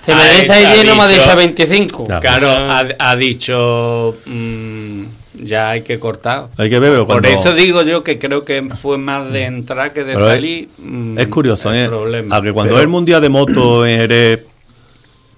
Si 0.06 0.12
me 0.12 0.22
ha- 0.22 0.32
dice 0.34 0.52
ha 0.52 0.56
ahí 0.72 0.84
no 0.86 0.96
me 0.96 1.04
ha 1.04 1.08
dicho- 1.08 1.22
dicho 1.24 1.36
25. 1.38 2.04
Claro. 2.04 2.22
Claro, 2.22 2.50
ha, 2.70 2.84
ha 3.00 3.16
dicho. 3.16 4.18
mm, 4.26 5.05
ya 5.44 5.70
hay 5.72 5.82
que 5.82 6.00
cortar. 6.00 6.48
Hay 6.58 6.70
que 6.70 6.80
ver, 6.80 6.92
pero 6.92 7.08
Por 7.08 7.22
cuando- 7.22 7.40
eso 7.40 7.54
digo 7.54 7.82
yo 7.84 8.04
que 8.04 8.18
creo 8.20 8.44
que 8.46 8.64
fue 8.82 8.98
más 8.98 9.32
de 9.32 9.46
entrar 9.46 9.92
que 9.94 10.04
de 10.04 10.14
Pero 10.14 10.28
es- 10.30 10.36
salir. 10.36 10.70
mm, 10.78 11.18
Es 11.20 11.28
curioso, 11.28 11.72
el 11.72 11.86
¿eh? 11.86 11.88
problema. 11.88 12.36
A 12.38 12.42
que 12.42 12.52
cuando 12.54 12.70
Pero- 12.72 12.78
es 12.78 12.84
el 12.84 12.90
mundial 12.90 13.22
de 13.22 13.30
moto 13.30 13.86
en 13.86 14.00
Jerez, 14.02 14.40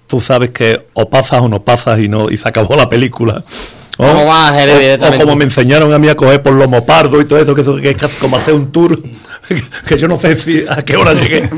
tú 0.06 0.20
sabes 0.20 0.50
que 0.50 0.86
o 0.94 1.08
pasas 1.08 1.42
o 1.42 1.48
no 1.48 1.62
pasas 1.62 1.98
y 2.00 2.08
no 2.08 2.30
y 2.30 2.36
se 2.36 2.48
acabó 2.48 2.76
la 2.76 2.88
película. 2.88 3.44
O, 4.00 4.06
Como 4.06 4.26
vas 4.26 4.52
a 4.52 4.58
Jerez 4.60 5.00
o- 5.02 5.18
como 5.18 5.34
me 5.34 5.44
enseñaron 5.44 5.92
a 5.92 5.98
mí 5.98 6.08
a 6.08 6.14
coger 6.14 6.40
por 6.40 6.52
lomo 6.54 6.86
pardo 6.86 7.20
y 7.20 7.24
todo 7.24 7.38
eso, 7.40 7.52
que, 7.54 7.62
eso, 7.62 7.76
que 7.76 7.90
es 7.90 7.96
como 8.20 8.36
hacer 8.36 8.54
un 8.54 8.70
tour, 8.70 8.96
que 9.88 9.98
yo 9.98 10.06
no 10.06 10.20
sé 10.20 10.36
si 10.36 10.62
a 10.68 10.82
qué 10.84 10.96
hora 10.96 11.14
llegué, 11.14 11.50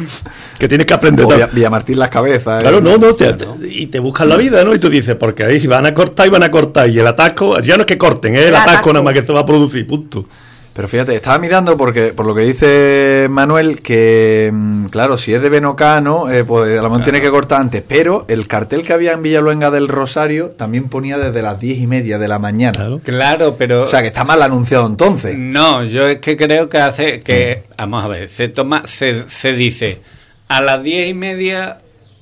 que 0.58 0.66
tienes 0.66 0.86
que 0.86 0.94
aprender. 0.94 1.26
O. 1.26 1.28
Villa- 1.28 1.50
Villamartín 1.52 1.98
las 1.98 2.08
cabezas. 2.08 2.62
Claro, 2.62 2.78
¿eh? 2.78 2.80
no, 2.80 2.96
no, 2.96 3.14
te- 3.14 3.34
te- 3.34 3.46
y 3.68 3.88
te 3.88 3.98
buscan 3.98 4.28
la 4.30 4.36
vida, 4.38 4.64
¿no? 4.64 4.74
Y 4.74 4.78
tú 4.78 4.88
dices, 4.88 5.16
porque 5.16 5.44
ahí 5.44 5.66
van 5.66 5.84
a 5.84 5.92
cortar 5.92 6.26
y 6.26 6.30
van 6.30 6.42
a 6.42 6.50
cortar, 6.50 6.88
y 6.88 6.98
el 6.98 7.06
atasco, 7.06 7.60
ya 7.60 7.76
no 7.76 7.82
es 7.82 7.86
que 7.86 7.98
corten, 7.98 8.34
es 8.34 8.40
el 8.40 8.48
El 8.48 8.54
atasco 8.54 8.70
atasco. 8.70 8.92
nada 8.94 9.02
más 9.04 9.12
que 9.14 9.22
se 9.22 9.32
va 9.34 9.40
a 9.40 9.46
producir, 9.46 9.86
punto. 9.86 10.24
Pero 10.72 10.86
fíjate, 10.86 11.16
estaba 11.16 11.38
mirando 11.38 11.76
porque 11.76 12.12
por 12.12 12.26
lo 12.26 12.34
que 12.34 12.42
dice 12.42 13.26
Manuel 13.28 13.82
que 13.82 14.50
mm, 14.52 14.86
claro, 14.86 15.18
si 15.18 15.34
es 15.34 15.42
de 15.42 15.48
Benocano, 15.48 16.30
eh, 16.30 16.44
pues 16.44 16.78
a 16.78 16.82
lo 16.82 16.88
mejor 16.88 17.02
tiene 17.02 17.20
que 17.20 17.28
cortar 17.28 17.60
antes, 17.60 17.82
pero 17.86 18.24
el 18.28 18.46
cartel 18.46 18.82
que 18.82 18.92
había 18.92 19.12
en 19.12 19.22
Villaluenga 19.22 19.70
del 19.70 19.88
Rosario 19.88 20.50
también 20.50 20.88
ponía 20.88 21.18
desde 21.18 21.42
las 21.42 21.58
diez 21.58 21.78
y 21.78 21.86
media 21.86 22.18
de 22.18 22.28
la 22.28 22.38
mañana. 22.38 22.72
Claro. 22.72 23.00
Claro, 23.04 23.56
pero. 23.58 23.82
O 23.82 23.86
sea 23.86 24.00
que 24.00 24.08
está 24.08 24.24
mal 24.24 24.40
anunciado 24.42 24.86
entonces. 24.86 25.36
No, 25.36 25.84
yo 25.84 26.08
es 26.08 26.18
que 26.18 26.36
creo 26.36 26.68
que 26.68 26.78
hace 26.78 27.20
que, 27.20 27.64
vamos 27.76 28.04
a 28.04 28.08
ver, 28.08 28.28
se 28.28 28.48
toma, 28.48 28.84
se, 28.86 29.28
se 29.28 29.52
dice, 29.52 30.00
a 30.48 30.60
las 30.60 30.82
diez 30.82 31.08
y 31.08 31.14
media 31.14 31.78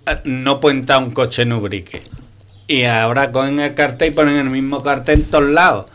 eh, 0.06 0.18
no 0.24 0.58
puede 0.58 0.78
entrar 0.78 1.02
un 1.02 1.10
coche 1.10 1.42
en 1.42 1.52
Ubrique. 1.52 2.00
Y 2.66 2.84
ahora 2.84 3.30
cogen 3.32 3.60
el 3.60 3.74
cartel 3.74 4.08
y 4.08 4.10
ponen 4.12 4.36
el 4.36 4.50
mismo 4.50 4.82
cartel 4.82 5.20
en 5.20 5.24
todos 5.26 5.48
lados. 5.48 5.86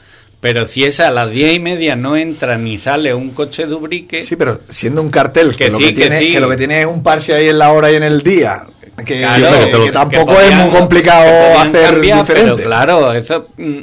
Pero 0.44 0.68
si 0.68 0.84
es 0.84 1.00
a 1.00 1.10
las 1.10 1.32
diez 1.32 1.54
y 1.56 1.60
media 1.60 1.96
no 1.96 2.18
entra 2.18 2.58
ni 2.58 2.78
sale 2.78 3.14
un 3.14 3.30
coche 3.32 3.66
de 3.66 3.74
Ubrique, 3.74 4.22
Sí, 4.24 4.36
pero 4.36 4.60
siendo 4.68 5.02
un 5.02 5.10
cartel 5.10 5.52
que, 5.56 5.66
Que 5.66 5.72
lo, 5.72 5.78
que, 5.78 5.86
que 5.86 5.94
tiene, 5.94 6.20
sí. 6.20 6.34
lo 6.38 6.50
que 6.50 6.58
tiene 6.58 6.82
es 6.82 6.86
un 6.86 7.02
parche 7.02 7.34
ahí 7.34 7.48
en 7.48 7.58
la 7.58 7.72
hora 7.72 7.90
y 7.90 7.96
en 7.96 8.04
el 8.04 8.22
día, 8.22 8.64
que, 9.06 9.20
Claro, 9.20 9.48
pero- 9.72 9.92
tampoco 9.94 10.38
es 10.42 10.54
muy 10.54 10.70
complicado 10.70 11.60
hacer 11.60 11.92
cambiar, 11.94 12.20
diferente. 12.20 12.54
Pero 12.58 12.68
claro, 12.68 13.14
eso 13.14 13.48
mm, 13.56 13.80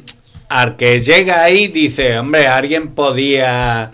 al 0.51 0.77
que 0.77 1.01
llega 1.01 1.43
ahí 1.45 1.69
dice, 1.69 2.19
hombre, 2.19 2.47
alguien 2.47 2.89
podía 2.89 3.91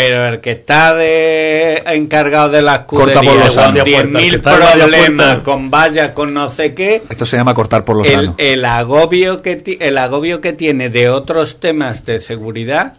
pero 0.00 0.24
el 0.26 0.40
que 0.40 0.52
está 0.52 0.94
de 0.94 1.82
encargado 1.86 2.48
de 2.48 2.62
la 2.62 2.86
Corta 2.86 3.12
escudería 3.20 3.32
por 3.32 3.44
los 3.44 3.54
con 3.54 3.64
años, 3.64 3.84
puertas, 3.84 4.10
10.000 4.22 4.30
que 4.30 4.36
está 4.36 4.52
en 4.54 4.60
varias 4.60 4.72
problemas, 4.88 5.36
con 5.38 5.70
vallas, 5.70 6.10
con 6.12 6.32
no 6.34 6.50
sé 6.50 6.72
qué, 6.74 7.02
Esto 7.10 7.26
se 7.26 7.36
llama 7.36 7.52
cortar 7.54 7.84
por 7.84 7.96
los 7.96 8.06
el, 8.06 8.14
sanos. 8.14 8.34
el 8.38 8.64
agobio 8.64 9.42
que 9.42 9.56
ti- 9.56 9.76
el 9.80 9.98
agobio 9.98 10.40
que 10.40 10.52
tiene 10.54 10.88
de 10.88 11.10
otros 11.10 11.60
temas 11.60 12.04
de 12.06 12.20
seguridad 12.20 12.94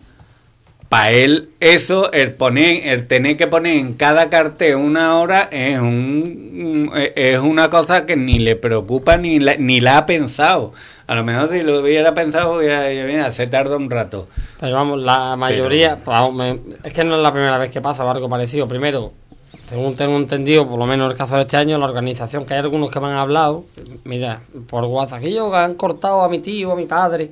para 0.89 1.11
él 1.11 1.49
eso 1.61 2.11
el 2.11 2.33
poner 2.33 2.87
el 2.87 3.07
tener 3.07 3.37
que 3.37 3.47
poner 3.47 3.77
en 3.77 3.93
cada 3.93 4.29
cartel 4.29 4.75
una 4.75 5.15
hora 5.17 5.47
es 5.51 5.79
un 5.79 6.91
es 7.15 7.39
una 7.39 7.69
cosa 7.69 8.05
que 8.05 8.17
ni 8.17 8.39
le 8.39 8.57
preocupa 8.57 9.15
ni 9.15 9.39
la, 9.39 9.55
ni 9.55 9.79
la 9.79 9.99
ha 9.99 10.05
pensado 10.05 10.73
a 11.11 11.15
lo 11.15 11.23
mejor 11.25 11.49
si 11.49 11.61
lo 11.61 11.81
hubiera 11.81 12.13
pensado 12.13 12.57
hubiera 12.57 12.83
mira, 13.05 13.31
se 13.33 13.45
tarda 13.47 13.75
un 13.75 13.89
rato 13.89 14.27
Pero 14.61 14.75
vamos, 14.75 14.99
la 15.01 15.35
mayoría, 15.35 15.97
pues, 15.97 16.33
me- 16.33 16.59
es 16.83 16.93
que 16.93 17.03
no 17.03 17.15
es 17.17 17.21
la 17.21 17.33
primera 17.33 17.57
vez 17.57 17.69
que 17.69 17.81
pasa 17.81 18.09
algo 18.09 18.29
parecido. 18.29 18.65
Primero, 18.67 19.11
según 19.67 19.95
tengo 19.97 20.15
entendido, 20.15 20.65
por 20.69 20.79
lo 20.79 20.85
menos 20.85 21.05
en 21.07 21.11
el 21.11 21.17
caso 21.17 21.35
de 21.35 21.41
este 21.41 21.57
año, 21.57 21.77
la 21.77 21.85
organización, 21.85 22.45
que 22.45 22.53
hay 22.53 22.61
algunos 22.61 22.89
que 22.89 22.99
me 23.01 23.07
han 23.07 23.17
hablado, 23.17 23.65
mira, 24.05 24.39
por 24.69 24.85
WhatsApp, 24.85 25.19
que 25.21 25.27
ellos 25.27 25.53
han 25.53 25.75
cortado 25.75 26.21
a 26.23 26.29
mi 26.29 26.39
tío, 26.39 26.71
a 26.71 26.75
mi 26.75 26.85
padre. 26.85 27.31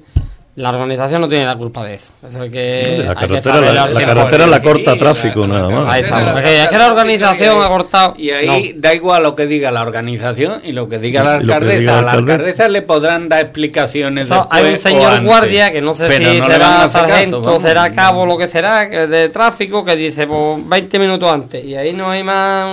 La 0.60 0.72
organización 0.72 1.22
no 1.22 1.30
tiene 1.30 1.46
la 1.46 1.56
culpa 1.56 1.86
de 1.86 1.94
eso. 1.94 2.12
Eso 2.30 2.42
es 2.44 2.50
que 2.50 3.02
La 3.06 3.16
que 3.16 3.22
carretera, 3.22 3.62
la, 3.62 3.84
al 3.84 3.94
la 3.94 4.02
100%. 4.02 4.06
carretera 4.08 4.48
la 4.48 4.62
corta 4.62 4.98
tráfico, 4.98 5.48
la 5.48 5.54
nada 5.54 5.70
más. 5.70 5.94
Ahí 5.94 6.04
Porque 6.04 6.62
es 6.64 6.68
que 6.68 6.78
la 6.78 6.88
organización 6.88 7.64
ha 7.64 7.68
cortado. 7.70 8.14
y 8.18 8.32
ahí 8.32 8.74
da 8.76 8.94
igual 8.94 9.24
lo 9.24 9.36
que 9.36 9.48
diga 9.48 9.72
la 9.72 9.82
organización 9.84 10.62
y 10.66 10.74
lo 10.74 10.90
que 10.90 11.00
diga 11.00 11.24
la 11.24 11.36
alcaldesa 11.36 11.80
diga 11.80 12.00
a 12.00 12.02
la 12.02 12.12
alcaldesa. 12.12 12.68
le 12.68 12.82
podrán 12.82 13.30
dar 13.30 13.40
explicaciones 13.40 14.26
Eso, 14.26 14.36
después 14.36 14.52
hay 14.62 14.70
un 14.70 14.76
o 14.76 14.82
señor 14.82 15.12
antes. 15.14 15.26
guardia 15.28 15.72
que 15.72 15.82
no 15.82 15.96
sé 15.96 16.08
Pero 16.10 16.30
si 16.30 16.40
no 16.42 16.46
será 16.48 16.60
caso, 16.68 16.90
sargento, 16.90 17.42
vamos. 17.42 17.62
será 17.64 17.92
cabo, 17.94 18.26
lo 18.26 18.38
que 18.38 18.48
será, 18.50 18.90
que 18.90 19.08
de 19.08 19.30
tráfico, 19.30 19.86
que 19.86 19.96
dice 19.96 20.28
pues 20.28 20.60
20 20.68 21.00
minutos 21.00 21.30
antes. 21.30 21.64
Y 21.64 21.74
ahí 21.76 21.94
no 21.94 22.10
hay 22.10 22.22
más, 22.22 22.68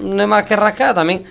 no 0.00 0.20
hay 0.20 0.26
más 0.26 0.42
que 0.44 0.56
rascar 0.56 0.92
también. 0.92 1.22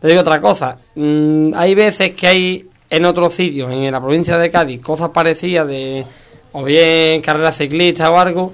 Te 0.00 0.06
digo 0.06 0.20
otra 0.20 0.40
cosa. 0.40 0.76
mm, 0.94 1.54
hay 1.56 1.74
veces 1.74 2.12
que 2.14 2.26
hay 2.28 2.69
en 2.90 3.04
otros 3.04 3.34
sitios, 3.34 3.72
en 3.72 3.90
la 3.90 4.00
provincia 4.00 4.36
de 4.36 4.50
Cádiz, 4.50 4.82
cosas 4.82 5.10
parecidas 5.10 5.68
de, 5.68 6.04
o 6.52 6.64
bien 6.64 7.20
carreras 7.20 7.56
ciclistas 7.56 8.08
o 8.10 8.18
algo. 8.18 8.52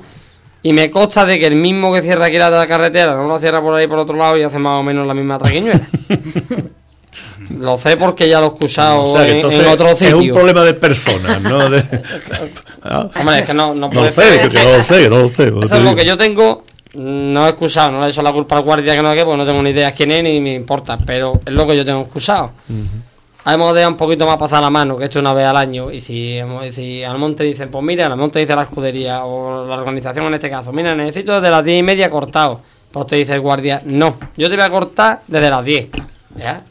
Y 0.62 0.72
me 0.72 0.90
consta 0.90 1.25
de 1.25 1.38
que 1.38 1.46
el 1.46 1.55
mismo 1.55 1.92
que 1.92 2.03
cierra 2.03 2.27
aquí 2.27 2.38
la 2.38 2.66
carretera 2.66 3.14
no 3.14 3.27
lo 3.27 3.38
cierra 3.38 3.61
por 3.62 3.75
ahí 3.75 3.87
por 3.87 3.99
otro 3.99 4.16
lado 4.16 4.37
y 4.37 4.42
hace 4.42 4.59
más 4.59 4.81
o 4.81 4.83
menos 4.83 5.07
la 5.07 5.14
misma 5.14 5.38
traquiñuela. 5.38 5.88
lo 7.59 7.79
sé 7.79 7.96
porque 7.96 8.29
ya 8.29 8.40
lo 8.40 8.46
he 8.46 8.49
escuchado 8.49 9.03
O 9.05 9.16
sea, 9.16 9.25
que 9.27 9.40
en, 9.40 9.66
otro 9.66 9.88
es 9.90 10.03
un 10.03 10.20
sitio. 10.20 10.35
problema 10.35 10.64
de 10.64 10.75
personas, 10.75 11.40
¿no? 11.40 11.70
De-. 11.70 11.85
Hombre, 13.16 13.38
es 13.38 13.44
que 13.44 13.55
no, 13.55 13.75
no 13.75 13.87
No 13.87 13.90
puede 13.90 14.07
lo 14.07 14.11
sé, 14.11 14.22
ser. 14.22 14.49
que 14.51 14.59
no 14.59 14.77
lo 14.77 14.83
sé, 14.83 15.09
no 15.09 15.18
lo 15.18 15.29
sé. 15.29 15.49
Eso 15.49 15.75
es 15.77 15.83
lo 15.83 15.94
que 15.94 16.05
yo 16.05 16.16
tengo 16.16 16.64
no 16.96 17.46
he 17.46 17.51
excusado, 17.51 17.90
no 17.90 18.01
le 18.01 18.07
he 18.07 18.11
hecho 18.11 18.22
la 18.22 18.33
culpa 18.33 18.57
al 18.57 18.62
guardia 18.64 18.96
que 18.96 19.03
no 19.03 19.12
que, 19.14 19.25
porque 19.25 19.37
no 19.37 19.44
tengo 19.44 19.62
ni 19.62 19.70
idea 19.70 19.92
quién 19.92 20.12
es 20.12 20.22
ni 20.22 20.40
me 20.40 20.55
importa, 20.55 20.99
pero 21.05 21.40
es 21.44 21.53
lo 21.53 21.66
que 21.66 21.77
yo 21.77 21.85
tengo 21.85 22.01
excusado. 22.01 22.53
Hemos 23.48 23.72
dejado 23.74 23.92
un 23.92 23.96
poquito 23.96 24.26
más 24.26 24.38
pasar 24.38 24.61
la 24.61 24.70
mano, 24.70 24.96
que 24.96 25.04
esto 25.04 25.20
una 25.20 25.32
vez 25.32 25.46
al 25.46 25.56
año, 25.56 25.92
y 25.92 26.00
si, 26.00 26.37
si 26.72 27.04
al 27.04 27.16
monte 27.16 27.44
dicen, 27.44 27.70
pues 27.70 27.85
mira, 27.85 28.06
al 28.06 28.16
monte 28.16 28.40
dice 28.40 28.56
la 28.56 28.62
escudería, 28.62 29.24
o 29.24 29.64
la 29.64 29.76
organización 29.76 30.26
en 30.26 30.35
este 30.35 30.50
caso, 30.50 30.72
mira, 30.72 30.96
necesito 30.96 31.35
desde 31.35 31.50
las 31.50 31.64
diez 31.64 31.78
y 31.78 31.82
media 31.85 32.11
cortado. 32.11 32.61
Pues 32.90 33.06
te 33.06 33.16
dice 33.16 33.35
el 33.35 33.40
guardia, 33.40 33.82
no, 33.85 34.16
yo 34.37 34.48
te 34.48 34.56
voy 34.56 34.64
a 34.64 34.70
cortar 34.70 35.22
desde 35.28 35.48
las 35.48 35.64
10. 35.64 35.88
¿Ya? 36.37 36.64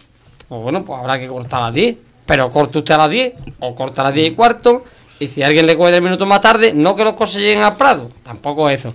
Pues 0.49 0.61
bueno, 0.61 0.83
pues 0.83 0.99
habrá 0.99 1.17
que 1.17 1.27
cortar 1.27 1.61
a 1.61 1.65
las 1.67 1.73
10, 1.73 1.95
pero 2.25 2.51
corte 2.51 2.79
usted 2.79 2.95
a 2.95 2.97
las 2.97 3.09
10, 3.09 3.33
o 3.59 3.73
corta 3.73 4.01
a 4.01 4.05
las 4.05 4.13
10 4.13 4.27
y 4.27 4.31
cuarto, 4.31 4.83
y 5.19 5.27
si 5.27 5.43
alguien 5.43 5.67
le 5.67 5.77
coge 5.77 5.91
10 5.91 6.01
minutos 6.01 6.27
más 6.27 6.41
tarde, 6.41 6.73
no 6.73 6.93
que 6.93 7.05
los 7.05 7.13
coches 7.13 7.39
lleguen 7.41 7.63
al 7.63 7.77
Prado, 7.77 8.11
tampoco 8.21 8.69
eso. 8.69 8.93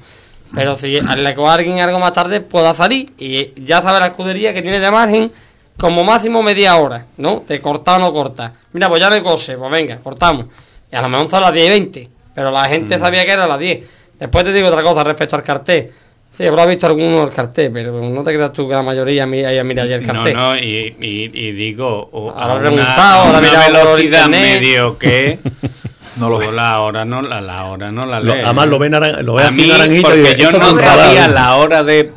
Pero 0.55 0.77
si 0.77 1.01
le 1.01 1.35
coge 1.35 1.51
alguien 1.51 1.81
algo 1.81 1.99
más 1.99 2.13
tarde, 2.13 2.43
pueda 2.43 2.75
salir, 2.75 3.11
y 3.17 3.65
ya 3.65 3.81
sabe 3.81 4.01
la 4.01 4.09
escudería 4.09 4.53
que 4.53 4.61
tiene 4.61 4.81
de 4.81 4.91
margen 4.91 5.33
como 5.81 6.05
máximo 6.05 6.43
media 6.43 6.77
hora, 6.77 7.07
¿no? 7.17 7.43
De 7.49 7.59
cortar 7.61 8.01
o 8.01 8.05
no 8.05 8.13
corta. 8.13 8.53
Mira, 8.73 8.89
pues 8.89 9.01
ya 9.01 9.09
no 9.09 9.15
hay 9.17 9.23
cose, 9.23 9.57
pues 9.57 9.71
venga, 9.73 9.97
cortamos. 9.99 10.47
Y 10.93 10.97
a 10.97 11.03
lo 11.03 11.09
mejor 11.09 11.31
son 11.31 11.39
a 11.43 11.47
las 11.47 11.55
10 11.55 11.67
y 11.67 11.71
20, 11.71 12.09
pero 12.35 12.51
la 12.51 12.65
gente 12.67 12.99
sabía 12.99 13.25
que 13.25 13.33
era 13.33 13.45
a 13.45 13.49
las 13.49 13.59
10. 13.59 13.81
Después 14.19 14.45
te 14.45 14.53
digo 14.53 14.69
otra 14.69 14.83
cosa 14.83 15.03
respecto 15.03 15.37
al 15.37 15.43
cartel. 15.43 15.91
Sí, 16.37 16.47
habrá 16.47 16.65
visto 16.67 16.87
alguno 16.87 17.25
el 17.25 17.31
cartel, 17.31 17.71
pero 17.73 17.93
no 18.01 18.23
te 18.23 18.33
creas 18.33 18.53
tú 18.53 18.69
que 18.69 18.75
la 18.75 18.83
mayoría 18.83 19.25
haya 19.25 19.65
mirado 19.65 19.89
ya 19.89 19.97
el 19.97 20.07
No, 20.07 20.13
cartel. 20.15 20.35
no, 20.37 20.57
y, 20.57 20.95
y, 21.01 21.31
y 21.33 21.53
digo, 21.53 22.09
o 22.13 22.31
a 22.31 22.59
preguntado, 22.59 23.31
una, 23.31 23.41
mirado 23.41 23.65
por 23.65 23.73
velocidad 23.73 24.29
medio 24.29 24.97
que 24.99 25.39
No 26.17 26.29
lo 26.29 26.37
o 26.37 26.39
ve. 26.39 26.53
la 26.53 26.81
hora 26.81 27.05
no 27.05 27.23
la, 27.23 27.41
la 27.41 27.65
hora 27.67 27.91
no 27.91 28.05
la 28.05 28.21
Lo- 28.21 28.35
lee. 28.35 28.41
además 28.43 28.67
lo 28.69 28.79
ve, 28.79 28.91
naran- 28.91 29.23
lo 29.23 29.35
ve 29.35 29.43
a 29.45 29.47
así 29.49 29.55
mí, 29.57 29.69
naranjito 29.69 30.03
porque 30.09 30.19
y 30.21 30.23
dice, 30.25 30.37
yo 30.37 30.47
"Esto 30.49 30.59
no 30.59 30.67
es 30.67 30.73
un 30.73 30.79
radar". 30.79 31.07
sabía 31.07 31.29
la 31.29 31.57
hora 31.57 31.83
de 31.83 32.13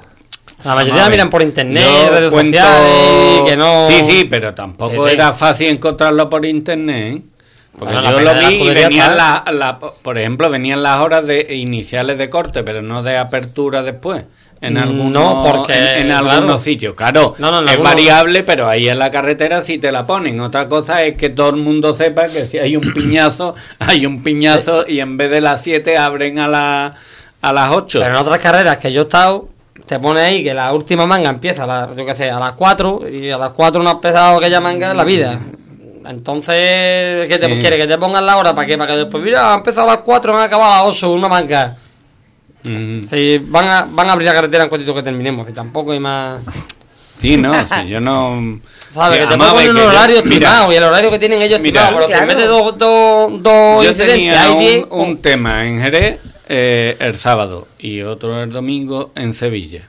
La 0.63 0.75
mayoría 0.75 1.03
la 1.03 1.09
miran 1.09 1.29
por 1.29 1.41
internet, 1.41 1.85
redes 2.09 2.29
cuento- 2.31 2.57
sociales, 2.59 3.41
que 3.49 3.57
no... 3.57 3.87
Sí, 3.89 4.01
sí, 4.09 4.27
pero 4.29 4.53
tampoco 4.53 5.07
era 5.07 5.33
fácil 5.33 5.67
encontrarlo 5.69 6.29
por 6.29 6.45
internet. 6.45 7.17
¿eh? 7.17 7.21
Porque 7.77 7.93
Bueno, 7.95 8.11
yo 8.11 8.19
lo 8.21 8.33
vi 8.35 8.55
y 8.55 8.69
venían 8.73 9.17
la, 9.17 9.43
la- 9.51 9.79
por 9.79 10.17
ejemplo, 10.17 10.49
venían 10.49 10.83
las 10.83 10.99
horas 10.99 11.25
de 11.25 11.47
iniciales 11.55 12.17
de 12.17 12.29
corte, 12.29 12.63
pero 12.63 12.81
no 12.81 13.01
de 13.03 13.17
apertura 13.17 13.81
después. 13.83 14.23
En 14.61 14.75
Mm, 14.75 14.77
algunos, 14.77 15.11
no, 15.11 15.43
porque, 15.43 15.73
en, 15.73 15.97
en 16.01 16.07
claro. 16.07 16.29
algunos 16.31 16.61
sitios. 16.63 16.93
Claro, 16.93 17.33
No, 17.39 17.51
no, 17.51 17.57
en 17.59 17.65
es 17.65 17.71
algunos- 17.71 17.93
variable, 17.95 18.43
pero 18.43 18.69
ahí 18.69 18.87
en 18.87 18.97
la 18.99 19.11
carretera 19.11 19.61
sí 19.63 19.77
te 19.79 19.91
la 19.91 20.05
ponen. 20.05 20.39
Otra 20.39 20.69
cosa 20.69 21.03
es 21.03 21.15
que 21.17 21.31
todo 21.31 21.49
el 21.49 21.57
mundo 21.57 21.93
sepa 21.97 22.27
que 22.27 22.43
si 22.45 22.57
hay 22.59 22.77
un 22.77 22.83
piñazo, 22.93 23.55
hay 23.79 24.05
un 24.05 24.23
piñazo 24.23 24.85
y 24.87 25.01
en 25.01 25.17
vez 25.17 25.31
de 25.31 25.41
las 25.41 25.61
7 25.63 25.97
abren 25.97 26.39
a, 26.39 26.47
la, 26.47 26.93
a 27.41 27.51
las 27.53 27.71
8. 27.71 27.99
Pero 27.99 28.11
en 28.13 28.21
otras 28.21 28.39
carreras 28.39 28.77
que 28.77 28.93
yo 28.93 29.01
he 29.01 29.03
estado, 29.03 29.49
te 29.85 29.99
pone 29.99 30.21
ahí 30.21 30.43
que 30.43 30.53
la 30.53 30.71
última 30.73 31.05
manga 31.05 31.29
empieza 31.29 31.63
a, 31.63 31.67
la- 31.67 31.89
yo 31.95 32.05
qué 32.05 32.15
sé, 32.15 32.29
a 32.29 32.39
las 32.39 32.53
4 32.53 33.07
y 33.09 33.29
a 33.31 33.37
las 33.37 33.49
4 33.51 33.81
no 33.83 33.89
has 33.89 33.95
empezado 33.95 34.37
aquella 34.37 34.59
manga 34.61 34.91
en 34.91 34.97
la 34.97 35.03
vida. 35.03 35.39
Entonces, 36.05 37.27
¿qué 37.29 37.37
te 37.39 37.45
Sí. 37.47 37.59
quiere? 37.61 37.77
Que 37.77 37.87
te 37.87 37.97
pongan 37.97 38.25
la 38.25 38.37
hora 38.37 38.53
para 38.53 38.67
que, 38.67 38.77
para 38.77 38.91
que 38.91 38.97
después, 38.99 39.23
mira, 39.23 39.51
ha 39.53 39.55
empezado 39.55 39.87
a 39.89 39.95
las 39.95 40.03
4, 40.03 40.35
han 40.37 40.43
acabado 40.43 40.73
a 40.73 40.77
las 40.87 40.95
8, 40.97 41.11
una 41.11 41.27
manga. 41.27 41.77
Mm. 42.63 43.03
Si 43.09 43.37
van 43.39 43.69
a, 43.69 43.87
van 43.89 44.09
a 44.09 44.13
abrir 44.13 44.27
la 44.27 44.33
carretera 44.33 44.63
en 44.63 44.69
cuanto 44.69 44.93
que 44.95 45.03
terminemos, 45.03 45.47
y 45.49 45.53
tampoco 45.53 45.91
hay 45.91 45.99
más. 45.99 46.41
Sí, 47.17 47.37
no, 47.37 47.53
sí, 47.67 47.87
yo 47.87 47.99
no... 47.99 48.59
¿Sabes? 48.93 49.19
Que 49.19 49.25
te 49.25 49.37
ponen 49.37 49.69
un 49.71 49.75
que 49.75 49.81
yo- 49.81 49.87
horario 49.89 50.15
mira, 50.23 50.33
estimado 50.35 50.71
y 50.71 50.75
el 50.75 50.83
horario 50.83 51.09
que 51.11 51.19
tienen 51.19 51.41
ellos 51.41 51.59
Mira, 51.59 51.85
estimado. 51.89 52.07
Pero 52.07 52.07
si 52.07 52.13
en 52.13 52.27
claro. 52.27 52.27
vez 52.27 52.37
de 52.37 52.47
dos, 52.47 52.77
dos, 52.77 53.43
dos 53.43 53.83
Yo 53.83 53.89
incidentes 53.89 54.15
tenía 54.15 54.43
hay 54.43 54.51
un, 54.51 54.59
10. 54.59 54.85
un 54.91 55.21
tema 55.21 55.65
en 55.65 55.81
Jerez 55.81 56.19
eh, 56.47 56.97
el 56.99 57.17
sábado 57.17 57.67
y 57.79 58.01
otro 58.01 58.41
el 58.43 58.51
domingo 58.51 59.11
en 59.15 59.33
Sevilla. 59.33 59.83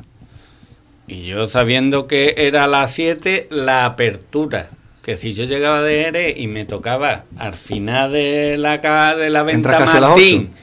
Y 1.07 1.27
yo 1.27 1.47
sabiendo 1.49 2.07
que 2.07 2.35
era 2.37 2.65
a 2.65 2.69
las 2.69 2.93
7 2.93 3.49
la 3.51 3.85
apertura, 3.85 4.71
que 5.03 5.17
si 5.17 5.35
yo 5.35 5.45
llegaba 5.45 5.83
de 5.83 6.05
Jerez 6.05 6.35
y 6.39 6.47
me 6.47 6.65
tocaba 6.65 7.25
al 7.37 7.55
final 7.55 8.13
de 8.13 8.57
la, 8.57 8.79
de 9.15 9.31
la 9.31 9.43
venta 9.43 9.81
Martín, 9.81 10.55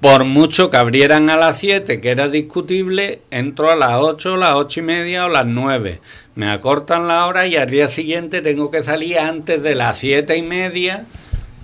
por 0.00 0.24
mucho 0.24 0.70
que 0.70 0.76
abrieran 0.76 1.30
a 1.30 1.36
las 1.36 1.58
7, 1.58 2.00
que 2.00 2.10
era 2.10 2.28
discutible, 2.28 3.20
entro 3.30 3.70
a 3.70 3.76
las 3.76 3.94
8, 4.00 4.36
las 4.36 4.52
8 4.52 4.80
y 4.80 4.82
media 4.82 5.26
o 5.26 5.28
las 5.28 5.46
9. 5.46 6.00
Me 6.34 6.50
acortan 6.50 7.06
la 7.06 7.26
hora 7.26 7.46
y 7.46 7.56
al 7.56 7.68
día 7.68 7.88
siguiente 7.88 8.42
tengo 8.42 8.70
que 8.70 8.82
salir 8.82 9.18
antes 9.18 9.62
de 9.62 9.74
las 9.74 9.98
7 9.98 10.36
y 10.36 10.42
media 10.42 11.06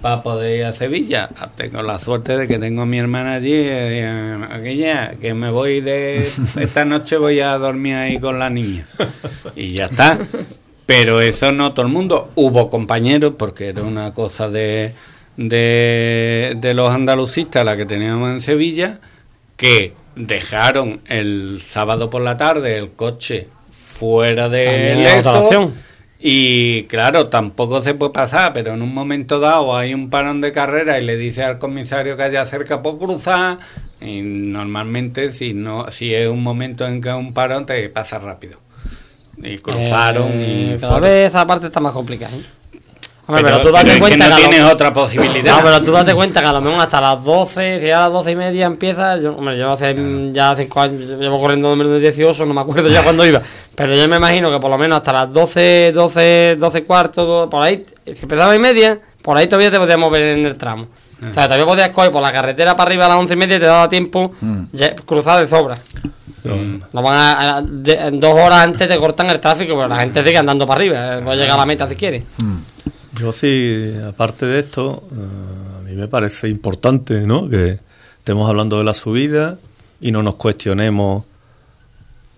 para 0.04 0.22
poder 0.22 0.58
ir 0.58 0.64
a 0.66 0.74
Sevilla. 0.74 1.30
Tengo 1.56 1.80
la 1.82 1.98
suerte 1.98 2.36
de 2.36 2.46
que 2.46 2.58
tengo 2.58 2.82
a 2.82 2.84
mi 2.84 2.98
hermana 2.98 3.36
allí, 3.36 3.54
eh, 3.54 4.38
aquella, 4.50 5.14
que 5.18 5.32
me 5.32 5.48
voy 5.48 5.80
de... 5.80 6.30
Esta 6.60 6.84
noche 6.84 7.16
voy 7.16 7.40
a 7.40 7.56
dormir 7.56 7.94
ahí 7.94 8.18
con 8.18 8.38
la 8.38 8.50
niña. 8.50 8.86
Y 9.56 9.68
ya 9.68 9.86
está. 9.86 10.18
Pero 10.84 11.22
eso 11.22 11.52
no 11.52 11.72
todo 11.72 11.86
el 11.86 11.90
mundo. 11.90 12.32
Hubo 12.34 12.68
compañeros, 12.68 13.32
porque 13.38 13.68
era 13.68 13.82
una 13.82 14.12
cosa 14.12 14.50
de, 14.50 14.92
de, 15.38 16.54
de 16.54 16.74
los 16.74 16.90
andalucistas, 16.90 17.64
la 17.64 17.74
que 17.74 17.86
teníamos 17.86 18.30
en 18.30 18.42
Sevilla, 18.42 19.00
que 19.56 19.94
dejaron 20.16 21.00
el 21.06 21.62
sábado 21.66 22.10
por 22.10 22.20
la 22.20 22.36
tarde 22.36 22.76
el 22.76 22.90
coche 22.90 23.48
fuera 23.72 24.50
de 24.50 25.22
opción. 25.24 25.72
Y 26.26 26.84
claro, 26.84 27.28
tampoco 27.28 27.82
se 27.82 27.92
puede 27.92 28.12
pasar, 28.12 28.54
pero 28.54 28.72
en 28.72 28.80
un 28.80 28.94
momento 28.94 29.38
dado 29.40 29.76
hay 29.76 29.92
un 29.92 30.08
parón 30.08 30.40
de 30.40 30.52
carrera 30.52 30.98
y 30.98 31.04
le 31.04 31.18
dice 31.18 31.42
al 31.44 31.58
comisario 31.58 32.16
que 32.16 32.22
haya 32.22 32.46
cerca 32.46 32.80
por 32.80 32.98
cruzar. 32.98 33.58
Y 34.00 34.22
normalmente, 34.22 35.32
si 35.32 35.52
no 35.52 35.90
si 35.90 36.14
es 36.14 36.26
un 36.26 36.42
momento 36.42 36.86
en 36.86 37.02
que 37.02 37.10
es 37.10 37.14
un 37.14 37.34
parón, 37.34 37.66
te 37.66 37.86
pasa 37.90 38.18
rápido. 38.18 38.58
Y 39.36 39.58
cruzaron 39.58 40.32
Eh, 40.32 40.76
y. 40.76 40.80
Cada 40.80 40.92
fueron. 40.94 41.02
vez 41.02 41.28
esa 41.28 41.46
parte 41.46 41.66
está 41.66 41.80
más 41.80 41.92
complicada. 41.92 42.34
¿eh? 42.34 42.42
Hombre, 43.26 43.42
pero, 43.42 43.56
pero, 43.56 43.68
tú 43.68 43.72
date 43.72 43.84
pero 43.84 43.94
es 43.94 44.00
cuenta 44.00 44.24
que 44.24 44.28
no 44.30 44.36
a 44.36 44.38
lo- 44.38 44.48
tienes 44.50 44.72
otra 44.72 44.92
posibilidad. 44.92 45.56
No, 45.56 45.62
pero 45.64 45.82
tú 45.82 45.92
date 45.92 46.14
cuenta 46.14 46.40
que 46.42 46.46
a 46.46 46.52
lo 46.52 46.60
mejor 46.60 46.80
hasta 46.80 47.00
las 47.00 47.24
12, 47.24 47.80
si 47.80 47.90
a 47.90 48.00
las 48.00 48.12
12 48.12 48.30
y 48.32 48.36
media 48.36 48.66
empieza, 48.66 49.16
yo, 49.16 49.34
hombre, 49.34 49.56
yo 49.58 49.70
hace 49.72 49.94
mm, 49.94 50.32
ya 50.34 50.54
5 50.54 50.80
años, 50.80 51.08
yo 51.08 51.16
llevo 51.18 51.40
corriendo 51.40 51.72
en 51.72 51.80
el 51.80 52.00
18, 52.00 52.44
no 52.44 52.52
me 52.52 52.60
acuerdo 52.60 52.88
ya 52.88 53.02
cuándo 53.02 53.24
iba, 53.24 53.40
pero 53.74 53.94
yo 53.94 54.06
me 54.08 54.16
imagino 54.16 54.50
que 54.50 54.58
por 54.60 54.70
lo 54.70 54.76
menos 54.76 54.98
hasta 54.98 55.12
las 55.12 55.32
12, 55.32 55.92
12, 55.94 56.56
12 56.58 56.84
cuartos, 56.84 57.48
por 57.48 57.62
ahí, 57.62 57.86
si 58.04 58.22
empezaba 58.22 58.54
y 58.54 58.58
media, 58.58 58.98
por 59.22 59.38
ahí 59.38 59.46
todavía 59.46 59.70
te 59.70 59.78
podías 59.78 59.98
mover 59.98 60.22
en 60.22 60.44
el 60.44 60.56
tramo. 60.56 60.86
O 61.26 61.32
sea, 61.32 61.44
todavía 61.44 61.64
podías 61.64 61.88
coger 61.90 62.12
por 62.12 62.20
la 62.20 62.30
carretera 62.30 62.76
para 62.76 62.88
arriba 62.90 63.06
a 63.06 63.08
las 63.08 63.16
11 63.16 63.32
y 63.32 63.36
media 63.38 63.56
y 63.56 63.60
te 63.60 63.64
daba 63.64 63.88
tiempo 63.88 64.32
ya- 64.72 64.94
cruzar 64.96 65.40
de 65.40 65.46
sobra. 65.46 65.78
Mm. 66.44 66.82
No 66.92 67.00
van 67.02 67.14
a, 67.14 67.56
a- 67.56 67.62
de- 67.62 67.92
en 68.08 68.20
dos 68.20 68.34
horas 68.34 68.64
antes 68.64 68.86
te 68.86 68.98
cortan 68.98 69.30
el 69.30 69.40
tráfico, 69.40 69.74
pero 69.74 69.88
la 69.88 69.96
gente 70.00 70.22
sigue 70.22 70.36
andando 70.36 70.66
para 70.66 70.76
arriba, 70.80 71.14
eh, 71.14 71.20
va 71.22 71.32
a 71.32 71.36
llegar 71.36 71.52
a 71.52 71.56
la 71.56 71.64
meta 71.66 71.88
si 71.88 71.96
quiere. 71.96 72.24
Yo 73.18 73.32
sí, 73.32 73.94
aparte 74.06 74.44
de 74.44 74.58
esto, 74.60 75.04
eh, 75.12 75.78
a 75.78 75.82
mí 75.82 75.94
me 75.94 76.08
parece 76.08 76.48
importante, 76.48 77.20
¿no? 77.20 77.48
Que 77.48 77.78
estemos 78.18 78.48
hablando 78.48 78.78
de 78.78 78.84
la 78.84 78.92
subida 78.92 79.56
y 80.00 80.10
no 80.10 80.22
nos 80.22 80.34
cuestionemos 80.34 81.24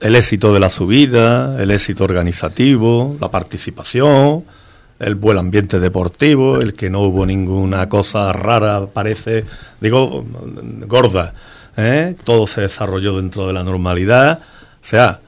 el 0.01 0.17
éxito 0.17 0.53
de 0.53 0.61
la 0.61 0.69
subida, 0.69 1.61
el 1.63 1.71
éxito 1.71 2.05
organizativo, 2.05 3.17
la 3.19 3.31
participación, 3.31 4.45
el 4.99 5.15
buen 5.15 5.39
ambiente 5.39 5.81
deportivo, 5.81 6.61
el 6.61 6.75
que 6.75 6.91
no 6.91 7.01
hubo 7.01 7.25
ninguna 7.25 7.89
cosa 7.89 8.31
rara, 8.33 8.87
parece, 8.87 9.45
digo, 9.81 10.25
gorda, 10.87 11.33
¿eh? 11.77 12.17
Todo 12.25 12.47
se 12.47 12.63
desarrolló 12.63 13.17
dentro 13.17 13.47
de 13.47 13.55
la 13.55 13.63
normalidad, 13.65 14.41
o 14.41 14.85
sea, 14.85 15.21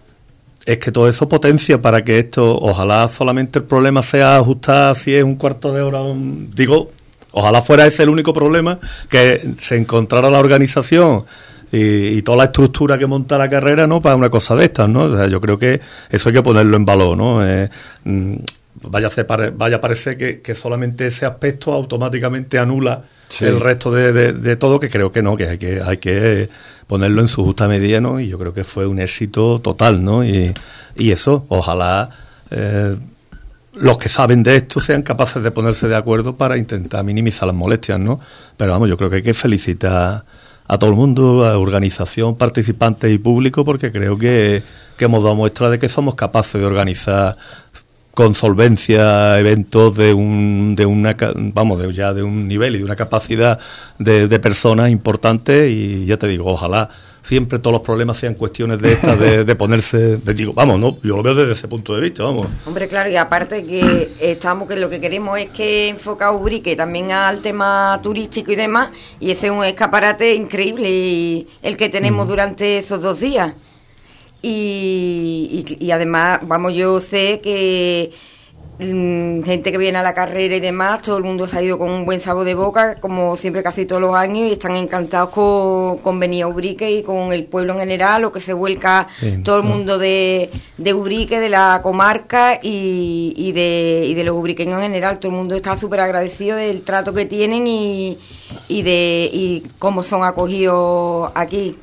es 0.66 0.78
que 0.78 0.92
todo 0.92 1.08
eso 1.08 1.28
potencia 1.28 1.80
para 1.80 2.02
que 2.04 2.18
esto, 2.18 2.58
ojalá 2.58 3.08
solamente 3.08 3.58
el 3.60 3.64
problema 3.64 4.02
sea 4.02 4.36
ajustar 4.36 4.96
si 4.96 5.14
es 5.14 5.24
un 5.24 5.36
cuarto 5.36 5.72
de 5.72 5.82
hora, 5.82 6.02
un- 6.02 6.50
digo, 6.54 6.90
ojalá 7.32 7.62
fuera 7.62 7.86
ese 7.86 8.02
el 8.02 8.10
único 8.10 8.32
problema, 8.32 8.78
que 9.08 9.54
se 9.58 9.76
encontrara 9.76 10.28
la 10.30 10.38
organización 10.38 11.24
y, 11.72 11.78
y 12.18 12.22
toda 12.22 12.38
la 12.38 12.44
estructura 12.44 12.98
que 12.98 13.06
monta 13.06 13.38
la 13.38 13.48
carrera, 13.48 13.86
¿no? 13.86 14.00
Para 14.02 14.16
una 14.16 14.30
cosa 14.30 14.54
de 14.56 14.64
estas, 14.66 14.88
¿no? 14.88 15.04
O 15.04 15.16
sea, 15.16 15.26
yo 15.26 15.40
creo 15.40 15.58
que 15.58 15.80
eso 16.10 16.28
hay 16.28 16.34
que 16.34 16.42
ponerlo 16.42 16.76
en 16.76 16.84
valor, 16.84 17.16
¿no? 17.16 17.46
Eh, 17.46 17.68
mm, 18.04 18.34
vaya, 18.82 19.08
a 19.08 19.10
ser 19.10 19.26
vaya 19.54 19.76
a 19.76 19.80
parecer 19.80 20.16
que, 20.18 20.40
que 20.40 20.54
solamente 20.54 21.06
ese 21.06 21.26
aspecto 21.26 21.72
automáticamente 21.72 22.58
anula 22.58 23.02
El 23.40 23.60
resto 23.60 23.90
de, 23.92 24.12
de- 24.12 24.32
de 24.32 24.56
todo, 24.56 24.80
que 24.80 24.88
creo 24.90 25.12
que 25.12 25.22
no, 25.22 25.36
que 25.36 25.48
hay 25.48 25.58
que, 25.58 25.80
hay 25.82 25.98
que 25.98 26.48
ponerlo 26.86 27.20
en 27.20 27.28
su 27.28 27.44
justa 27.44 27.68
medida, 27.68 28.00
¿no? 28.00 28.20
Y 28.20 28.28
yo 28.28 28.38
creo 28.38 28.54
que 28.54 28.64
fue 28.64 28.86
un 28.86 28.98
éxito 29.00 29.60
total, 29.60 30.02
¿no? 30.02 30.24
Y, 30.24 30.54
y 30.96 31.10
eso, 31.12 31.44
ojalá 31.48 32.10
eh, 32.50 32.96
los 33.74 33.98
que 33.98 34.08
saben 34.08 34.42
de 34.42 34.56
esto 34.56 34.80
sean 34.80 35.02
capaces 35.02 35.42
de 35.42 35.50
ponerse 35.50 35.86
de 35.88 35.96
acuerdo 35.96 36.36
para 36.36 36.56
intentar 36.56 37.04
minimizar 37.04 37.46
las 37.46 37.54
molestias, 37.56 38.00
¿no? 38.00 38.18
Pero 38.56 38.72
vamos, 38.72 38.88
yo 38.88 38.96
creo 38.96 39.10
que 39.10 39.16
hay 39.16 39.22
que 39.22 39.34
felicitar 39.34 40.24
a 40.70 40.78
todo 40.78 40.90
el 40.90 40.96
mundo, 40.96 41.46
a 41.46 41.56
organización, 41.58 42.36
participantes 42.36 43.10
y 43.12 43.18
público, 43.18 43.64
porque 43.64 43.90
creo 43.92 44.18
que, 44.18 44.62
que 44.96 45.04
hemos 45.04 45.22
dado 45.22 45.34
muestra 45.34 45.70
de 45.70 45.78
que 45.78 45.88
somos 45.88 46.14
capaces 46.14 46.60
de 46.60 46.66
organizar 46.66 47.36
con 48.18 48.34
solvencia 48.34 49.38
eventos 49.38 49.96
de 49.96 50.12
un 50.12 50.74
de 50.74 50.84
una 50.86 51.14
vamos 51.54 51.78
de 51.78 51.92
ya 51.92 52.12
de 52.12 52.24
un 52.24 52.48
nivel 52.48 52.74
y 52.74 52.78
de 52.78 52.84
una 52.84 52.96
capacidad 52.96 53.60
de, 53.96 54.26
de 54.26 54.38
personas 54.40 54.90
importantes 54.90 55.70
y 55.70 56.04
ya 56.04 56.16
te 56.16 56.26
digo 56.26 56.44
ojalá 56.46 56.90
siempre 57.22 57.60
todos 57.60 57.74
los 57.74 57.82
problemas 57.82 58.16
sean 58.16 58.34
cuestiones 58.34 58.80
de 58.82 58.94
estas, 58.94 59.20
de, 59.20 59.44
de 59.44 59.54
ponerse, 59.54 60.16
de- 60.16 60.34
digo, 60.34 60.52
vamos, 60.52 60.80
no, 60.80 60.96
yo 61.02 61.14
lo 61.14 61.22
veo 61.22 61.34
desde 61.34 61.52
ese 61.52 61.68
punto 61.68 61.94
de 61.94 62.00
vista, 62.00 62.22
vamos. 62.24 62.46
Hombre, 62.66 62.88
claro, 62.88 63.10
y 63.10 63.16
aparte 63.16 63.64
que 63.64 64.12
estamos, 64.18 64.66
que 64.66 64.76
lo 64.76 64.88
que 64.88 64.98
queremos 64.98 65.38
es 65.38 65.50
que 65.50 65.90
enfoca 65.90 66.32
Ubrique 66.32 66.74
también 66.74 67.12
al 67.12 67.40
tema 67.42 68.00
turístico 68.02 68.50
y 68.52 68.56
demás, 68.56 68.90
y 69.20 69.30
ese 69.30 69.46
es 69.48 69.52
un 69.52 69.62
escaparate 69.62 70.34
increíble 70.34 70.88
y 70.90 71.46
el 71.60 71.76
que 71.76 71.88
tenemos 71.90 72.26
durante 72.26 72.78
esos 72.78 73.02
dos 73.02 73.20
días. 73.20 73.52
Y, 74.40 75.64
y, 75.80 75.84
y 75.86 75.90
además, 75.90 76.40
vamos, 76.42 76.72
yo 76.72 77.00
sé 77.00 77.40
que 77.40 78.12
mm, 78.78 79.42
gente 79.42 79.72
que 79.72 79.78
viene 79.78 79.98
a 79.98 80.02
la 80.02 80.14
carrera 80.14 80.54
y 80.54 80.60
demás, 80.60 81.02
todo 81.02 81.18
el 81.18 81.24
mundo 81.24 81.48
se 81.48 81.58
ha 81.58 81.62
ido 81.62 81.76
con 81.76 81.90
un 81.90 82.04
buen 82.04 82.20
sabor 82.20 82.44
de 82.44 82.54
boca, 82.54 83.00
como 83.00 83.36
siempre 83.36 83.64
casi 83.64 83.84
todos 83.84 84.00
los 84.00 84.14
años, 84.14 84.46
y 84.48 84.52
están 84.52 84.76
encantados 84.76 85.30
con, 85.30 85.98
con 85.98 86.20
venir 86.20 86.44
a 86.44 86.46
Ubrique 86.48 86.88
y 86.88 87.02
con 87.02 87.32
el 87.32 87.46
pueblo 87.46 87.72
en 87.72 87.80
general, 87.80 88.26
o 88.26 88.32
que 88.32 88.40
se 88.40 88.52
vuelca 88.52 89.08
Sí, 89.18 89.38
todo 89.42 89.56
el 89.58 89.64
mundo 89.64 89.98
de, 89.98 90.50
de 90.76 90.94
Ubrique, 90.94 91.40
de 91.40 91.48
la 91.48 91.80
comarca 91.82 92.60
y, 92.62 93.34
y 93.36 93.50
de, 93.50 94.04
y 94.06 94.14
de 94.14 94.22
los 94.22 94.36
ubriqueños 94.36 94.76
en 94.76 94.82
general. 94.82 95.18
Todo 95.18 95.32
el 95.32 95.38
mundo 95.38 95.56
está 95.56 95.76
súper 95.76 95.98
agradecido 95.98 96.56
del 96.56 96.82
trato 96.82 97.12
que 97.12 97.26
tienen 97.26 97.66
y, 97.66 98.18
y 98.68 98.82
de 98.82 99.28
y 99.32 99.64
cómo 99.80 100.04
son 100.04 100.22
acogidos 100.22 101.32
aquí. 101.34 101.76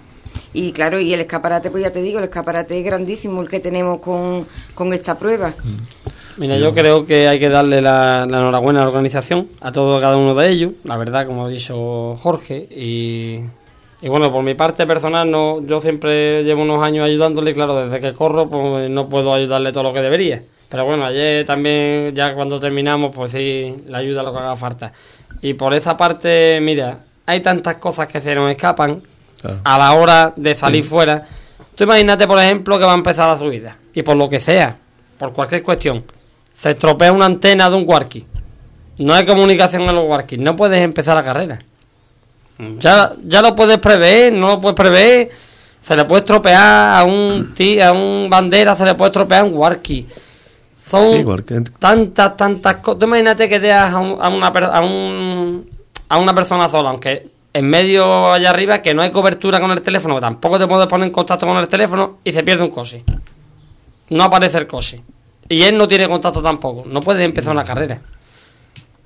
Y 0.56 0.72
claro, 0.72 1.02
y 1.02 1.14
el 1.14 1.20
escaparate, 1.20 1.70
pues 1.70 1.84
ya 1.84 1.92
te 1.92 2.02
digo, 2.02 2.20
el 2.20 2.24
escaparate 2.24 2.80
es 2.80 2.86
grandísimo 2.86 3.42
el 3.42 3.50
que 3.50 3.60
tenemos 3.60 4.00
con, 4.00 4.48
con 4.74 4.94
esta 4.94 5.20
prueba. 5.20 5.54
Mira, 6.38 6.58
yo 6.58 6.74
creo 6.74 7.06
que 7.06 7.28
hay 7.28 7.40
que 7.40 7.50
darle 7.50 7.82
la, 7.82 8.26
la 8.26 8.38
enhorabuena 8.38 8.80
a 8.80 8.84
la 8.84 8.90
organización, 8.90 9.50
a 9.60 9.74
todo 9.74 10.00
cada 10.00 10.16
uno 10.16 10.34
de 10.34 10.50
ellos, 10.50 10.72
la 10.86 10.96
verdad, 10.96 11.28
como 11.28 11.46
ha 11.46 11.50
dicho 11.50 12.16
Jorge. 12.16 12.68
Y, 12.72 13.42
y 14.02 14.08
bueno, 14.08 14.32
por 14.32 14.44
mi 14.44 14.54
parte 14.54 14.88
personal, 14.88 15.30
no 15.30 15.62
yo 15.62 15.82
siempre 15.82 16.46
llevo 16.46 16.62
unos 16.62 16.82
años 16.82 17.06
ayudándole, 17.06 17.54
claro, 17.54 17.76
desde 17.76 18.00
que 18.00 18.14
corro, 18.14 18.50
pues 18.50 18.90
no 18.90 19.10
puedo 19.10 19.34
ayudarle 19.34 19.74
todo 19.74 19.84
lo 19.84 19.94
que 19.94 20.02
debería. 20.02 20.42
Pero 20.70 20.86
bueno, 20.86 21.04
ayer 21.04 21.46
también, 21.46 22.16
ya 22.16 22.34
cuando 22.34 22.62
terminamos, 22.62 23.14
pues 23.14 23.34
sí, 23.34 23.76
le 23.88 23.98
ayuda 23.98 24.24
lo 24.24 24.32
que 24.32 24.40
haga 24.40 24.56
falta. 24.56 24.94
Y 25.42 25.54
por 25.54 25.74
esa 25.74 25.98
parte, 25.98 26.60
mira, 26.62 27.00
hay 27.26 27.42
tantas 27.42 27.76
cosas 27.76 28.08
que 28.08 28.22
se 28.22 28.34
nos 28.34 28.50
escapan 28.50 29.02
Claro. 29.42 29.60
a 29.64 29.78
la 29.78 29.94
hora 29.94 30.34
de 30.36 30.56
salir 30.56 30.84
fuera. 30.84 31.24
Tú 31.76 31.84
imagínate, 31.84 32.26
por 32.28 32.40
ejemplo, 32.40 32.80
que 32.80 32.86
va 32.86 32.94
a 32.94 32.96
empezar 32.96 33.28
la 33.34 33.38
subida 33.40 33.76
y 33.94 34.02
por 34.02 34.16
lo 34.16 34.30
que 34.30 34.40
sea, 34.40 34.76
por 35.20 35.34
cualquier 35.34 35.62
cuestión, 35.64 36.04
se 36.58 36.72
estropea 36.72 37.12
una 37.12 37.26
antena 37.26 37.70
de 37.70 37.76
un 37.76 37.84
walkie. 37.88 38.26
No 38.98 39.14
hay 39.14 39.26
comunicación 39.26 39.84
en 39.84 39.94
los 39.96 40.06
walkies, 40.10 40.40
no 40.40 40.56
puedes 40.56 40.82
empezar 40.82 41.16
la 41.16 41.24
carrera. 41.24 41.60
Ya, 42.80 43.14
ya 43.26 43.42
lo 43.42 43.54
puedes 43.54 43.78
prever, 43.80 44.32
no 44.32 44.48
lo 44.48 44.62
puedes 44.62 44.76
prever. 44.78 45.30
Se 45.84 45.96
le 45.96 46.06
puede 46.06 46.22
estropear 46.22 46.98
a 47.00 47.04
un 47.04 47.54
ti- 47.56 47.82
a 47.82 47.92
un 47.92 48.28
bandera, 48.30 48.76
se 48.76 48.86
le 48.86 48.96
puede 48.96 49.10
estropear 49.10 49.44
un 49.44 49.54
walkie. 49.56 50.08
Son 50.90 51.14
Sí, 51.48 51.54
tantas, 51.80 52.38
tantas 52.38 52.76
cosas. 52.78 53.00
Tú 53.00 53.06
imagínate 53.06 53.50
que 53.50 53.60
dejas 53.60 53.94
a, 53.94 54.00
un- 54.00 54.18
a 54.22 54.30
una, 54.30 54.48
a, 54.48 54.82
un- 54.82 55.70
a 56.08 56.18
una 56.18 56.34
persona 56.34 56.70
sola, 56.70 56.90
aunque 56.92 57.28
en 57.56 57.70
medio 57.70 58.34
allá 58.34 58.50
arriba 58.50 58.82
que 58.82 58.94
no 58.94 59.02
hay 59.02 59.12
cobertura 59.12 59.62
con 59.62 59.72
el 59.72 59.82
teléfono, 59.82 60.20
tampoco 60.20 60.60
te 60.60 60.68
puedes 60.68 60.88
poner 60.88 61.08
en 61.08 61.14
contacto 61.14 61.48
con 61.48 61.56
el 61.56 61.70
teléfono 61.70 62.18
y 62.22 62.34
se 62.34 62.44
pierde 62.44 62.64
un 62.64 62.70
cosi. 62.70 63.02
No 64.10 64.26
aparece 64.26 64.58
el 64.58 64.68
cosi. 64.68 65.02
Y 65.48 65.64
él 65.64 65.78
no 65.78 65.88
tiene 65.88 66.06
contacto 66.10 66.42
tampoco. 66.42 66.84
No 66.86 67.00
puede 67.00 67.24
empezar 67.24 67.54
una 67.54 67.64
carrera. 67.64 67.98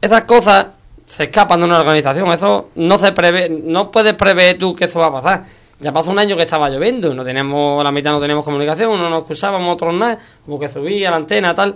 Esas 0.01 0.23
cosas 0.23 0.65
se 1.05 1.25
escapan 1.25 1.59
de 1.59 1.65
una 1.67 1.79
organización. 1.79 2.31
Eso 2.31 2.71
no 2.73 2.97
se 2.97 3.11
prevé, 3.11 3.49
no 3.49 3.91
puedes 3.91 4.15
prever 4.15 4.57
tú 4.57 4.75
que 4.75 4.85
eso 4.85 4.97
va 4.97 5.05
a 5.05 5.21
pasar. 5.21 5.43
Ya 5.79 5.93
pasó 5.93 6.09
un 6.09 6.17
año 6.17 6.35
que 6.35 6.41
estaba 6.41 6.71
lloviendo, 6.71 7.13
no 7.13 7.23
teníamos, 7.23 7.83
la 7.83 7.91
mitad 7.91 8.09
no 8.09 8.19
teníamos 8.19 8.43
comunicación, 8.43 8.99
no 8.99 9.11
nos 9.11 9.21
escuchábamos, 9.21 9.75
otros 9.75 9.93
nada, 9.93 10.17
hubo 10.47 10.59
que 10.59 10.69
subir 10.69 11.05
a 11.05 11.11
la 11.11 11.17
antena, 11.17 11.53
tal. 11.53 11.75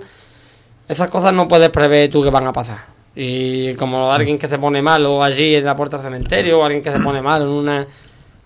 Esas 0.87 1.07
cosas 1.07 1.33
no 1.33 1.47
puedes 1.47 1.69
prever 1.69 2.09
tú 2.09 2.23
que 2.23 2.31
van 2.31 2.47
a 2.47 2.51
pasar. 2.51 2.92
Y 3.15 3.75
como 3.75 4.11
alguien 4.11 4.39
que 4.39 4.47
se 4.47 4.57
pone 4.57 4.81
malo 4.81 5.23
allí 5.23 5.55
en 5.55 5.65
la 5.65 5.75
puerta 5.75 5.97
del 5.97 6.05
cementerio, 6.05 6.59
o 6.59 6.63
alguien 6.63 6.81
que 6.81 6.91
se 6.91 6.99
pone 6.99 7.21
mal 7.21 7.43
en 7.43 7.47
una... 7.47 7.87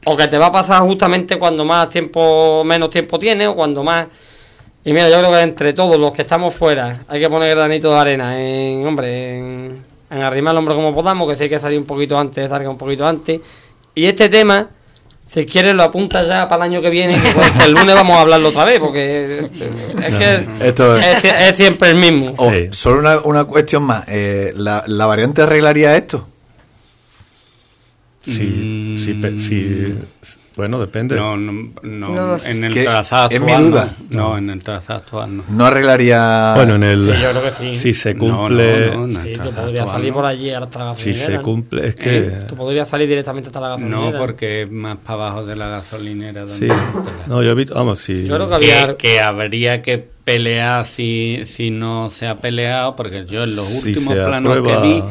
O 0.06 0.16
que 0.16 0.28
te 0.28 0.38
va 0.38 0.48
a 0.48 0.52
pasar 0.52 0.82
justamente 0.84 1.38
cuando 1.38 1.66
más 1.66 1.90
tiempo, 1.90 2.64
menos 2.64 2.90
tiempo 2.90 3.18
tiene, 3.18 3.48
o 3.48 3.56
cuando 3.56 3.84
más... 3.84 4.08
Y 4.84 4.94
mira, 4.94 5.10
yo 5.10 5.20
creo 5.20 5.32
que 5.32 5.42
entre 5.42 5.74
todos 5.74 6.00
los 6.00 6.14
que 6.14 6.22
estamos 6.22 6.54
fuera 6.54 7.04
hay 7.08 7.20
que 7.20 7.30
poner 7.30 7.50
granito 7.50 7.92
de 7.92 8.00
arena 8.00 8.42
en, 8.42 8.88
hombre, 8.88 9.38
en, 9.38 9.84
en 10.10 10.22
arrimar 10.22 10.54
el 10.54 10.60
hombro 10.60 10.76
como 10.76 10.94
podamos, 10.94 11.30
que 11.30 11.36
si 11.36 11.44
hay 11.44 11.50
que 11.50 11.60
salir 11.60 11.78
un 11.78 11.86
poquito 11.86 12.18
antes, 12.18 12.50
salga 12.50 12.70
un 12.70 12.78
poquito 12.78 13.06
antes. 13.06 13.42
Y 13.96 14.06
este 14.06 14.30
tema, 14.30 14.68
si 15.30 15.46
quieres 15.46 15.74
lo 15.74 15.84
apunta 15.84 16.22
ya 16.24 16.48
para 16.48 16.66
el 16.66 16.72
año 16.72 16.82
que 16.82 16.90
viene, 16.90 17.14
que, 17.22 17.30
pues, 17.32 17.52
que 17.52 17.64
el 17.66 17.72
lunes 17.74 17.94
vamos 17.96 18.16
a 18.18 18.22
hablarlo 18.22 18.50
otra 18.50 18.66
vez, 18.66 18.80
porque 18.80 19.40
es 19.40 20.16
que 20.16 20.46
Esto 20.68 20.98
es- 20.98 21.24
es, 21.24 21.34
es 21.50 21.56
siempre 21.58 21.90
el 21.90 21.98
mismo. 21.98 22.34
Oh, 22.38 22.52
Sí. 22.52 22.68
Solo 22.72 23.00
una, 23.00 23.20
una 23.20 23.44
cuestión 23.46 23.84
más. 23.84 24.06
Eh, 24.08 24.54
¿la, 24.56 24.84
¿La 24.88 25.06
variante 25.06 25.42
arreglaría 25.42 25.96
esto? 25.98 26.28
Sí, 28.24 28.96
sí, 29.06 29.14
pe- 29.14 29.40
sí, 29.40 29.96
bueno, 30.58 30.80
depende. 30.80 31.16
No, 31.16 31.38
no, 31.38 31.52
no, 31.84 32.10
No 32.10 32.28
lo 32.28 32.40
sé. 32.40 32.52
en 32.52 32.66
el 32.66 32.84
trazado 32.84 33.30
es 33.32 33.40
mi 33.40 33.52
actual 33.54 33.72
duda. 33.72 33.96
No, 34.10 34.30
no, 34.32 34.38
en 34.40 34.50
el 34.50 34.60
trazado 34.62 35.00
actual 35.00 35.38
no. 35.38 35.44
¿No 35.48 35.66
arreglaría...? 35.66 36.54
Bueno, 36.56 36.76
en 36.76 36.84
el. 36.84 37.04
Sí, 37.16 37.22
yo 37.22 37.30
creo 37.32 37.44
que 37.44 37.52
sí. 37.52 37.76
Si 37.78 37.94
se 37.94 38.16
cumple. 38.18 38.96
no, 38.98 39.22
Sí, 39.24 39.34
tú 39.36 39.44
podrías 39.44 39.56
actual 39.84 39.88
salir 39.90 40.10
no. 40.10 40.14
por 40.16 40.26
allí 40.26 40.50
hasta 40.52 40.80
la 40.86 40.96
Si 40.96 41.12
gasolinera. 41.12 41.26
se 41.26 41.34
¿no? 41.38 41.42
cumple. 41.44 41.88
Es 41.88 41.96
que. 41.96 42.18
¿Eh? 42.18 42.32
Tú 42.50 42.56
podrías 42.58 42.88
salir 42.90 43.08
directamente 43.08 43.48
hasta 43.48 43.62
la 43.62 43.70
gasolinera. 43.70 44.12
No, 44.12 44.18
porque 44.18 44.64
es 44.64 44.72
más 44.72 44.98
para 44.98 45.14
abajo 45.28 45.46
de 45.46 45.56
la 45.56 45.68
gasolinera. 45.70 46.42
donde 46.42 46.56
Sí. 46.56 46.66
la- 46.68 46.94
No, 47.28 47.42
yo 47.44 47.52
he 47.52 47.56
visto. 47.56 47.74
Vamos, 47.76 48.00
sí. 48.00 48.26
Yo 48.26 48.36
creo 48.36 48.50
que 48.50 48.56
había... 48.56 48.88
que, 48.98 49.12
que 49.14 49.20
habría 49.22 49.82
que 49.82 49.98
pelear 50.24 50.86
si, 50.86 51.44
si 51.46 51.70
no 51.72 52.10
se 52.10 52.28
ha 52.28 52.36
peleado, 52.36 52.96
porque 52.96 53.26
yo 53.26 53.44
en 53.44 53.56
los 53.56 53.66
Si 53.68 53.90
últimos 53.90 54.14
se 54.14 54.24
planos 54.26 54.58
aprueba- 54.58 54.82
que 54.82 54.88
vi 54.88 55.04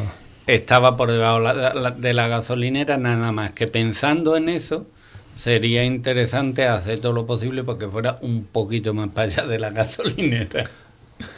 estaba 0.45 0.95
por 0.95 1.11
debajo 1.11 1.39
la- 1.39 1.53
la- 1.73 1.91
de 1.91 2.13
la 2.13 2.27
gasolinera, 2.27 2.97
nada 2.97 3.31
más 3.31 3.51
que 3.51 3.67
pensando 3.67 4.37
en 4.37 4.47
eso, 4.49 4.85
sería 5.37 5.83
interesante 5.85 6.67
hacer 6.67 6.99
todo 6.99 7.13
lo 7.13 7.25
posible 7.25 7.63
porque 7.63 7.87
fuera 7.87 8.17
un 8.21 8.45
poquito 8.45 8.93
más 8.93 9.09
para 9.09 9.27
allá 9.27 9.45
de 9.47 9.59
la 9.59 9.69
gasolinera. 9.71 10.65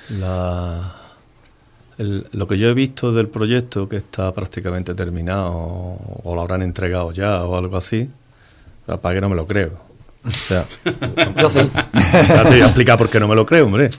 La, 0.09 0.93
el- 1.97 2.27
lo 2.31 2.47
que 2.47 2.57
yo 2.57 2.69
he 2.69 2.73
visto 2.73 3.11
del 3.11 3.27
proyecto, 3.27 3.87
que 3.89 3.97
está 3.97 4.33
prácticamente 4.33 4.95
terminado, 4.95 5.51
o 5.53 6.33
lo 6.35 6.41
habrán 6.41 6.61
entregado 6.61 7.11
ya, 7.11 7.43
o 7.43 7.57
algo 7.57 7.77
así, 7.77 8.09
para 8.85 9.15
que 9.15 9.21
no 9.21 9.29
me 9.29 9.35
lo 9.35 9.47
creo. 9.47 9.79
O 10.25 10.31
sea, 10.31 10.65
Yo 11.37 11.49
sí. 11.49 11.59
ya 12.03 12.43
te 12.43 12.49
voy 12.49 12.61
a 12.61 12.65
explicar 12.65 12.97
por 12.97 13.09
qué 13.09 13.19
no 13.19 13.27
me 13.27 13.35
lo 13.35 13.45
creo, 13.45 13.65
hombre. 13.65 13.89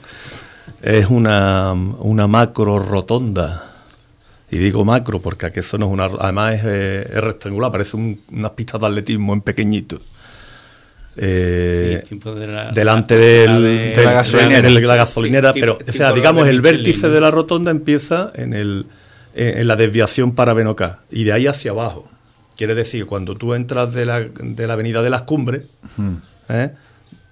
Es 0.83 1.09
una, 1.09 1.73
una 1.73 2.27
macro 2.27 2.79
rotonda. 2.79 3.70
Y 4.51 4.59
digo 4.59 4.85
macro 4.85 5.21
porque 5.21 5.47
aquí 5.47 5.61
eso 5.61 5.79
no 5.79 5.87
es 5.87 5.93
una... 5.93 6.05
Además 6.19 6.55
es, 6.57 6.61
eh, 6.65 7.11
es 7.15 7.21
rectangular, 7.23 7.71
parece 7.71 7.97
un- 7.97 8.21
unas 8.33 8.51
pistas 8.53 8.81
de 8.81 8.87
atletismo 8.89 9.33
en 9.33 9.43
pequeñito. 9.43 9.99
Eh, 11.17 12.01
Sí, 12.05 12.09
tipo 12.17 12.33
de 12.35 12.47
la- 12.47 12.71
delante 12.71 13.15
la- 13.17 13.21
del, 13.21 13.47
la 13.63 13.69
de- 13.69 13.91
del- 13.95 14.05
la 14.05 14.13
gasolinera. 14.13 14.63
de 14.69 14.81
la 14.81 14.97
gasolinera, 14.97 15.53
Tipo- 15.53 15.61
pero 15.61 15.77
tipo 15.79 15.91
o 15.91 15.95
sea, 15.95 16.13
digamos 16.13 16.49
el 16.49 16.61
vértice 16.61 17.09
de 17.09 17.21
la 17.21 17.31
rotonda 17.31 17.71
empieza 17.71 18.31
en 18.35 18.53
el 18.55 18.87
en, 19.35 19.59
en 19.59 19.69
la 19.69 19.77
desviación 19.77 20.33
para 20.35 20.55
Benocá 20.55 21.01
y 21.11 21.25
de 21.25 21.33
ahí 21.33 21.47
hacia 21.47 21.71
abajo. 21.73 22.09
Quiere 22.57 22.75
decir, 22.75 23.07
cuando 23.07 23.37
tú 23.37 23.55
entras 23.55 23.93
de 23.95 24.05
la, 24.05 24.21
de 24.21 24.67
la 24.67 24.73
avenida 24.75 25.03
de 25.03 25.11
las 25.11 25.23
Cumbres, 25.23 25.63
¿eh? 26.49 26.71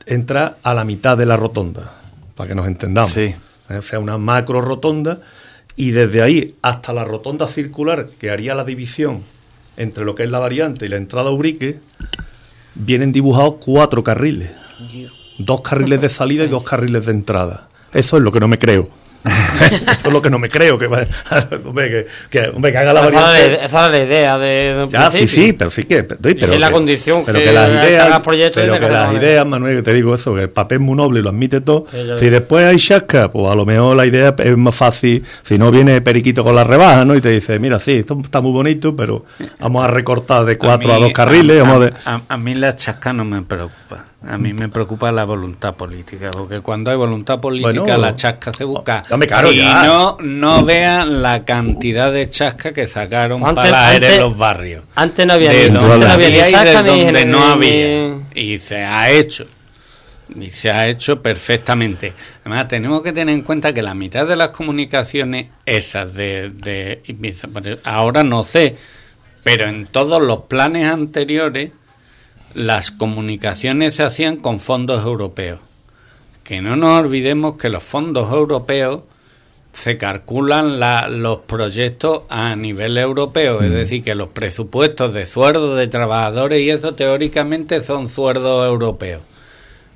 entras 0.07 0.52
a 0.62 0.74
la 0.74 0.85
mitad 0.85 1.16
de 1.18 1.26
la 1.26 1.37
rotonda, 1.37 1.92
para 2.35 2.48
que 2.48 2.54
nos 2.54 2.66
entendamos. 2.66 3.11
Sí. 3.11 3.35
¿Eh? 3.68 3.76
O 3.76 3.83
sea, 3.83 3.98
una 3.98 4.16
macro 4.18 4.61
rotonda 4.61 5.20
y 5.78 5.92
desde 5.92 6.22
ahí 6.22 6.56
hasta 6.60 6.92
la 6.92 7.04
rotonda 7.04 7.46
circular 7.46 8.08
que 8.18 8.30
haría 8.30 8.56
la 8.56 8.64
división 8.64 9.22
entre 9.76 10.04
lo 10.04 10.16
que 10.16 10.24
es 10.24 10.30
la 10.30 10.40
variante 10.40 10.86
y 10.86 10.88
la 10.88 10.96
entrada 10.96 11.30
a 11.30 11.32
Ubrique, 11.32 11.78
vienen 12.74 13.12
dibujados 13.12 13.54
cuatro 13.64 14.02
carriles. 14.02 14.50
Dos 15.38 15.60
carriles 15.62 16.00
de 16.00 16.08
salida 16.08 16.42
y 16.42 16.48
dos 16.48 16.64
carriles 16.64 17.06
de 17.06 17.12
entrada. 17.12 17.68
Eso 17.94 18.16
es 18.16 18.24
lo 18.24 18.32
que 18.32 18.40
no 18.40 18.48
me 18.48 18.58
creo. 18.58 18.88
Eso 19.60 20.06
es 20.08 20.12
lo 20.12 20.22
que 20.22 20.30
no 20.30 20.38
me 20.38 20.48
creo. 20.48 20.78
Que, 20.78 20.86
hombre, 21.66 21.88
que, 21.88 22.06
que- 22.30 22.48
hombre, 22.50 22.72
que 22.72 22.78
haga 22.78 22.92
la 22.92 23.00
esa, 23.08 23.10
variante. 23.10 23.64
esa 23.64 23.84
era 23.86 23.88
la 23.98 24.04
idea 24.04 24.38
de, 24.38 24.48
de 24.74 24.82
un 24.84 24.88
Ya, 24.88 25.10
sí, 25.10 25.26
sí, 25.26 25.52
pero 25.52 25.70
sí 25.70 25.82
que. 25.84 26.02
Pero, 26.04 26.52
es 26.52 26.58
la 26.58 26.70
condición 26.70 27.22
pero 27.24 27.38
que 27.38 27.44
que 27.46 27.52
las 27.52 27.68
ideas. 27.70 28.20
proyectos 28.20 28.62
Pero 28.62 28.78
que 28.78 28.88
las 28.88 29.14
ideas, 29.14 29.46
Manuel, 29.46 29.76
que 29.76 29.82
te 29.82 29.94
digo 29.94 30.14
eso, 30.14 30.34
que 30.34 30.42
el 30.42 30.50
papel 30.50 30.78
es 30.78 30.82
muy 30.84 30.96
noble 30.96 31.20
y 31.20 31.22
lo 31.22 31.30
admite 31.30 31.60
todo. 31.60 31.86
Sí, 31.90 31.98
si 32.16 32.28
después 32.30 32.64
hay 32.64 32.76
chasca, 32.78 33.30
pues 33.30 33.46
a 33.50 33.54
lo 33.54 33.64
mejor 33.64 33.96
la 33.96 34.06
idea 34.06 34.34
es 34.38 34.56
más 34.56 34.74
fácil. 34.74 35.24
Si 35.42 35.58
no 35.58 35.70
viene 35.70 36.00
Periquito 36.00 36.42
con 36.44 36.54
la 36.54 36.64
rebaja, 36.64 37.04
¿no? 37.04 37.14
Y 37.14 37.20
te 37.20 37.30
dice, 37.30 37.58
mira, 37.58 37.78
sí, 37.80 37.92
esto 37.92 38.18
está 38.22 38.40
muy 38.40 38.52
bonito, 38.52 38.94
pero 38.94 39.24
vamos 39.58 39.84
a 39.84 39.88
recortar 39.88 40.44
de 40.44 40.56
cuatro 40.58 40.92
a, 40.92 40.96
mí- 40.96 41.02
dos 41.02 41.12
carriles. 41.12 41.60
A, 41.60 41.62
vamos 41.64 41.80
de- 41.86 41.92
a- 42.04 42.20
a 42.28 42.36
mí 42.36 42.54
la 42.54 42.76
chasca 42.76 43.12
no 43.12 43.24
me 43.24 43.42
preocupa. 43.42 44.04
A 44.26 44.36
mí 44.36 44.52
me 44.52 44.68
preocupa 44.68 45.12
la 45.12 45.22
voluntad 45.24 45.74
política, 45.76 46.30
porque 46.32 46.60
cuando 46.60 46.90
hay 46.90 46.96
voluntad 46.96 47.38
política 47.40 47.80
Bueno, 47.82 47.98
la 47.98 48.16
chasca 48.16 48.52
se 48.52 48.64
busca 48.64 49.02
a 49.08 49.16
Hombre, 49.18 49.28
claro, 49.28 49.52
y 49.52 49.59
ya. 49.59 49.83
no, 49.85 50.16
no 50.20 50.64
vean 50.64 51.20
la 51.22 51.44
cantidad 51.44 52.12
de 52.12 52.31
chasca 52.31 52.72
que 52.72 52.87
sacaron 52.87 53.44
Antes- 53.44 53.70
para 53.70 53.90
antes- 53.90 54.11
en 54.14 54.20
los 54.20 54.37
barrios. 54.37 54.85
Antes 54.94 55.26
no 55.26 55.33
había 55.35 55.50
de 55.50 55.70
ni, 55.70 55.76
donde 55.76 55.92
antes 55.94 56.09
no 56.09 56.14
había 56.14 56.28
ni 56.31 56.37
saca 56.50 56.83
ni 56.83 57.04
donde 57.04 57.24
ni- 57.24 57.31
no 57.33 57.57
ni- 57.57 57.66
había. 57.66 58.20
Y 58.35 58.59
se 58.59 58.76
ha 58.85 59.11
hecho. 59.11 59.46
Y 60.38 60.50
se 60.50 60.70
ha 60.70 60.87
hecho 60.87 61.22
perfectamente. 61.22 62.12
Además, 62.44 62.68
tenemos 62.68 63.02
que 63.02 63.12
tener 63.12 63.35
en 63.35 63.42
cuenta 63.42 63.72
que 63.72 63.81
la 63.83 63.94
mitad 63.94 64.26
de 64.26 64.37
las 64.37 64.50
comunicaciones, 64.50 65.46
esas 65.64 66.12
de, 66.14 66.50
de 66.50 67.02
ahora 67.85 68.22
no 68.22 68.44
sé, 68.44 68.76
pero 69.42 69.66
en 69.66 69.87
todos 69.87 70.20
los 70.20 70.40
planes 70.42 70.87
anteriores, 70.87 71.72
las 72.54 72.90
comunicaciones 72.90 73.94
se 73.94 74.02
hacían 74.02 74.37
con 74.37 74.59
fondos 74.61 75.02
europeos. 75.04 75.61
Que 76.48 76.62
no 76.62 76.76
nos 76.76 76.98
olvidemos 76.98 77.56
que 77.56 77.68
los 77.68 77.82
fondos 77.82 78.32
europeos 78.32 79.00
se 79.74 79.98
calculan 79.98 80.80
la- 80.80 81.06
los 81.06 81.40
proyectos 81.40 82.22
a 82.30 82.56
nivel 82.56 82.96
europeo, 82.96 83.61
es 83.61 83.70
decir, 83.70 84.02
que 84.02 84.14
los 84.14 84.28
presupuestos 84.28 85.12
de 85.12 85.26
sueldos 85.26 85.76
de 85.76 85.88
trabajadores 85.88 86.62
y 86.62 86.70
eso 86.70 86.94
teóricamente 86.94 87.82
son 87.82 88.08
sueldos 88.08 88.66
europeos. 88.66 89.20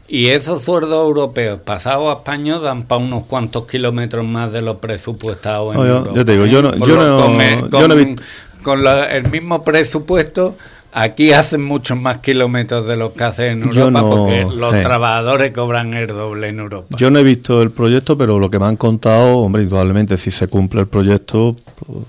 Y 0.09 0.29
esos 0.29 0.63
sueldos 0.65 1.03
europeos 1.03 1.59
pasados 1.65 2.15
a 2.15 2.19
España 2.19 2.59
dan 2.59 2.83
para 2.83 3.01
unos 3.01 3.25
cuantos 3.25 3.67
kilómetros 3.67 4.27
más 4.27 4.53
de 4.53 4.61
los 4.61 4.77
presupuestados 4.77 5.75
en 5.75 5.81
No, 5.81 5.87
yo- 5.87 5.97
Europa. 6.01 6.17
yo 6.17 6.25
te 6.27 6.33
digo, 6.33 6.45
yo 6.45 6.61
no- 6.61 6.71
Con 6.79 6.87
yo 6.87 6.97
lo- 6.97 7.09
no- 7.09 7.25
con, 7.25 7.41
eh, 7.41 7.61
yo 7.63 7.71
con- 7.71 7.89
no 7.89 7.95
visto- 7.97 8.23
con 8.63 8.85
la- 8.85 9.07
el 9.11 9.31
mismo 9.31 9.65
presupuesto, 9.65 10.55
aquí 10.93 11.33
hacen 11.33 11.63
muchos 11.63 11.99
más 11.99 12.19
kilómetros 12.19 12.87
de 12.87 12.97
los 12.97 13.13
que 13.13 13.25
hacen 13.25 13.47
en 13.47 13.63
Europa 13.63 13.91
no- 13.91 14.11
porque 14.11 14.47
los 14.55 14.75
eh. 14.75 14.83
trabajadores 14.83 15.53
cobran 15.53 15.95
el 15.95 16.07
doble 16.09 16.49
en 16.49 16.61
Europa. 16.61 16.97
Yo 16.97 17.11
no 17.11 17.19
he 17.19 17.23
visto 17.23 17.63
el 17.63 17.71
proyecto, 17.71 18.17
pero 18.17 18.39
lo 18.39 18.51
que 18.51 18.59
me 18.59 18.67
han 18.67 18.77
contado, 18.77 19.39
hombre, 19.39 19.63
indudablemente, 19.63 20.17
si 20.17 20.31
se 20.31 20.49
cumple 20.49 20.83
el 20.83 20.87
proyecto, 20.87 21.57
pues, 21.77 22.05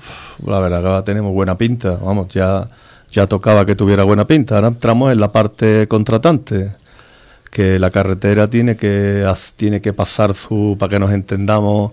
la 0.46 0.60
verdad 0.60 1.04
que 1.04 1.22
muy 1.22 1.32
buena 1.32 1.58
pinta. 1.58 1.98
Vamos, 1.98 2.28
ya, 2.30 2.68
ya 3.12 3.28
tocaba 3.28 3.66
que 3.66 3.76
tuviera 3.76 4.04
buena 4.04 4.26
pinta. 4.26 4.56
Ahora 4.56 4.68
entramos 4.68 5.14
en 5.14 5.20
la 5.20 5.32
parte 5.32 5.88
contratante, 5.88 6.72
que 7.50 7.80
la 7.80 7.90
carretera 7.90 8.50
tiene 8.50 8.76
que, 8.76 9.26
tiene 9.56 9.80
que 9.80 9.94
pasar 9.94 10.34
su, 10.34 10.76
para 10.78 10.90
que 10.90 11.00
nos 11.00 11.12
entendamos, 11.12 11.92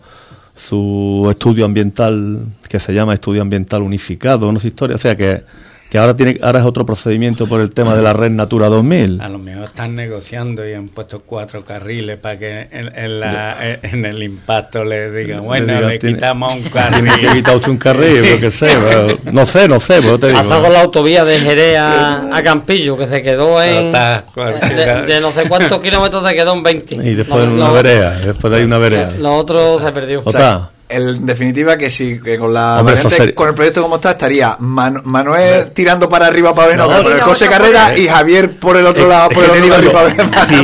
su 0.55 1.27
estudio 1.31 1.65
ambiental, 1.65 2.45
que 2.69 2.81
se 2.81 2.93
llama 2.93 3.15
estudio 3.15 3.43
ambiental 3.43 3.83
unificado, 3.83 4.51
no 4.51 4.59
sé 4.59 4.69
historia. 4.69 4.97
O 4.97 4.99
sea 4.99 5.17
que, 5.17 5.43
que 5.91 5.99
ahora 5.99 6.15
tiene, 6.17 6.39
ahora 6.41 6.61
es 6.61 6.65
otro 6.65 6.87
procedimiento 6.87 7.47
por 7.49 7.61
el 7.61 7.73
tema 7.73 7.95
de 7.97 8.03
la 8.03 8.13
red 8.13 8.31
Natura 8.31 8.69
2000. 8.69 9.21
A 9.21 9.29
lo 9.29 9.39
mejor 9.41 9.65
están 9.65 9.97
negociando 9.97 10.67
y 10.69 10.73
han 10.73 10.89
puesto 10.89 11.21
cuatro 11.21 11.65
carriles 11.65 12.17
para 12.19 12.39
que 12.39 12.69
en, 12.71 12.97
en 12.97 13.19
la- 13.21 13.57
en 13.83 14.05
el 14.05 14.23
impacto 14.23 14.85
le 14.85 15.11
digan, 15.11 15.43
bueno, 15.45 15.67
digan, 15.67 15.89
le 15.89 15.99
tiene- 15.99 16.15
quitamos 16.17 16.55
un 16.55 16.63
Tiene 16.71 17.03
que 17.03 17.07
carril. 17.23 17.33
quitar 17.33 17.57
usted 17.57 17.69
un 17.71 17.77
carril, 17.77 18.23
yo 18.23 18.41
qué 18.41 18.51
sé, 18.53 18.69
pero- 18.89 19.19
no 19.33 19.45
sé, 19.47 19.67
no 19.67 19.81
sé, 19.81 20.01
pero 20.01 20.17
te 20.19 20.29
digo. 20.29 20.39
Pasó 20.39 20.63
con 20.63 20.73
la 20.73 20.81
autovía 20.83 21.25
de 21.25 21.41
Jerez 21.41 21.77
a, 21.79 22.37
a 22.37 22.43
Campillo, 22.45 22.97
que 22.97 23.07
se 23.09 23.21
quedó 23.23 23.61
en. 23.63 23.87
Está, 23.87 24.25
De, 24.37 25.07
de 25.13 25.21
no 25.21 25.33
sé 25.33 25.49
cuántos 25.49 25.79
kilómetros 25.83 26.27
se 26.29 26.35
quedó 26.37 26.53
en 26.55 26.63
20. 26.63 26.95
Y 26.97 27.15
después 27.15 27.45
Lo- 27.47 27.55
una 27.55 27.67
lo- 27.69 27.75
vereda, 27.75 28.13
después 28.21 28.53
hay 28.53 28.63
una 28.63 28.79
vereda. 28.79 29.13
Lo 29.19 29.35
otro 29.35 29.81
se 29.85 29.91
perdió. 29.91 30.23
O 30.25 30.31
sea, 30.31 30.57
Ota, 30.57 30.71
el- 30.91 31.17
en 31.17 31.27
definitiva 31.27 31.77
que 31.77 31.89
sí, 31.91 32.21
que 32.23 32.39
con 32.39 32.53
la 32.53 32.81
Hombre, 32.81 32.95
variante- 32.97 33.35
con 33.35 33.49
el 33.49 33.55
proyecto 33.55 33.83
como 33.83 33.97
está, 33.97 34.11
estaría 34.13 34.57
Man- 34.59 35.01
Manuel 35.05 35.71
tirando 35.73 36.09
para 36.09 36.27
arriba 36.27 36.55
para 36.55 36.69
Benoca 36.69 36.97
No, 36.99 37.03
por 37.03 37.13
el 37.13 37.21
José 37.21 37.49
Carrera 37.49 37.97
y 37.97 38.07
Javier 38.09 38.51
por 38.53 38.77
el 38.77 38.87
otro 38.87 39.05
Es- 39.05 39.09
lado, 39.09 39.29
por 39.31 39.45
el 39.45 39.51
otro 39.51 39.93
lado 39.93 39.93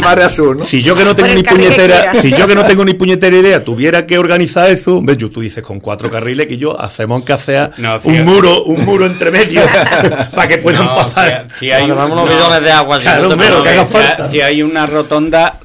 para, 0.02 0.28
si- 0.28 0.34
Azul, 0.34 0.58
¿no? 0.58 0.64
Si 0.64 0.82
yo 0.82 0.94
que 0.94 1.04
no 1.04 1.14
tengo 1.14 1.34
ni 1.34 1.42
puñetera, 1.42 2.14
si 2.20 2.30
yo 2.32 2.46
que 2.46 2.54
no 2.54 2.64
tengo 2.64 2.84
ni 2.84 2.94
puñetera 2.94 3.36
idea 3.36 3.64
tuviera 3.64 4.06
que 4.06 4.18
organizar 4.18 4.70
eso, 4.70 5.00
ves, 5.02 5.16
yo 5.16 5.30
tú 5.30 5.40
dices 5.40 5.62
con 5.62 5.80
cuatro 5.80 6.10
carriles 6.10 6.46
que 6.46 6.56
yo 6.56 6.78
hacemos 6.80 7.24
que 7.24 7.36
sea 7.38 7.70
No, 7.78 7.98
un 8.04 8.24
muro, 8.24 8.64
un 8.64 8.84
muro 8.84 9.06
entre 9.06 9.30
medio 9.30 9.60
para 10.34 10.48
que 10.48 10.58
puedan 10.58 10.84
No, 10.84 10.96
pasar. 10.96 11.46
si, 11.58 11.66
si 11.66 11.70
hay 11.72 11.90
unos 11.90 12.08
no, 12.08 12.26
bidones 12.26 12.62
de 12.62 12.72
agua. 12.72 12.96
si 12.96 13.02
Claro, 13.02 13.22
no 13.22 13.28
te 13.28 13.34
hombre, 13.34 13.48
lo 13.50 13.62
que 13.62 13.70
preocupes. 13.70 13.94
haga 13.96 14.06
si- 14.06 14.16
falta. 14.16 14.30
si 14.30 14.40
hay 14.40 14.62
una 14.62 14.86
rotonda, 14.86 15.58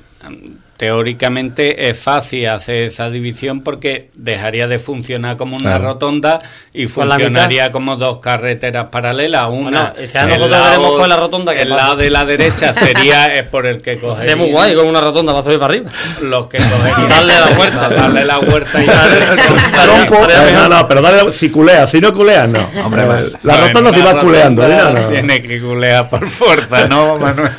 teóricamente 0.81 1.91
es 1.91 1.99
fácil 1.99 2.47
hacer 2.49 2.87
esa 2.89 3.07
división 3.11 3.61
porque 3.61 4.09
dejaría 4.15 4.67
de 4.67 4.79
funcionar 4.79 5.37
como 5.37 5.55
una 5.55 5.69
Claro. 5.75 5.93
rotonda 5.93 6.39
y 6.73 6.87
funcionaría 6.87 7.71
como 7.71 7.97
dos 7.97 8.17
carreteras 8.17 8.87
paralelas. 8.91 9.45
Una, 9.51 9.93
Bueno, 9.93 10.45
el 10.45 10.49
lado- 10.51 10.63
veremos 10.65 10.97
con 10.97 11.07
la 11.09 11.17
rotonda 11.17 11.53
que 11.53 11.61
El 11.61 11.69
pasa. 11.69 11.81
lado 11.83 11.95
de 11.97 12.09
la 12.09 12.25
derecha 12.25 12.73
sería 12.73 13.27
es 13.35 13.45
por 13.45 13.67
el 13.67 13.79
que 13.83 13.99
cogería. 13.99 14.31
Sería 14.31 14.35
muy 14.35 14.51
guay 14.51 14.73
con 14.73 14.87
una 14.87 15.01
rotonda 15.01 15.33
para 15.33 15.43
subir 15.45 15.59
para 15.59 15.71
arriba. 15.75 15.91
Los 16.23 16.47
que 16.47 16.57
cogerían. 16.57 17.09
Darle 17.09 17.33
la 17.39 17.55
vuelta. 17.55 17.89
Darle 18.01 18.25
la 18.25 18.37
vuelta 18.39 18.81
y 18.83 18.85
Trompo, 18.87 20.21
Estaría 20.27 20.67
no, 20.67 20.69
no, 20.69 20.87
pero 20.87 21.01
dale, 21.03 21.31
si 21.31 21.51
culeas, 21.51 21.91
si 21.91 22.01
no 22.01 22.11
culeas, 22.11 22.49
no. 22.49 22.59
Hombre, 22.85 23.03
Eh, 23.03 23.05
va. 23.05 23.21
la 23.43 23.57
rotonda 23.67 23.93
si 23.93 24.01
vas 24.01 24.15
culeando, 24.15 24.63
mira, 24.63 24.89
no. 24.89 25.09
Tiene 25.09 25.41
que 25.43 25.61
culear 25.61 26.09
por 26.09 26.27
fuerza, 26.27 26.87
¿no, 26.87 27.17
Manuel? 27.17 27.51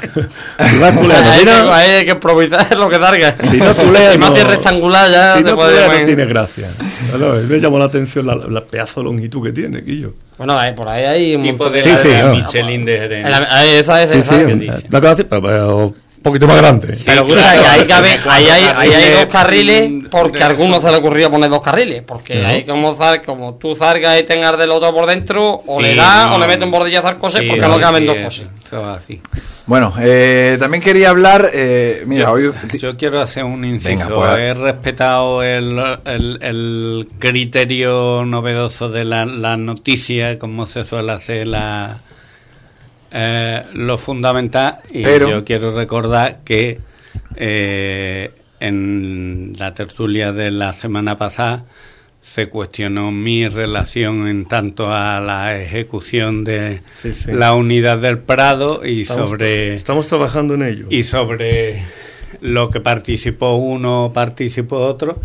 Si 0.68 0.78
vas 0.78 0.96
culeando, 0.96 1.30
hay 1.30 1.44
que- 1.44 1.50
ahí 1.72 1.90
hay 1.98 2.04
que 2.04 2.11
improvisar 2.11 2.76
lo 2.76 2.88
que 2.88 2.98
salga. 3.12 3.37
Si 3.51 3.57
no 3.59 3.66
más 4.18 4.18
no. 4.31 4.35
de 4.37 4.44
rectangular 4.44 5.11
ya 5.11 5.37
si 5.37 5.44
te 5.44 5.51
no 5.51 5.57
puede 5.57 5.88
no 6.01 6.05
tiene 6.07 6.25
gracia. 6.27 6.68
No, 7.12 7.18
no, 7.18 7.35
me 7.35 7.59
llamó 7.61 7.79
la 7.79 7.85
atención 7.87 8.27
la, 8.27 8.35
la 8.37 8.61
pedazo 8.64 9.01
de 9.01 9.05
longitud 9.05 9.42
que 9.44 9.53
tiene, 9.53 9.83
Quillo. 9.83 10.14
Bueno, 10.38 10.59
ahí, 10.59 10.72
por 10.75 10.88
ahí 10.88 11.05
hay 11.05 11.35
un 11.37 11.42
tipo 11.42 11.70
de 11.70 11.83
Sí, 11.83 11.90
sí, 12.03 12.09
la 12.09 12.22
no. 12.25 12.35
Michelin 12.35 12.85
de 12.85 12.92
Jerez. 12.98 13.31
La- 13.31 13.64
esa 13.66 14.03
es 14.03 14.11
Sí, 14.11 14.18
esa. 14.18 14.38
sí, 14.38 14.46
que 14.46 14.53
un- 14.53 14.59
dice. 14.61 14.87
una 14.88 15.01
cosa 15.01 15.12
así, 15.12 15.25
pero, 15.25 15.42
pero 15.42 15.94
poquito 16.22 16.46
más 16.46 16.56
grande. 16.58 16.96
Pero 17.04 17.24
Sí, 17.26 17.32
claro. 17.32 17.62
que 17.62 17.68
ahí, 17.68 17.87
cabe, 17.87 18.20
ahí, 18.28 18.46
hay, 18.46 18.64
ahí 18.76 18.90
hay 18.92 19.11
dos 19.12 19.26
carriles 19.26 19.90
porque 20.11 20.42
a 20.42 20.46
algunos 20.46 20.82
se 20.82 20.90
le 20.90 20.96
ocurrió 20.96 21.30
poner 21.30 21.50
dos 21.50 21.61
carriles. 21.61 22.02
Porque 22.06 22.37
No. 22.37 22.48
hay 22.48 22.64
como, 22.64 22.96
zar- 22.96 23.24
como 23.24 23.54
tú 23.56 23.74
zargas 23.74 24.20
y 24.20 24.24
tengas 24.24 24.56
del 24.58 24.70
otro 24.70 24.92
por 24.94 25.06
dentro, 25.06 25.61
o 25.66 25.78
Sí, 25.80 25.87
le 25.87 25.94
das 25.96 26.28
no. 26.28 26.37
o 26.37 26.38
le 26.38 26.46
metes 26.46 26.64
un 26.64 26.70
bordillazo 26.70 27.08
al 27.08 27.16
coche 27.16 27.38
Sí, 27.40 27.46
porque 27.48 27.66
no 27.68 27.78
caben 27.80 28.02
sí, 28.02 28.06
dos 28.06 28.16
eso, 28.16 28.44
cosas. 28.70 28.98
así. 29.02 29.20
Bueno, 29.64 29.94
eh, 30.00 30.56
también 30.58 30.82
quería 30.82 31.11
hablar, 31.11 31.48
eh, 31.52 32.02
mira, 32.06 32.24
yo, 32.26 32.32
hoy... 32.32 32.52
yo 32.78 32.96
quiero 32.96 33.20
hacer 33.20 33.44
un 33.44 33.64
inciso. 33.64 33.90
Venga, 33.90 34.08
pues. 34.08 34.38
He 34.40 34.54
respetado 34.54 35.42
el, 35.44 35.78
el, 36.04 36.38
el 36.42 37.08
criterio 37.18 38.24
novedoso 38.24 38.88
de 38.88 39.04
la, 39.04 39.24
la 39.24 39.56
noticia, 39.56 40.38
como 40.38 40.66
se 40.66 40.85
suele 40.85 41.12
hacer 41.12 41.46
la, 41.46 41.98
eh, 43.12 43.62
lo 43.75 43.98
fundamental. 43.98 44.79
Y 44.90 45.03
Pero- 45.03 45.29
yo 45.31 45.44
quiero 45.44 45.75
recordar 45.77 46.38
que 46.44 46.79
eh, 47.37 48.31
en 48.61 49.55
la 49.59 49.75
tertulia 49.75 50.33
de 50.33 50.51
la 50.51 50.72
semana 50.72 51.16
pasada 51.16 51.64
se 52.20 52.48
cuestionó 52.48 53.11
mi 53.11 53.48
relación 53.48 54.29
en 54.29 54.44
tanto 54.46 54.92
a 54.92 55.20
la 55.20 55.61
ejecución 55.61 56.44
de 56.44 56.81
Sí, 56.94 57.12
sí. 57.12 57.33
la 57.33 57.53
unidad 57.55 57.98
del 57.98 58.18
Prado 58.18 58.83
y 58.87 59.03
Estamos- 59.03 59.31
sobre 59.31 59.75
Estamos 59.75 60.07
trabajando 60.07 60.55
en 60.55 60.62
ello. 60.62 60.87
y 60.88 61.03
sobre 61.03 61.83
lo 62.40 62.70
que 62.70 62.81
participó 62.81 63.57
uno, 63.57 64.12
participó 64.14 64.79
otro. 64.87 65.20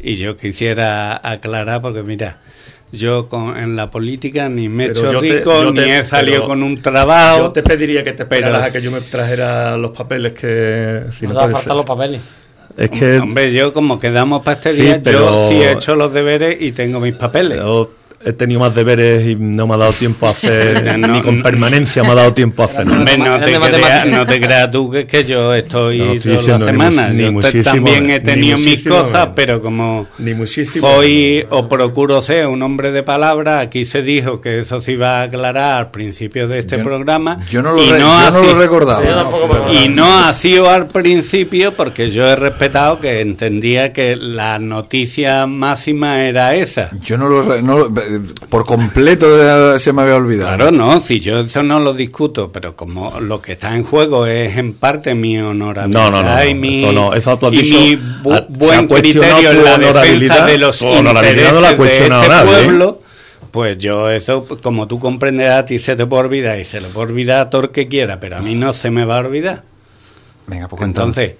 Y 0.00 0.14
yo 0.14 0.36
quisiera 0.36 1.20
aclarar, 1.28 1.80
porque 1.82 2.02
mira, 2.04 2.38
yo 2.92 3.28
con, 3.28 3.56
en 3.56 3.76
la 3.76 3.90
política 3.90 4.48
ni 4.48 4.68
me 4.68 4.86
he 4.86 4.90
hecho 4.90 5.12
yo 5.12 5.20
te- 5.20 5.38
rico, 5.38 5.72
te- 5.72 5.80
ni 5.86 5.90
he 5.90 6.04
salido 6.04 6.44
con 6.46 6.62
un 6.62 6.80
trabajo. 6.80 7.38
Yo 7.38 7.52
te 7.52 7.62
pediría 7.62 8.02
que 8.04 8.12
te 8.12 8.24
Pero- 8.24 8.46
esperaras 8.46 8.68
a 8.68 8.72
que 8.72 8.80
yo 8.82 8.90
me 8.90 9.00
trajera 9.00 9.76
los 9.76 9.90
papeles 9.90 10.32
que... 10.32 11.02
Si 11.18 11.26
Nos 11.26 11.34
no 11.34 11.40
faltar 11.42 11.62
ser. 11.64 11.72
los 11.74 11.84
papeles. 11.84 12.20
Es 12.76 12.90
que 12.90 13.18
Hombre, 13.18 13.52
yo 13.52 13.72
como 13.72 13.98
quedamos 13.98 14.42
para 14.42 14.56
este 14.56 14.72
Sí, 14.72 14.82
día, 14.82 15.00
pero- 15.02 15.18
yo 15.30 15.48
sí 15.48 15.54
he 15.56 15.72
hecho 15.72 15.94
los 15.96 16.12
deberes 16.12 16.56
y 16.60 16.72
tengo 16.72 17.00
mis 17.00 17.14
papeles. 17.14 17.58
yo 17.58 17.90
he 18.24 18.32
tenido 18.32 18.60
más 18.60 18.74
deberes 18.74 19.26
y 19.26 19.36
no 19.36 19.66
me 19.66 19.74
ha 19.74 19.76
dado 19.76 19.92
tiempo 19.92 20.26
a 20.26 20.30
hacer, 20.30 20.82
No, 20.98 21.08
ni 21.08 21.22
con 21.22 21.36
no. 21.38 21.42
permanencia 21.42 22.02
me 22.02 22.10
ha 22.10 22.14
dado 22.16 22.34
tiempo 22.34 22.62
a 22.62 22.66
hacer. 22.66 22.84
no 22.86 23.04
te, 23.04 23.14
creas, 23.58 24.06
no 24.08 24.26
te 24.26 24.40
creas 24.40 24.70
tú 24.70 24.90
que, 24.90 25.06
que 25.06 25.24
yo 25.24 25.54
estoy 25.54 25.98
No, 25.98 26.12
estoy 26.14 26.36
toda 26.36 26.48
la 26.48 26.58
ni 26.58 26.64
semana. 26.66 27.08
ni 27.10 27.22
yo 27.24 27.32
muchísimo 27.32 27.62
también 27.64 28.10
he 28.10 28.18
ni 28.18 28.24
tenido 28.24 28.58
mis 28.58 28.82
cosas, 28.84 29.12
menos. 29.12 29.28
pero 29.36 29.62
como 29.62 30.06
Ni 30.18 30.34
soy 30.46 31.46
o 31.50 31.68
procuro 31.68 32.20
ser 32.22 32.46
un 32.46 32.62
hombre 32.62 32.90
de 32.92 33.02
palabra, 33.02 33.60
aquí 33.60 33.84
se 33.84 34.02
dijo 34.02 34.40
que 34.40 34.58
eso 34.60 34.80
se 34.80 34.92
iba 34.92 35.18
a 35.18 35.22
aclarar 35.22 35.78
al 35.78 35.90
principio 35.90 36.48
de 36.48 36.58
este 36.60 36.78
Yo- 36.78 36.82
programa. 36.84 37.38
Yo 37.50 37.62
no 37.62 37.72
lo, 37.72 37.82
y 37.82 37.90
re- 37.90 37.98
no 37.98 38.06
yo 38.06 38.06
no 38.06 38.18
ha 38.18 38.30
lo 38.30 38.42
sido- 38.42 38.58
recordaba. 38.58 39.72
Y 39.72 39.88
no 39.88 40.18
ha 40.18 40.34
sido 40.34 40.68
al 40.70 40.88
principio 40.88 41.72
porque 41.72 42.10
yo 42.10 42.26
he 42.26 42.36
respetado 42.36 43.00
que 43.00 43.20
entendía 43.20 43.92
que 43.92 44.16
la 44.16 44.58
noticia 44.58 45.46
máxima 45.46 46.24
era 46.24 46.54
esa. 46.54 46.90
Yo 47.02 47.16
no 47.16 47.28
lo, 47.28 47.62
no 47.62 47.88
por 48.48 48.64
completo 48.66 49.78
se 49.78 49.92
me 49.92 50.02
había 50.02 50.16
olvidado. 50.16 50.56
Claro, 50.56 50.70
no, 50.72 51.00
si 51.00 51.20
yo 51.20 51.40
eso 51.40 51.62
no 51.62 51.78
lo 51.80 51.92
discuto, 51.94 52.50
pero 52.52 52.74
como 52.76 53.20
lo 53.20 53.40
que 53.40 53.52
está 53.52 53.74
en 53.74 53.84
juego 53.84 54.26
es 54.26 54.56
en 54.56 54.74
parte 54.74 55.14
mi 55.14 55.38
honorabilidad 55.38 56.10
No, 56.10 56.22
no, 56.22 56.22
no, 56.22 56.44
y 56.44 56.54
no, 56.54 56.60
mi, 56.60 56.78
eso 56.78 56.92
no, 56.92 57.14
eso 57.14 57.38
tú 57.38 57.46
has 57.46 57.52
y 57.54 57.56
dicho, 57.62 57.78
mi 57.78 57.96
bu- 58.22 58.30
se 58.30 58.34
ha 58.36 58.46
buen 58.48 58.88
criterio 58.88 59.50
en 59.50 59.64
la 59.64 59.70
defensa 59.78 59.88
honorabilidad, 59.90 60.46
de 60.46 60.58
los 60.58 60.82
no 60.82 61.02
la 61.02 61.08
intereses 61.08 61.78
de 61.78 61.86
este 62.00 62.16
¿eh? 62.16 62.44
pueblo, 62.44 63.02
pues 63.50 63.78
yo 63.78 64.10
eso, 64.10 64.46
como 64.62 64.86
tú 64.86 64.98
comprenderás, 65.00 65.60
a 65.60 65.64
ti 65.64 65.78
se 65.78 65.96
te 65.96 66.06
puede 66.06 66.24
olvidar 66.24 66.58
y 66.58 66.64
se 66.64 66.80
le 66.80 66.88
puede 66.88 67.12
olvidar 67.12 67.40
a 67.46 67.50
todo 67.50 67.62
el 67.62 67.70
que 67.70 67.88
quiera, 67.88 68.20
pero 68.20 68.36
a 68.36 68.40
mí 68.40 68.54
no 68.54 68.72
se 68.72 68.90
me 68.90 69.04
va 69.04 69.16
a 69.16 69.20
olvidar. 69.20 69.62
Venga, 70.46 70.68
pues. 70.68 70.82
Entonces, 70.82 71.32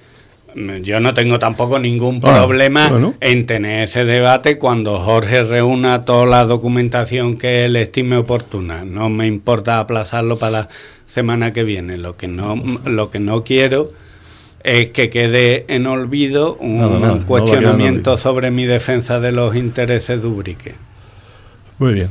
yo 0.83 1.01
no 1.01 1.15
tengo 1.15 1.39
tampoco 1.39 1.79
ningún 1.79 2.21
Ah, 2.25 2.35
problema 2.45 2.89
bueno. 2.89 3.15
en 3.21 3.47
tener 3.47 3.85
ese 3.85 4.05
debate 4.05 4.59
cuando 4.59 4.99
Jorge 4.99 5.43
reúna 5.43 6.05
toda 6.05 6.27
la 6.27 6.45
documentación 6.45 7.37
que 7.39 7.65
él 7.65 7.77
estime 7.77 8.17
oportuna. 8.17 8.85
No 8.85 9.09
me 9.09 9.27
importa 9.27 9.79
aplazarlo 9.79 10.39
para 10.39 10.51
la 10.53 10.69
semana 11.07 11.53
que 11.53 11.65
viene. 11.65 11.97
Lo 11.97 12.17
que 12.17 12.29
no, 12.29 12.61
lo 12.85 13.11
que 13.11 13.19
no 13.21 13.45
quiero 13.45 13.93
es 14.65 14.91
que 14.91 15.09
quede 15.09 15.65
en 15.69 15.87
olvido 15.87 16.57
un 16.57 17.01
no 17.01 17.25
cuestionamiento 17.27 18.13
olvido. 18.13 18.17
sobre 18.17 18.51
mi 18.51 18.65
defensa 18.65 19.21
de 19.21 19.33
los 19.33 19.55
intereses 19.57 20.21
de 20.21 20.29
Ubrique. 20.29 20.75
Muy 21.79 21.95
bien. 21.95 22.11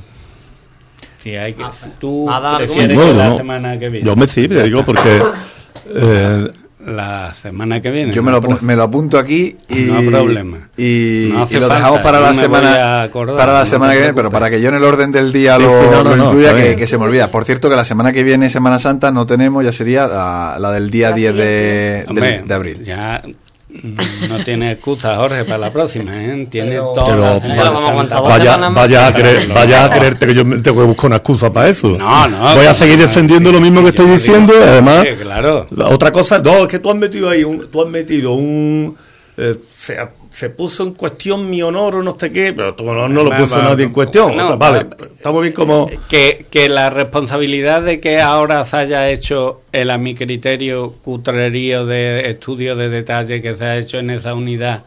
Si 1.22 1.36
hay 1.36 1.54
que, 1.54 1.66
tú 2.00 2.30
prefieres 2.58 2.96
No, 2.96 3.06
que 3.08 3.14
la 3.14 3.36
semana 3.36 3.78
que 3.78 3.90
viene. 3.90 4.08
Yo 4.08 4.16
me 4.16 4.28
sí, 4.28 4.48
te 4.48 4.64
digo 4.64 4.86
porque 4.86 5.22
eh, 5.94 6.48
La 6.88 7.34
semana 7.34 7.82
que 7.82 7.92
viene. 7.92 8.14
Yo 8.14 8.24
me 8.24 8.32
no 8.32 8.40
lo, 8.40 8.60
me 8.62 8.74
lo 8.74 8.84
apunto 8.84 9.20
aquí 9.20 9.58
y, 9.68 9.76
No 9.82 9.98
hay 9.98 10.08
problema. 10.08 10.70
y, 10.78 11.28
No 11.34 11.44
hace 11.44 11.58
y 11.58 11.60
lo 11.60 11.68
falta, 11.68 11.76
dejamos 11.76 12.00
para 12.00 12.20
yo 12.20 12.24
la 12.26 12.34
semana 12.34 13.02
acordar, 13.02 13.36
para 13.36 13.52
la 13.52 13.60
no 13.60 13.66
semana 13.66 13.92
que 13.92 14.00
viene, 14.00 14.14
pero 14.14 14.30
para 14.30 14.50
que 14.50 14.62
yo 14.62 14.70
en 14.70 14.76
el 14.76 14.84
orden 14.86 15.12
del 15.12 15.34
día 15.34 15.58
Sí, 15.58 15.64
lo, 15.64 15.70
sí, 15.70 15.88
no, 15.92 16.04
no, 16.04 16.10
lo 16.12 16.16
no, 16.16 16.26
incluya, 16.28 16.56
que, 16.78 16.88
se 16.88 16.98
me 16.98 17.04
olvida. 17.04 17.30
Por 17.30 17.44
cierto, 17.44 17.70
que 17.70 17.76
la 17.76 17.84
semana 17.84 18.14
que 18.14 18.24
viene, 18.24 18.50
Semana 18.50 18.80
Santa, 18.80 19.12
no 19.12 19.26
tenemos, 19.26 19.66
ya 19.66 19.74
sería 19.74 20.08
la, 20.08 20.56
la 20.60 20.72
del 20.72 20.90
día 20.90 21.10
La 21.10 21.16
10 21.18 21.36
de, 21.36 22.44
de 22.46 22.54
abril. 22.54 22.82
Ya 22.84 23.22
no 23.70 24.44
tiene 24.46 24.72
excusa, 24.72 25.18
Jorge, 25.18 25.44
para 25.44 25.58
la 25.58 25.74
próxima, 25.74 26.24
¿eh? 26.24 26.48
Tiene 26.50 26.72
Pero- 26.72 26.94
toda 26.94 27.06
Pero, 27.06 27.18
la 27.22 27.34
ya 27.34 27.40
Semana 27.42 27.64
lo 27.66 27.72
vamos 27.74 27.92
a 27.92 27.96
Santa. 27.98 28.16
aguantar. 28.18 28.40
vaya, 28.40 28.58
más. 28.58 28.74
vaya, 28.76 29.08
a 29.08 29.14
creer, 29.14 29.48
vaya 29.54 29.86
a 29.86 29.90
creerte 29.90 30.28
que 30.28 30.34
yo 30.34 30.46
me 30.46 30.58
tengo 30.60 30.80
que 30.82 30.88
buscar 30.88 31.06
una 31.08 31.16
excusa 31.18 31.52
para 31.52 31.68
eso. 31.70 31.90
No, 31.90 32.28
no. 32.30 32.56
Voy 32.56 32.66
a 32.66 32.74
seguir 32.74 32.98
defendiendo 32.98 33.52
lo 33.52 33.60
mismo 33.60 33.82
que 33.84 33.90
estoy 33.90 34.06
digo- 34.06 34.18
diciendo 34.18 34.54
además 34.62 35.04
Sí, 35.04 35.10
claro. 35.22 35.68
La 35.76 35.88
otra 35.90 36.12
cosa, 36.12 36.40
no, 36.40 36.60
es 36.60 36.68
que 36.68 36.80
tú 36.80 36.90
has 36.90 36.96
metido 36.96 37.30
ahí 37.30 37.44
un, 37.44 37.68
tú 37.70 37.82
has 37.84 37.90
metido 37.90 38.34
un 38.34 38.96
eh, 39.40 39.56
se, 39.76 40.00
ha- 40.00 40.10
se 40.38 40.52
puso 40.52 40.84
en 40.84 40.94
cuestión 40.94 41.50
mi 41.50 41.64
honor 41.64 41.96
o 41.96 42.04
no 42.04 42.16
sé 42.16 42.32
qué, 42.32 42.54
pero 42.54 42.76
tu 42.76 42.88
honor 42.88 43.10
no 43.10 43.24
lo 43.24 43.36
puso 43.36 43.60
nadie 43.60 43.86
en 43.86 43.92
cuestión. 43.92 44.38
no, 44.38 44.56
vale, 44.56 44.86
muy 45.26 45.42
bien 45.42 45.54
como 45.56 45.90
Que, 46.08 46.46
que 46.52 46.70
la 46.70 46.92
responsabilidad 46.92 47.82
de 47.82 48.00
que 48.00 48.22
ahora 48.22 48.64
se 48.66 48.78
haya 48.78 49.10
hecho 49.10 49.62
el, 49.72 49.90
a 49.90 49.98
mi 49.98 50.14
criterio, 50.14 50.94
cutrerío 51.02 51.88
de 51.88 52.30
estudio 52.30 52.76
de 52.76 52.90
detalle 52.90 53.42
que 53.42 53.56
se 53.56 53.66
ha 53.66 53.78
hecho 53.78 53.98
en 53.98 54.12
esa 54.12 54.36
unidad, 54.36 54.84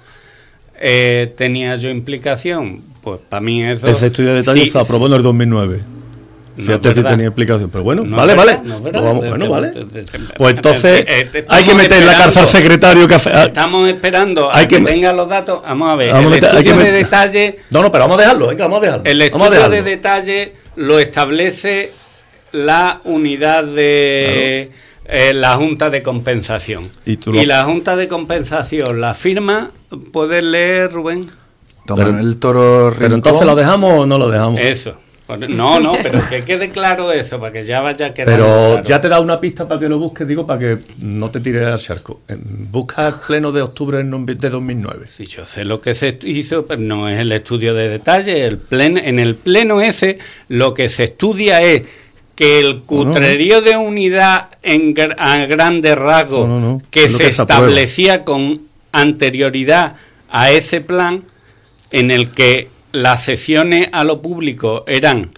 eh, 0.78 1.34
tenía 1.36 1.74
yo 1.74 1.90
implicación. 1.90 2.82
Pues 3.02 3.18
para 3.18 3.40
mí 3.40 3.60
eso. 3.64 3.88
ese 3.88 4.06
estudio 4.06 4.30
de 4.30 4.36
detalle 4.36 4.62
sí, 4.62 4.70
se 4.70 4.78
aprobó 4.78 5.08
en 5.08 5.14
el 5.14 5.22
2009. 5.24 5.80
No 6.60 6.66
Fíjate 6.66 6.94
si 6.94 7.02
tenía 7.02 7.26
explicación, 7.26 7.70
pero 7.70 7.82
bueno, 7.84 8.04
No 8.04 8.16
vale, 8.16 8.34
vale. 8.34 8.60
Pues 8.64 8.92
bueno, 8.92 9.48
vale. 9.50 9.68
es- 9.68 9.76
es- 9.76 10.14
es- 10.14 10.20
Pues 10.36 10.54
entonces 10.54 11.04
hay 11.48 11.64
que 11.64 11.74
meter 11.74 11.98
en 12.00 12.06
la 12.06 12.16
cárcel 12.18 12.42
al 12.42 12.48
secretario 12.48 13.08
que 13.08 13.14
hace. 13.14 13.30
Estamos 13.42 13.88
esperando 13.88 14.50
a 14.50 14.56
Hay 14.58 14.66
que, 14.66 14.76
que- 14.78 14.84
tenga 14.84 15.12
los 15.12 15.28
datos. 15.28 15.62
Vamos 15.62 15.90
a 15.90 15.96
ver. 15.96 16.12
Vamos 16.12 16.26
el 16.26 16.30
meter- 16.32 16.50
hay 16.50 16.58
estudio 16.58 16.76
que 16.78 16.84
de 16.84 16.92
detalle 16.92 17.58
No, 17.70 17.82
no, 17.82 17.90
pero 17.92 18.04
vamos 18.04 18.18
a 18.18 18.20
dejarlo, 18.22 18.46
venga, 18.48 18.64
vamos 18.64 18.78
a 18.78 18.80
dejarlo. 18.82 19.04
El 19.04 19.18
vamos 19.18 19.22
a 19.22 19.26
estudio 19.26 19.50
dejarlo. 19.50 19.76
de 19.76 19.82
detalle 19.82 20.52
lo 20.76 20.98
establece 20.98 21.92
la 22.52 23.00
unidad 23.04 23.64
de 23.64 24.70
eh, 25.12 25.32
la 25.34 25.56
Junta 25.56 25.90
de 25.90 26.02
Compensación. 26.02 26.88
Y 27.04 27.16
tú 27.16 27.32
lo- 27.32 27.42
la 27.42 27.64
Junta 27.64 27.96
de 27.96 28.06
Compensación 28.08 29.00
la 29.00 29.14
firma, 29.14 29.70
¿puedes 30.12 30.42
leer, 30.44 30.92
Rubén? 30.92 31.28
Pero- 31.86 32.12
Manuel 32.12 32.36
Toro 32.38 32.94
Pero 32.96 33.14
entonces 33.16 33.44
lo 33.44 33.56
dejamos 33.56 34.00
o 34.00 34.06
no 34.06 34.18
lo 34.18 34.28
dejamos. 34.30 34.60
Eso. 34.60 34.94
No, 35.36 35.78
no, 35.80 35.92
pero 36.02 36.20
que 36.28 36.44
quede 36.44 36.70
claro 36.70 37.12
eso, 37.12 37.38
para 37.40 37.52
que 37.52 37.64
ya 37.64 37.80
vaya 37.80 38.12
quedando 38.14 38.32
Pero 38.44 38.46
claro. 38.72 38.82
ya 38.88 39.00
te 39.00 39.08
da 39.08 39.20
una 39.20 39.40
pista 39.40 39.66
para 39.68 39.80
que 39.80 39.88
lo 39.88 39.98
busques, 39.98 40.26
digo, 40.26 40.46
para 40.46 40.58
que 40.60 40.78
no 41.00 41.30
te 41.30 41.40
tires 41.40 41.64
al 41.66 41.78
charco. 41.78 42.20
Busca 42.28 43.08
el 43.08 43.14
pleno 43.26 43.52
de 43.52 43.62
octubre 43.62 43.98
de 43.98 44.04
nom- 44.04 44.24
de 44.26 44.50
2009. 44.50 45.06
Sí, 45.08 45.26
yo 45.26 45.44
sé 45.44 45.64
lo 45.64 45.80
que 45.80 45.94
se 45.94 46.18
hizo, 46.22 46.66
pero 46.66 46.80
no 46.80 47.08
es 47.08 47.18
el 47.18 47.30
estudio 47.32 47.74
de 47.74 47.88
detalle. 47.88 48.44
El 48.46 48.58
en 48.70 49.18
el 49.18 49.34
pleno 49.34 49.80
ese, 49.80 50.18
lo 50.48 50.72
que 50.74 50.88
se 50.88 51.04
estudia 51.04 51.62
es 51.62 51.82
que 52.34 52.58
el 52.60 52.80
cutrerío 52.82 53.60
de 53.60 53.76
unidad 53.76 54.48
en 54.62 54.94
a 55.18 55.44
grandes 55.46 55.96
rasgos 55.98 56.80
que 56.90 57.04
Es 57.04 57.12
se 57.12 57.18
que 57.18 57.26
establecía 57.28 58.24
con 58.24 58.58
anterioridad 58.92 59.96
a 60.30 60.50
ese 60.50 60.80
plan, 60.80 61.22
en 61.90 62.10
el 62.10 62.30
que 62.30 62.68
las 62.92 63.24
sesiones 63.24 63.88
a 63.92 64.04
lo 64.04 64.20
público 64.22 64.84
eran 64.86 65.30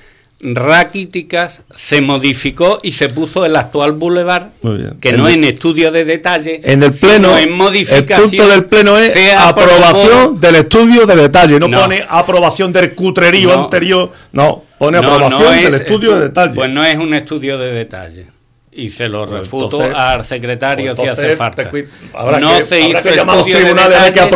raquíticas, 0.44 1.62
se 1.76 2.00
modificó 2.00 2.80
y 2.82 2.92
se 2.92 3.08
puso 3.08 3.44
el 3.44 3.54
actual 3.56 3.92
bien. 4.78 4.98
que 5.00 5.10
En 5.10 5.16
no 5.18 5.28
el- 5.28 5.34
en 5.34 5.44
estudio 5.44 5.92
de 5.92 6.04
detalle, 6.04 6.60
En 6.64 6.82
el 6.82 6.92
pleno, 6.92 7.36
en 7.38 7.52
modificación, 7.52 8.22
el 8.24 8.28
punto 8.30 8.48
del 8.48 8.64
pleno 8.64 8.98
es 8.98 9.14
aprobación 9.36 10.40
del 10.40 10.56
estudio 10.56 11.06
de 11.06 11.16
detalle. 11.16 11.60
No, 11.60 11.68
No. 11.68 11.80
pone 11.82 12.04
aprobación 12.08 12.72
del 12.72 12.94
cutrerío 12.94 13.54
No. 13.54 13.64
anterior. 13.64 14.10
No, 14.32 14.64
pone 14.78 15.00
No, 15.00 15.06
aprobación 15.14 15.54
del 15.56 15.74
es- 15.74 15.80
estudio 15.82 16.16
de 16.16 16.20
detalle. 16.24 16.54
Pues 16.54 16.70
no 16.70 16.84
es 16.84 16.98
un 16.98 17.14
estudio 17.14 17.58
de 17.58 17.72
detalle. 17.72 18.26
Y 18.74 18.88
se 18.88 19.06
lo 19.08 19.26
Pues 19.26 19.40
refuto 19.40 19.64
entonces- 19.84 19.94
al 19.96 20.24
secretario 20.24 20.94
pues 20.96 21.06
si 21.06 21.12
hace 21.12 21.20
entonces 21.32 21.38
falta. 21.38 21.70
te 21.70 21.88
habrá 22.14 22.40
no 22.40 22.56
que- 22.56 22.64
se 22.64 22.74
habrá 22.82 22.88
hizo 23.00 23.02
que 23.02 23.08
estudio 23.10 23.58
de 23.58 23.74
detalle 23.74 24.20
aquel 24.20 24.28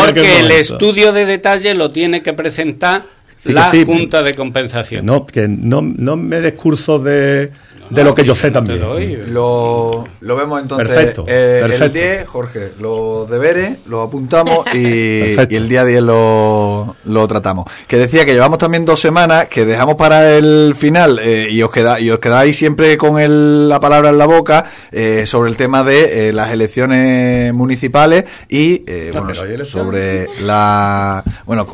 porque 0.00 0.38
el 0.40 0.50
estudio 0.50 1.12
de 1.12 1.26
detalle 1.26 1.74
lo 1.74 1.90
tiene 1.92 2.22
que 2.22 2.32
presentar 2.32 3.04
Sí, 3.38 3.48
que 3.50 3.52
la 3.54 3.70
sí. 3.70 3.84
Junta 3.84 4.22
de 4.22 4.30
Que 4.32 4.36
Compensación. 4.36 5.06
no, 5.06 5.26
que 5.26 5.46
no, 5.46 5.80
no 5.82 6.16
me 6.16 6.40
des 6.40 6.54
cursos 6.54 7.04
de, 7.04 7.52
de 7.94 8.04
lo 8.04 8.14
que 8.14 8.24
yo 8.24 8.34
sé 8.34 8.50
también. 8.50 8.80
doy. 8.80 9.16
Lo, 9.28 10.04
lo 10.20 10.36
vemos 10.36 10.60
entonces. 10.60 10.88
Perfecto, 10.88 11.24
eh, 11.28 11.60
El 11.64 11.70
perfecto. 11.70 11.98
10, 11.98 12.28
Jorge, 12.28 12.68
los 12.80 13.28
deberes 13.30 13.78
los 13.86 14.06
apuntamos 14.08 14.64
y, 14.74 14.78
y 14.78 15.36
el 15.56 15.68
día 15.68 15.84
10 15.84 16.02
lo, 16.02 16.96
lo 17.04 17.28
tratamos. 17.28 17.66
Que 17.86 17.96
decía 17.98 18.24
que 18.24 18.32
llevamos 18.32 18.58
también 18.58 18.84
dos 18.84 19.00
semanas, 19.00 19.46
que 19.46 19.64
dejamos 19.64 19.94
para 19.96 20.36
el 20.36 20.74
final 20.76 21.18
eh, 21.22 21.48
y, 21.50 21.62
os 21.62 21.70
queda, 21.70 22.00
y 22.00 22.10
os 22.10 22.18
quedáis 22.18 22.56
siempre 22.56 22.96
con 22.96 23.18
el- 23.20 23.68
la 23.68 23.80
palabra 23.80 24.10
en 24.10 24.18
la 24.18 24.26
boca 24.26 24.64
eh, 24.92 25.24
sobre 25.26 25.50
el 25.50 25.56
tema 25.56 25.82
de 25.84 26.28
eh, 26.28 26.32
las 26.32 26.50
elecciones 26.52 27.52
municipales 27.54 28.24
y 28.48 28.82
eh, 28.86 29.10
Ah, 29.14 29.20
bueno, 29.20 29.64
sobre 29.64 30.26
la 30.42 31.22
bueno 31.46 31.66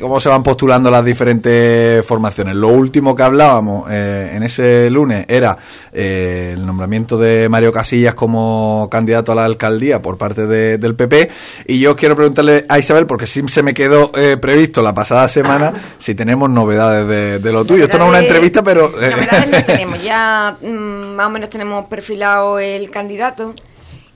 cómo 0.00 0.20
se 0.20 0.28
van 0.28 0.42
postulando 0.42 0.90
las 0.90 1.04
diferentes 1.04 2.04
formaciones. 2.04 2.54
Lo 2.56 2.68
último 2.68 3.14
que 3.14 3.22
hablábamos 3.22 3.88
eh, 3.90 4.32
en 4.34 4.42
ese 4.42 4.88
lunes 4.90 5.24
era 5.28 5.56
eh, 5.92 6.52
el 6.54 6.64
nombramiento 6.66 7.18
de 7.18 7.48
Mario 7.48 7.72
Casillas 7.72 8.14
como 8.14 8.88
candidato 8.90 9.32
a 9.32 9.34
la 9.34 9.44
alcaldía 9.44 10.02
por 10.02 10.18
parte 10.18 10.46
de- 10.46 10.78
del 10.78 10.94
PP 10.94 11.30
y 11.66 11.80
yo 11.80 11.96
quiero 11.96 12.14
preguntarle 12.16 12.66
a 12.68 12.78
Isabel 12.78 13.06
porque 13.06 13.26
sí 13.26 13.42
se 13.48 13.62
me 13.62 13.74
quedó 13.74 14.10
eh, 14.14 14.36
previsto 14.36 14.82
la 14.82 14.94
pasada 14.94 15.28
semana 15.28 15.72
si 15.98 16.14
tenemos 16.14 16.50
novedades 16.50 17.08
de, 17.08 17.38
de 17.38 17.52
lo 17.52 17.64
tuyo. 17.64 17.84
Esto 17.84 17.98
no 17.98 18.04
es 18.04 18.10
una 18.10 18.20
entrevista, 18.20 18.62
pero 18.62 18.86
eh, 19.02 19.10
Novedades 19.10 19.50
no 19.50 19.62
tenemos. 19.66 20.02
Ya 20.02 20.56
mm, 20.60 21.14
más 21.16 21.26
o 21.26 21.30
menos 21.30 21.50
tenemos 21.50 21.86
perfilado 21.86 22.58
el 22.58 22.90
candidato 22.90 23.54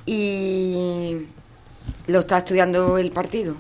y 0.07 1.27
lo 2.07 2.21
está 2.21 2.39
estudiando 2.39 2.99
el 2.99 3.11
partido 3.13 3.55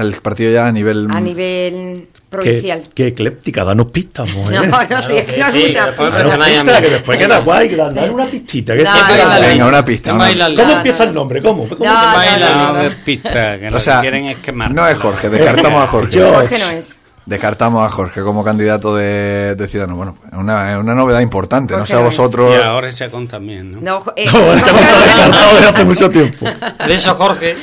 el 0.00 0.12
partido 0.14 0.52
ya 0.52 0.66
a 0.66 0.72
nivel 0.72 1.06
a 1.10 1.20
nivel 1.20 2.08
provincial. 2.30 2.82
qué 2.94 3.06
ecléptica, 3.08 3.64
danos 3.64 3.86
pistas, 3.86 4.28
mujer. 4.34 4.68
No, 4.68 4.82
no, 4.82 5.02
sí, 5.02 5.14
es 5.16 5.28
no 5.38 5.52
muchas 5.52 5.86
después 5.86 6.10
pistas. 6.10 6.28
Danos 6.28 6.46
Ay, 6.46 6.52
pistas, 6.52 6.60
amigo. 6.68 6.80
que 6.82 6.90
después 6.90 7.18
queda 7.18 7.38
guay, 7.40 7.74
una 8.10 8.26
pistita. 8.26 8.76
que 8.76 8.82
No, 8.84 8.92
siempre 8.92 9.16
no, 9.16 9.28
dan- 9.28 9.40
no, 9.42 9.48
venga 9.48 9.66
una 9.66 9.84
pista. 9.84 10.10
¿Cómo 10.10 10.24
No, 10.24 10.72
empieza 10.76 11.04
el 11.04 11.14
nombre? 11.14 11.42
¿Cómo? 11.42 11.68
¿Cómo 11.68 11.84
No, 11.84 11.90
empieza? 11.90 12.16
Baila. 12.16 12.50
no, 12.50 12.56
No 12.66 12.72
no, 12.74 12.82
de 12.82 12.90
no. 12.90 12.96
pista, 13.04 13.58
que 13.58 13.68
O 13.68 13.70
lo 13.70 13.80
sea, 13.80 13.94
que 13.96 14.00
quieren 14.02 14.24
es 14.26 14.36
no 14.70 14.88
es 14.88 14.98
Jorge, 14.98 15.28
descartamos 15.30 15.82
a 15.82 15.86
Jorge. 15.88 16.20
Jorge 16.22 16.58
no 16.58 16.70
es. 16.70 16.97
Descartamos 17.28 17.86
a 17.86 17.90
Jorge 17.90 18.22
como 18.22 18.42
candidato 18.42 18.96
de, 18.96 19.54
de 19.54 19.68
Ciudadanos. 19.68 19.98
Bueno, 19.98 20.16
es 20.32 20.38
una, 20.38 20.78
una 20.78 20.94
novedad 20.94 21.20
importante. 21.20 21.76
no 21.76 21.84
sé 21.84 21.92
a 21.94 21.98
vosotros. 21.98 22.54
Y 22.56 22.62
ahora 22.62 22.90
se 22.90 23.06
también, 23.06 23.72
¿no? 23.72 23.80
No, 23.82 24.12
eh, 24.16 24.24
No, 24.32 24.40
descartado 24.54 25.54
desde 25.56 25.68
hace 25.68 25.84
mucho 25.84 26.08
tiempo. 26.08 26.46
De 26.86 26.94
eso, 26.94 27.14
Jorge. 27.14 27.54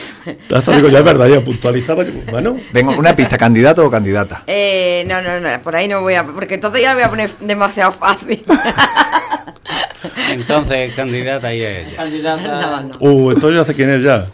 Eso 0.51 0.71
digo, 0.71 0.87
ya 0.89 0.99
es 0.99 1.03
verdad, 1.03 1.25
ya 1.25 1.41
puntualizaba. 1.41 2.03
Bueno, 2.29 2.55
Vengo, 2.73 2.91
una 2.91 3.15
pista, 3.15 3.39
candidato 3.39 3.83
o 3.83 3.89
candidata. 3.89 4.43
Eh, 4.45 5.03
no, 5.07 5.19
no, 5.23 5.39
no, 5.39 5.49
por 5.63 5.75
ahí 5.75 5.87
no 5.87 6.01
voy 6.01 6.13
a... 6.13 6.23
Porque 6.23 6.53
entonces 6.53 6.83
ya 6.83 6.89
lo 6.89 6.97
voy 6.97 7.03
a 7.05 7.09
poner 7.09 7.31
demasiado 7.39 7.91
fácil. 7.91 8.45
Entonces, 10.29 10.93
candidata 10.93 11.51
es 11.51 11.87
ella. 11.87 11.95
Candidata. 11.95 12.61
No, 12.61 12.81
no, 12.83 12.97
uh, 12.99 13.31
esto 13.31 13.49
yo 13.49 13.63
sé 13.63 13.73
quién 13.73 13.89
es 13.89 14.03
ya. 14.03 14.27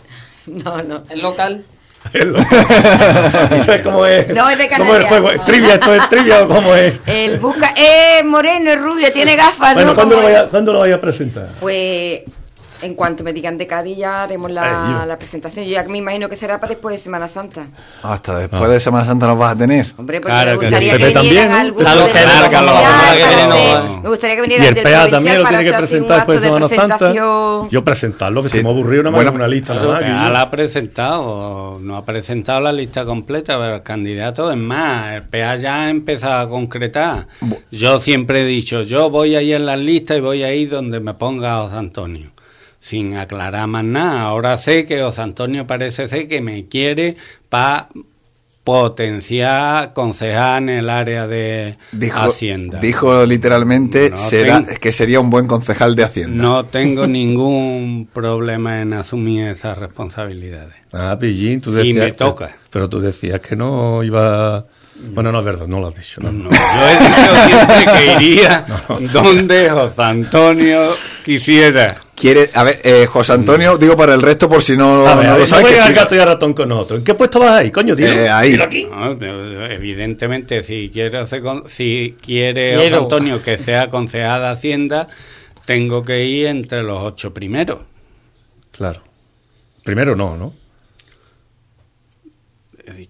no, 0.46 0.84
no. 0.84 1.02
El 1.10 1.22
local. 1.22 1.64
¿Esto 2.14 3.74
es 3.74 3.82
cómo 3.84 4.06
es? 4.06 4.28
No, 4.30 4.50
es 4.50 4.58
de 4.58 4.70
¿Cómo 4.70 4.84
es 4.84 4.90
el 5.04 5.08
Canarias. 5.08 5.10
juego? 5.10 5.32
¿Es 5.32 5.46
trivia? 5.46 5.74
¿Esto 5.76 5.94
es 5.96 6.10
trivia 6.10 6.44
o 6.44 6.48
cómo 6.48 6.76
es? 6.76 6.96
El 7.06 7.40
busca... 7.40 7.74
Eh, 7.76 8.24
moreno, 8.24 8.72
es 8.72 8.82
rubio, 8.82 9.12
tiene 9.14 9.36
gafas, 9.36 9.74
Bueno, 9.74 9.90
¿no? 9.92 9.96
¿cuándo 9.96 10.16
lo, 10.18 10.24
vaya. 10.24 10.46
¿cuándo 10.48 10.74
lo 10.74 10.80
vaya 10.80 10.96
a 10.96 11.02
presentar? 11.02 11.48
Pues 11.60 12.22
En 12.82 12.96
cuanto 12.96 13.24
me 13.24 13.32
digan 13.34 13.58
de 13.58 13.68
Cádiz 13.68 13.98
ya 13.98 14.24
haremos 14.24 14.50
Ay, 14.50 15.06
la, 15.08 15.18
presentación. 15.18 15.66
Yo 15.66 15.72
ya 15.72 15.84
me 15.84 16.00
imagino 16.00 16.28
que 16.28 16.36
será 16.36 16.60
para 16.60 16.72
después 16.74 16.98
de 16.98 17.04
Semana 17.04 17.28
Santa. 17.28 17.68
Hasta 18.04 18.40
después 18.40 18.70
de 18.70 18.80
Semana 18.80 19.06
Santa 19.06 19.28
nos 19.28 19.38
vas 19.38 19.54
a 19.56 19.58
tener. 19.58 19.94
Hombre, 19.98 20.20
porque 20.20 20.34
Claro, 20.34 20.52
me 20.52 20.58
gustaría 20.58 20.94
el 20.94 20.98
que, 20.98 21.06
vinieran 21.06 21.14
también, 21.14 21.52
¿no? 21.52 21.58
algunos 21.58 21.92
hacer- 21.92 22.28
Me 24.02 24.10
gustaría 24.10 24.36
que 24.36 24.42
Y 24.42 24.44
vinieran 24.44 24.68
el 24.68 24.74
del 24.74 24.84
PA 24.84 25.10
también 25.10 25.38
lo 25.44 25.48
tiene 25.50 25.64
que 25.64 25.74
presentar 25.74 26.18
después 26.18 26.42
de 26.42 26.48
Semana 26.48 26.68
Santa. 26.70 27.14
Yo 27.14 27.84
presentarlo, 27.84 28.42
que 28.42 28.50
Sí. 28.50 28.58
se 28.58 28.64
me 28.64 28.70
ha 28.70 28.72
aburrido 28.72 29.04
nada 29.04 29.12
más 29.16 29.24
Bueno, 29.24 29.36
una 29.38 29.48
lista 29.48 29.74
la 29.74 30.42
ha 30.42 30.50
presentado, 30.52 31.80
no 31.82 31.98
ha 31.98 32.06
presentado 32.06 32.62
la 32.62 32.72
lista 32.72 33.06
completa, 33.06 33.58
pero 33.60 33.76
el 33.76 33.84
candidato 33.84 34.52
es 34.52 34.58
más, 34.58 35.14
el 35.16 35.24
PA 35.24 35.56
ya 35.58 35.84
ha 35.86 35.90
empezado 35.90 36.42
a 36.42 36.50
concretar. 36.50 37.28
Yo 37.72 38.00
siempre 38.02 38.42
he 38.42 38.46
dicho, 38.46 38.82
yo 38.84 39.10
voy 39.10 39.36
a 39.36 39.42
ir 39.42 39.56
en 39.56 39.66
las 39.66 39.80
listas 39.80 40.18
y 40.18 40.22
voy 40.22 40.44
a 40.44 40.54
ir 40.54 40.70
donde 40.70 41.00
me 41.00 41.14
ponga 41.14 41.58
José 41.62 41.76
Antonio, 41.76 42.30
sin 42.82 43.16
aclarar 43.16 43.68
más 43.68 43.86
nada. 43.86 44.24
Ahora 44.24 44.58
sé 44.58 44.86
que 44.86 45.02
José 45.02 45.22
Antonio 45.22 45.66
parece 45.66 46.10
ser 46.10 46.28
que 46.28 46.42
me 46.42 46.66
quiere 46.68 47.16
para 47.48 47.88
potenciar 48.64 49.92
concejal 49.94 50.64
en 50.64 50.70
el 50.70 50.90
área 50.90 51.28
de 51.28 51.78
Dijo, 51.92 52.20
Hacienda. 52.20 52.80
dijo 52.80 53.26
literalmente 53.26 54.12
No 54.12 54.18
será, 54.18 54.62
tengo- 54.62 54.80
que 54.80 54.92
sería 54.92 55.20
un 55.20 55.30
buen 55.30 55.48
concejal 55.48 55.96
de 55.96 56.04
Hacienda. 56.04 56.42
No 56.44 56.64
tengo 56.66 57.06
ningún 57.08 58.08
problema 58.14 58.82
en 58.82 58.94
asumir 58.94 59.48
esas 59.48 59.78
responsabilidades. 59.78 60.76
Ah, 60.94 61.18
Pillín, 61.20 61.60
tú 61.62 61.72
decías. 61.72 61.96
me 62.06 62.12
toca. 62.14 62.56
Pero 62.72 62.88
tú 62.88 63.00
decías 63.00 63.40
que 63.42 63.56
no 63.56 64.04
iba. 64.04 64.66
Bueno, 65.14 65.32
no 65.32 65.40
es 65.40 65.46
verdad, 65.46 65.66
no 65.68 65.80
lo 65.80 65.88
has 65.88 65.96
dicho. 65.96 66.22
No, 66.22 66.32
No, 66.32 66.50
yo 66.52 66.88
he 66.88 67.00
dicho 67.00 67.36
siempre 67.48 67.86
que 67.94 68.24
iría 68.24 68.66
donde 69.14 69.70
José 69.72 70.02
Antonio 70.04 70.82
quisiera. 71.26 71.88
Quiere, 72.22 72.52
a 72.54 72.64
ver, 72.64 72.80
eh, 72.84 73.08
José 73.08 73.34
Antonio, 73.34 73.78
digo 73.80 73.98
para 73.98 74.14
el 74.14 74.22
resto 74.22 74.48
por 74.48 74.62
si 74.62 74.78
no, 74.78 75.08
A 75.08 75.16
ver, 75.16 75.26
no 75.26 75.32
a 75.32 75.34
lo 75.34 75.40
ver, 75.40 75.40
no 75.40 75.46
sabes. 75.48 75.66
que 75.74 75.80
al 75.80 75.88
sí. 75.88 75.94
gato 75.94 76.14
y 76.16 76.20
ratón 76.20 76.54
con 76.54 76.70
nosotros. 76.70 77.00
¿En 77.00 77.04
qué 77.04 77.16
puesto 77.16 77.40
vas 77.40 77.54
ahí, 77.60 77.72
coño, 77.72 77.96
tío? 77.96 78.06
Eh, 78.06 78.30
ahí. 78.30 78.54
Aquí. 78.62 78.88
No, 78.92 79.12
evidentemente, 79.66 80.62
si 80.62 80.90
quiere, 80.94 81.18
hacer 81.18 81.42
con- 81.42 81.68
si 81.68 82.16
quiere. 82.24 82.76
José 82.76 82.94
Antonio 82.96 83.42
que 83.42 83.58
sea 83.58 83.90
concejal 83.90 84.42
de 84.42 84.48
Hacienda, 84.50 85.08
tengo 85.66 86.04
que 86.06 86.24
ir 86.26 86.46
entre 86.46 86.84
los 86.84 87.02
ocho 87.02 87.34
primeros. 87.34 87.80
Claro. 88.72 89.02
Primero 89.84 90.16
no, 90.16 90.38
¿no? 90.38 90.54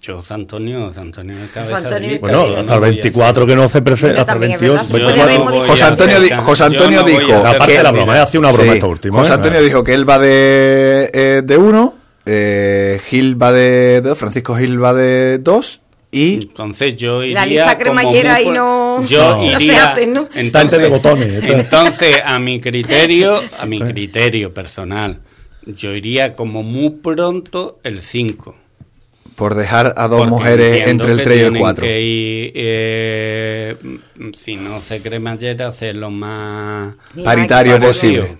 Dicho 0.01 0.17
José 0.17 0.33
Antonio, 0.33 0.87
José 0.87 0.99
Antonio 0.99 1.37
de 1.37 1.45
cabeza 1.49 1.79
de 1.79 1.85
Antonio- 1.85 2.09
lista, 2.09 2.21
Bueno, 2.21 2.47
yo 2.47 2.57
hasta 2.57 2.61
no 2.65 2.73
el 2.73 2.79
voy 2.79 2.89
a 2.89 2.91
24 2.91 3.41
ser- 3.43 3.49
que 3.49 3.55
no 3.55 3.69
se 3.69 3.81
presenta, 3.83 4.07
Mira, 4.13 4.21
hasta 4.21 4.33
el 4.33 4.39
también 4.39 4.51
es 4.51 4.59
22. 4.61 4.75
verdad. 4.91 4.97
Yo 4.97 5.05
Puede 5.05 5.21
haber 5.21 5.37
no 5.39 5.45
voy 5.45 5.59
a 5.61 5.67
José 5.67 5.83
Antonio, 5.83 6.19
di- 6.21 6.29
José 6.31 6.59
yo 6.59 6.65
Antonio 6.65 7.01
no 7.01 7.05
dijo 7.07 7.35
Aparte 7.47 7.71
de 7.77 7.83
la 7.83 7.91
broma, 7.91 8.21
hace 8.23 8.37
una 8.39 8.51
broma 8.51 8.63
Sí, 8.71 8.77
esta 8.77 8.87
última. 8.87 9.17
José 9.19 9.29
¿eh? 9.29 9.33
Antonio 9.35 9.61
dijo 9.61 9.83
que 9.83 9.93
él 9.93 10.09
va 10.09 10.17
de, 10.17 11.11
eh, 11.13 11.41
de 11.45 11.57
uno, 11.57 11.93
eh, 12.25 12.99
Gil 13.09 13.39
va 13.39 13.51
de 13.51 14.01
dos, 14.01 14.17
Francisco 14.17 14.55
Gil 14.55 14.83
va 14.83 14.91
de 14.95 15.37
dos 15.37 15.81
y 16.09 16.33
Entonces 16.33 16.95
yo 16.95 17.21
iría 17.23 17.35
La 17.35 17.45
lista 17.45 17.77
cremallera 17.77 18.29
muy 18.31 18.37
ahí 18.39 18.45
por- 18.45 18.53
no- 18.55 19.03
yo 19.05 19.37
no 19.37 19.43
se 19.59 19.63
iría 19.65 19.91
hace, 19.91 20.07
¿no? 20.07 20.23
Tante 20.51 20.79
de 20.79 20.87
botones, 20.87 21.43
entonces 21.43 22.17
a 22.25 22.39
mi 22.39 22.59
criterio 22.59 23.39
a 23.59 23.67
mi 23.67 23.79
criterio 23.79 24.51
personal 24.51 25.19
yo 25.67 25.93
iría 25.93 26.33
como 26.35 26.63
muy 26.63 26.89
pronto 26.89 27.77
el 27.83 28.01
5 28.01 28.55
por 29.35 29.55
dejar 29.55 29.93
a 29.97 30.07
dos 30.07 30.19
porque 30.19 30.31
mujeres 30.31 30.87
entre 30.87 31.11
el 31.11 31.17
que 31.17 31.23
3 31.23 31.37
y 31.37 31.41
el 31.41 31.45
tienen 31.45 31.61
4. 31.61 31.87
que 31.87 32.01
ir, 32.01 32.51
eh, 32.55 33.75
mm, 33.81 34.31
si 34.33 34.55
no 34.55 34.81
se 34.81 35.01
cremallera 35.01 35.67
hacerlo 35.67 36.11
más 36.11 36.95
Paritario 37.23 37.79
posible. 37.79 38.37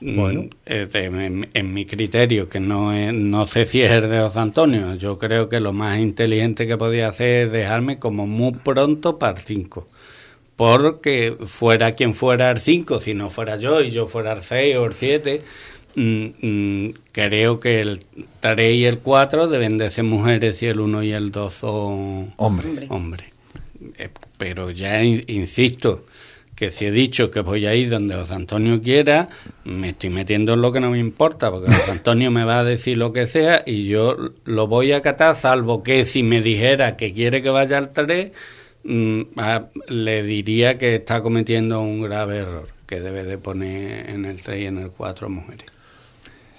Bueno. 0.00 0.42
Mm, 0.42 0.48
eh, 0.66 0.88
en, 0.92 1.50
en 1.52 1.74
mi 1.74 1.84
criterio, 1.84 2.48
que 2.48 2.60
no 2.60 2.92
es, 2.92 3.12
no 3.12 3.46
sé 3.46 3.66
si 3.66 3.82
es 3.82 3.90
el 3.90 4.08
de 4.08 4.20
José 4.20 4.38
Antonio, 4.38 4.94
yo 4.94 5.18
creo 5.18 5.48
que 5.48 5.60
lo 5.60 5.72
más 5.72 5.98
inteligente 5.98 6.66
que 6.66 6.76
podía 6.76 7.08
hacer 7.08 7.46
es 7.46 7.52
dejarme 7.52 7.98
como 7.98 8.26
muy 8.26 8.52
pronto 8.52 9.18
para 9.18 9.38
el 9.38 9.44
5. 9.44 9.88
Porque 10.56 11.36
fuera 11.46 11.92
quien 11.92 12.14
fuera 12.14 12.50
el 12.50 12.60
5, 12.60 13.00
si 13.00 13.14
no 13.14 13.30
fuera 13.30 13.56
yo 13.56 13.80
y 13.80 13.90
yo 13.90 14.06
fuera 14.06 14.32
el 14.32 14.42
6 14.42 14.76
o 14.76 14.84
el 14.86 14.92
7, 14.92 15.42
mm, 15.42 15.42
mm, 15.42 15.69
creo 17.12 17.60
que 17.60 17.80
el 17.80 18.04
3 18.40 18.74
y 18.74 18.84
el 18.84 18.98
4 18.98 19.48
deben 19.48 19.78
de 19.78 19.90
ser 19.90 20.04
mujeres 20.04 20.62
y 20.62 20.66
el 20.66 20.80
1 20.80 21.02
y 21.02 21.12
el 21.12 21.30
2 21.32 21.52
son 21.52 22.32
Hombre. 22.36 22.68
hombres. 22.88 23.26
Eh, 23.98 24.08
pero 24.38 24.70
ya 24.70 25.02
in- 25.02 25.24
insisto 25.28 26.04
que 26.54 26.70
si 26.70 26.84
he 26.86 26.90
dicho 26.90 27.30
que 27.30 27.40
voy 27.40 27.64
a 27.66 27.74
ir 27.74 27.88
donde 27.88 28.14
José 28.14 28.34
Antonio 28.34 28.82
quiera, 28.82 29.30
me 29.64 29.90
estoy 29.90 30.10
metiendo 30.10 30.52
en 30.52 30.60
lo 30.60 30.70
que 30.72 30.80
no 30.80 30.90
me 30.90 30.98
importa, 30.98 31.50
porque 31.50 31.66
José 31.72 31.90
Antonio 31.92 32.30
me 32.30 32.44
va 32.44 32.58
a 32.60 32.64
decir 32.64 32.98
lo 32.98 33.12
que 33.14 33.26
sea 33.26 33.62
y 33.66 33.86
yo 33.86 34.16
lo 34.44 34.66
voy 34.66 34.92
a 34.92 34.98
acatar, 34.98 35.36
salvo 35.36 35.82
que 35.82 36.04
si 36.04 36.22
me 36.22 36.42
dijera 36.42 36.96
que 36.98 37.14
quiere 37.14 37.40
que 37.42 37.48
vaya 37.48 37.78
al 37.78 37.92
3, 37.92 38.32
mm, 38.84 39.20
a- 39.38 39.68
le 39.88 40.22
diría 40.22 40.76
que 40.76 40.96
está 40.96 41.22
cometiendo 41.22 41.80
un 41.80 42.02
grave 42.02 42.38
error, 42.38 42.68
que 42.86 43.00
debe 43.00 43.24
de 43.24 43.38
poner 43.38 44.10
en 44.10 44.26
el 44.26 44.42
3 44.42 44.60
y 44.60 44.66
en 44.66 44.78
el 44.78 44.90
4 44.90 45.30
mujeres. 45.30 45.64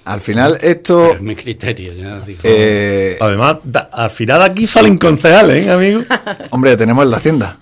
Al 0.05 0.19
final 0.21 0.57
Pero 0.59 0.71
esto... 0.71 1.13
es 1.13 1.21
mi 1.21 1.35
criterio, 1.35 1.93
ya 1.93 2.19
digo. 2.21 2.39
eh, 2.43 3.17
Además, 3.21 3.57
da- 3.63 3.89
al 3.93 4.09
final 4.09 4.39
de 4.39 4.45
aquí 4.45 4.67
salen 4.67 4.97
concejales, 4.97 5.65
¿eh, 5.67 5.71
amigo? 5.71 6.01
hombre, 6.49 6.75
tenemos 6.75 7.03
el 7.05 7.11
de 7.11 7.17
Hacienda. 7.17 7.57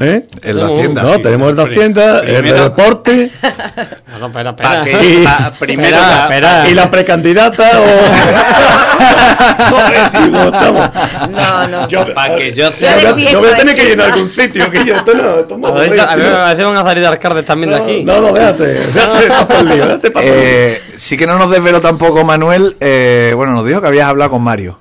¿Eh? 0.00 0.26
El 0.42 0.56
de 0.56 0.62
Tenemos- 0.62 0.78
Hacienda. 0.78 1.02
No, 1.02 1.20
tenemos 1.20 1.50
el 1.50 1.56
de 1.56 1.62
Hacienda, 1.62 2.18
el 2.20 2.26
de 2.26 2.38
Primero- 2.40 2.62
Deporte 2.64 3.30
Bueno, 4.10 4.26
espera, 4.26 4.50
espera. 4.50 4.82
pa- 5.24 5.52
primero 5.58 5.88
Espera, 5.96 6.08
la- 6.08 6.22
espera. 6.24 6.68
y 6.68 6.74
la 6.74 6.90
precandidata 6.90 7.70
o... 7.80 7.84
No, 11.30 11.68
no. 11.68 11.88
Yo, 11.88 12.14
Pa' 12.14 12.36
que 12.36 12.52
yo 12.52 12.72
sea- 12.72 12.94
voy 12.96 13.04
a- 13.04 13.14
fiesta, 13.14 13.32
yo 13.32 13.40
voy 13.40 13.48
a 13.50 13.56
tener 13.56 13.74
que 13.74 13.84
ir 13.84 13.90
en 13.92 14.00
algún 14.00 14.30
sitio, 14.30 14.70
que 14.70 14.84
yo 14.84 14.94
esto 14.94 15.14
no, 15.14 15.38
esto 15.40 15.54
A 15.66 15.70
ver, 15.72 16.00
a 16.00 16.16
mí 16.16 16.22
me 16.22 16.30
parece 16.30 16.56
que 16.56 16.64
van 16.64 16.76
a 16.76 16.84
salir 16.84 17.44
también 17.44 17.70
de 17.72 17.76
aquí. 17.76 18.04
No, 18.04 18.20
no, 18.20 18.32
déjate, 18.32 18.64
déjate 18.66 19.58
el 19.60 19.66
lío, 19.68 19.86
déjate 19.86 20.06
el. 20.08 20.12
Eh, 20.18 20.82
sí 20.96 21.16
que 21.16 21.26
no 21.26 21.38
nos 21.38 21.50
desveló 21.50 21.80
tampoco 21.80 22.24
Manuel. 22.24 22.76
eh, 22.80 23.32
bueno, 23.36 23.52
nos 23.52 23.66
dijo 23.66 23.80
que 23.80 23.86
habías 23.88 24.08
hablado 24.08 24.30
con 24.32 24.42
Mario. 24.42 24.78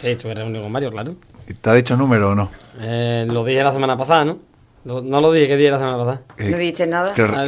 Sí, 0.00 0.08
estuve 0.08 0.34
reunido 0.34 0.62
con 0.62 0.72
Mario, 0.72 0.90
claro. 0.90 1.14
¿Te 1.60 1.70
ha 1.70 1.74
dicho 1.74 1.96
número 1.96 2.30
o 2.30 2.34
no? 2.34 2.50
Eh, 2.80 3.24
lo 3.28 3.44
dije 3.44 3.62
la 3.64 3.72
semana 3.72 3.96
pasada, 3.96 4.24
¿no? 4.24 4.38
Lo- 4.84 5.02
no 5.02 5.20
lo 5.20 5.30
dije 5.32 5.48
que 5.48 5.56
dije 5.56 5.70
la 5.70 5.78
semana 5.78 5.98
pasada. 5.98 6.22
No 6.38 6.56
dijiste 6.56 6.86
nada. 6.86 7.12
Ah, 7.16 7.44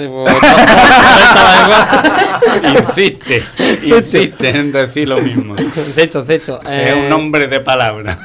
pues, 2.50 2.78
insiste, 2.88 3.42
insiste 3.84 4.50
en 4.50 4.72
decir 4.72 5.08
lo 5.08 5.18
mismo. 5.20 5.54
Insisto, 5.58 6.20
insisto. 6.20 6.60
Es 6.62 6.88
Eh, 6.88 7.06
un 7.06 7.12
hombre 7.12 7.46
de 7.48 7.60
palabra. 7.60 8.18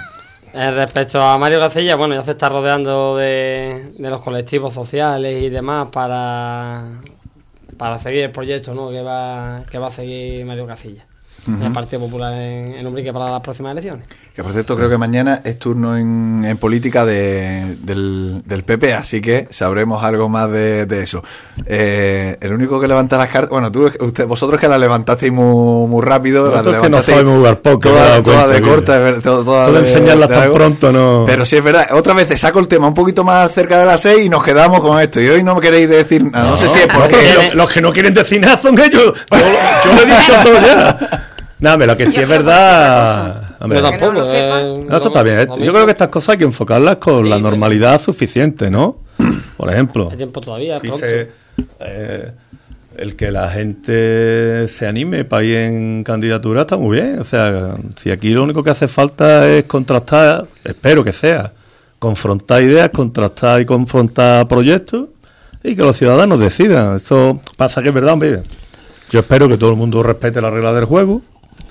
eh, 0.53 0.71
respecto 0.71 1.21
a 1.21 1.37
Mario 1.37 1.59
Gacella, 1.59 1.95
bueno, 1.95 2.15
ya 2.15 2.23
se 2.23 2.31
está 2.31 2.49
rodeando 2.49 3.15
de, 3.17 3.91
de 3.97 4.09
los 4.09 4.21
colectivos 4.21 4.73
sociales 4.73 5.41
y 5.43 5.49
demás 5.49 5.87
para, 5.91 6.83
para 7.77 7.97
seguir 7.99 8.23
el 8.23 8.31
proyecto 8.31 8.73
¿no? 8.73 8.89
que, 8.89 9.01
va, 9.01 9.63
que 9.69 9.77
va 9.77 9.87
a 9.87 9.91
seguir 9.91 10.45
Mario 10.45 10.65
Gacilla. 10.65 11.05
El 11.63 11.71
Partido 11.71 12.01
Popular 12.01 12.33
en, 12.33 12.67
en 12.73 12.85
Ubrique 12.87 13.13
para 13.13 13.31
las 13.31 13.39
próximas 13.39 13.71
elecciones. 13.71 14.05
Que 14.37 14.43
por 14.43 14.53
cierto, 14.53 14.75
creo 14.75 14.87
que 14.87 14.99
mañana 14.99 15.41
es 15.43 15.57
turno 15.57 15.97
en, 15.97 16.45
en 16.45 16.57
política 16.57 17.03
de- 17.07 17.75
del, 17.81 18.43
del 18.45 18.63
PP, 18.63 18.93
así 18.93 19.19
que 19.19 19.47
sabremos 19.49 20.03
algo 20.03 20.29
más 20.29 20.51
de, 20.51 20.85
de 20.85 21.01
eso. 21.01 21.23
Eh, 21.65 22.37
el 22.39 22.53
único 22.53 22.79
que 22.79 22.87
levanta 22.87 23.17
las 23.17 23.29
cartas, 23.29 23.49
bueno, 23.49 23.71
tú, 23.71 23.89
usted, 23.99 24.27
vosotros 24.27 24.59
que 24.59 24.67
las 24.67 24.79
levantasteis 24.79 25.33
muy, 25.33 25.87
muy 25.87 26.05
rápido, 26.05 26.45
las 26.51 26.57
Nosotros 26.59 26.83
que 26.83 26.89
no 26.91 27.01
sabemos 27.01 27.37
jugar 27.37 27.55
todas 27.55 28.21
cuenta, 28.21 28.47
de 28.47 28.61
corta, 28.61 28.97
es 28.97 29.01
ver- 29.03 29.21
to- 29.23 29.43
todas 29.43 29.69
Tú 29.69 29.73
de 29.73 29.81
de- 29.81 29.87
enseñarlas 29.89 30.29
de 30.29 30.35
tan 30.35 30.43
algo. 30.43 30.53
pronto 30.55 30.91
no... 30.91 31.23
Pero 31.25 31.43
sí 31.43 31.55
es 31.57 31.63
verdad, 31.63 31.87
otra 31.93 32.13
vez 32.13 32.39
saco 32.39 32.59
el 32.59 32.67
tema 32.67 32.87
un 32.87 32.93
poquito 32.93 33.23
más 33.23 33.51
cerca 33.51 33.79
de 33.79 33.87
las 33.87 34.01
seis 34.01 34.23
y 34.23 34.29
nos 34.29 34.43
quedamos 34.43 34.81
con 34.81 34.99
esto. 35.01 35.19
Y 35.19 35.27
hoy 35.29 35.41
no 35.43 35.55
me 35.55 35.61
queréis 35.61 35.89
decir 35.89 36.23
nada. 36.23 36.51
No, 36.51 36.57
sé 36.57 36.69
si 36.69 36.77
es 36.77 36.87
porque. 36.87 37.17
los, 37.33 37.55
los 37.55 37.69
que 37.71 37.81
no 37.81 37.91
quieren 37.91 38.13
decir 38.13 38.39
nada 38.39 38.55
son 38.59 38.77
ellos. 38.77 39.13
Yo, 39.31 39.37
yo 39.83 39.93
lo 39.95 40.01
he 40.01 40.05
dicho 40.05 40.33
todo 40.43 40.53
ya. 40.61 41.23
Nada, 41.59 41.75
pero 41.79 41.93
lo 41.93 41.97
que 41.97 42.05
sí 42.05 42.11
Yo 42.17 42.21
es 42.21 42.29
verdad. 42.29 43.46
Hombre, 43.59 43.79
Yo 43.81 44.11
no 44.11 44.33
eh, 44.33 44.85
no, 44.87 44.95
esto 44.95 45.07
está 45.07 45.23
bien. 45.23 45.47
Yo 45.59 45.73
creo 45.73 45.85
que 45.85 45.91
estas 45.91 46.07
cosas 46.09 46.29
hay 46.29 46.37
que 46.37 46.43
enfocarlas 46.45 46.97
con 46.97 47.23
Sí, 47.23 47.29
la 47.29 47.37
sí. 47.37 47.41
normalidad 47.43 48.01
suficiente, 48.01 48.69
¿no? 48.69 48.97
Por 49.57 49.71
ejemplo, 49.71 50.09
Hay 50.11 50.17
tiempo 50.17 50.39
todavía, 50.41 50.79
si 50.79 50.87
pronto. 50.87 51.05
se- 51.05 51.31
eh, 51.79 52.31
el 52.97 53.15
que 53.15 53.31
la 53.31 53.49
gente 53.49 54.67
se 54.67 54.87
anime 54.87 55.23
para 55.25 55.43
ir 55.43 55.57
en 55.57 56.03
candidatura 56.03 56.61
está 56.61 56.77
muy 56.77 56.97
bien. 56.99 57.19
O 57.19 57.23
sea, 57.23 57.75
si 57.95 58.11
aquí 58.11 58.31
lo 58.31 58.43
único 58.43 58.63
que 58.63 58.69
hace 58.71 58.87
falta 58.87 59.47
es 59.49 59.65
contrastar, 59.65 60.45
espero 60.63 61.03
que 61.03 61.13
sea, 61.13 61.51
confrontar 61.99 62.63
ideas, 62.63 62.89
contrastar 62.89 63.61
y 63.61 63.65
confrontar 63.65 64.47
proyectos 64.47 65.09
y 65.63 65.75
que 65.75 65.81
los 65.81 65.97
ciudadanos 65.97 66.39
decidan. 66.39 66.95
Eso 66.97 67.39
pasa 67.55 67.81
que 67.81 67.89
es 67.89 67.93
verdad, 67.93 68.13
hombre. 68.13 68.41
Yo 69.09 69.19
espero 69.19 69.47
que 69.47 69.57
todo 69.57 69.69
el 69.71 69.75
mundo 69.77 70.03
respete 70.03 70.41
las 70.41 70.51
reglas 70.53 70.75
del 70.75 70.85
juego 70.85 71.21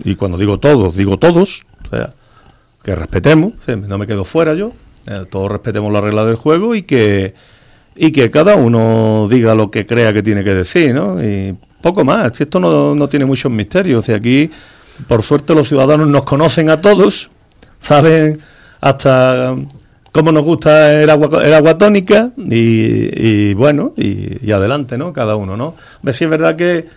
y 0.04 0.14
cuando 0.16 0.38
digo 0.38 0.58
todos, 0.58 0.96
digo 0.96 1.18
todos. 1.18 1.64
O 1.86 1.90
sea, 1.90 2.12
que 2.82 2.94
respetemos, 2.94 3.54
no 3.66 3.98
me 3.98 4.06
quedo 4.06 4.24
fuera 4.24 4.54
yo, 4.54 4.72
eh, 5.06 5.24
todos 5.30 5.50
respetemos 5.50 5.92
las 5.92 6.02
reglas 6.02 6.26
del 6.26 6.36
juego 6.36 6.74
y 6.74 6.82
que 6.82 7.34
y 7.98 8.12
que 8.12 8.30
cada 8.30 8.56
uno 8.56 9.26
diga 9.30 9.54
lo 9.54 9.70
que 9.70 9.86
crea 9.86 10.12
que 10.12 10.22
tiene 10.22 10.44
que 10.44 10.54
decir, 10.54 10.94
¿no? 10.94 11.22
Y 11.22 11.56
Poco 11.86 12.04
más. 12.04 12.36
Si 12.36 12.42
esto 12.42 12.58
no, 12.58 12.96
no 12.96 13.08
tiene 13.08 13.24
muchos 13.24 13.52
misterios. 13.52 14.00
O 14.00 14.02
sea, 14.02 14.16
aquí, 14.16 14.50
por 15.06 15.22
suerte, 15.22 15.54
los 15.54 15.68
ciudadanos 15.68 16.08
nos 16.08 16.24
conocen 16.24 16.68
a 16.68 16.80
todos, 16.80 17.30
saben 17.80 18.40
hasta 18.80 19.54
cómo 20.10 20.32
nos 20.32 20.42
gusta 20.42 21.00
el 21.00 21.08
agua, 21.10 21.44
el 21.44 21.54
agua 21.54 21.78
tónica 21.78 22.32
y, 22.36 23.50
y 23.50 23.54
bueno, 23.54 23.92
y, 23.96 24.44
y 24.44 24.50
adelante, 24.50 24.98
¿no? 24.98 25.12
Cada 25.12 25.36
uno, 25.36 25.56
¿no? 25.56 25.76
Hombre, 25.98 26.12
sí 26.12 26.24
es 26.24 26.30
verdad 26.30 26.56
que 26.56 26.88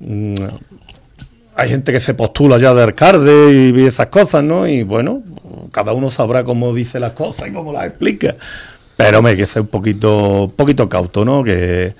mm, 0.00 0.34
hay 1.58 1.68
gente 1.68 1.92
que 1.92 1.98
se 1.98 2.14
postula 2.14 2.56
ya 2.56 2.72
de 2.72 2.84
alcalde 2.84 3.72
y, 3.76 3.84
esas 3.84 4.06
cosas, 4.06 4.44
¿no? 4.44 4.68
Y 4.68 4.84
bueno, 4.84 5.22
cada 5.72 5.92
uno 5.92 6.08
sabrá 6.08 6.44
cómo 6.44 6.72
dice 6.72 7.00
las 7.00 7.12
cosas 7.12 7.48
y 7.48 7.52
cómo 7.52 7.72
las 7.72 7.86
explica. 7.86 8.36
Pero 8.96 9.22
me 9.22 9.36
que 9.36 9.44
ser 9.44 9.62
un 9.62 9.68
poquito, 9.68 10.44
un 10.44 10.52
poquito 10.52 10.88
cauto, 10.88 11.24
¿no? 11.24 11.42
Que, 11.42 11.94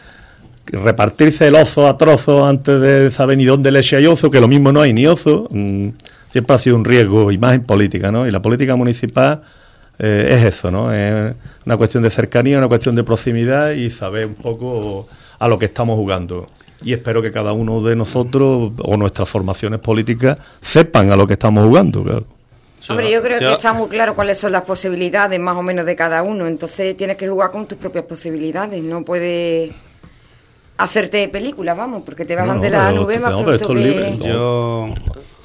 que 0.65 0.77
repartirse 0.77 1.49
el 1.49 1.57
oso 1.57 1.89
a 1.89 1.99
trozos 1.99 2.49
antes 2.49 2.81
de 2.81 3.11
saber 3.11 3.37
ni 3.37 3.47
dónde 3.47 3.73
leche 3.73 3.97
hay 3.97 4.07
oso, 4.07 4.31
que 4.31 4.41
lo 4.41 4.47
mismo 4.47 4.71
no 4.71 4.81
hay 4.81 4.93
ni 4.93 5.09
oso, 5.09 5.49
mm, 5.51 5.89
siempre 6.31 6.55
ha 6.55 6.59
sido 6.61 6.77
un 6.77 6.85
riesgo, 6.85 7.33
y 7.33 7.39
más 7.39 7.57
en 7.57 7.65
política, 7.65 8.13
¿no? 8.13 8.29
Y 8.29 8.31
la 8.31 8.41
política 8.41 8.77
municipal 8.77 9.43
eh, 9.99 10.37
es 10.39 10.55
eso, 10.55 10.71
¿no? 10.71 10.93
Es 10.95 11.35
una 11.67 11.77
cuestión 11.77 12.05
de 12.05 12.11
cercanía, 12.11 12.59
una 12.59 12.69
cuestión 12.69 12.95
de 12.95 13.03
proximidad 13.03 13.73
y 13.73 13.91
saber 13.91 14.27
un 14.27 14.35
poco 14.35 15.09
a 15.41 15.49
lo 15.49 15.59
que 15.59 15.65
estamos 15.65 15.97
jugando. 15.97 16.47
Y 16.83 16.93
espero 16.93 17.21
que 17.21 17.33
cada 17.33 17.53
uno 17.53 17.83
de 17.83 17.97
nosotros 17.97 18.73
o 18.79 18.97
nuestras 18.97 19.29
formaciones 19.29 19.81
políticas 19.81 20.39
sepan 20.61 21.11
a 21.11 21.17
lo 21.17 21.27
que 21.27 21.33
estamos 21.33 21.67
jugando, 21.67 22.05
claro. 22.05 22.25
Hombre, 22.89 23.11
yo 23.11 23.21
creo 23.21 23.39
que 23.39 23.53
está 23.53 23.73
muy 23.73 23.89
claro 23.89 24.15
cuáles 24.15 24.39
son 24.39 24.53
las 24.53 24.63
posibilidades 24.63 25.39
más 25.41 25.57
o 25.57 25.63
menos 25.63 25.85
de 25.85 25.97
cada 25.97 26.23
uno. 26.23 26.47
Entonces 26.47 26.97
tienes 26.97 27.17
que 27.17 27.29
jugar 27.29 27.51
con 27.51 27.67
tus 27.67 27.77
propias 27.77 28.05
posibilidades. 28.05 28.83
No 28.83 29.05
puedes 29.05 29.75
hacerte 30.77 31.29
películas, 31.29 31.77
vamos, 31.77 32.03
porque 32.05 32.25
te 32.25 32.37
bajan 32.37 32.57
No, 32.57 32.63
de 32.63 32.71
la 32.71 32.93
nube 32.93 33.19
más 33.19 33.43
pronto 33.43 33.69
que... 33.69 33.75
libre. 33.75 34.19
Yo, 34.19 34.95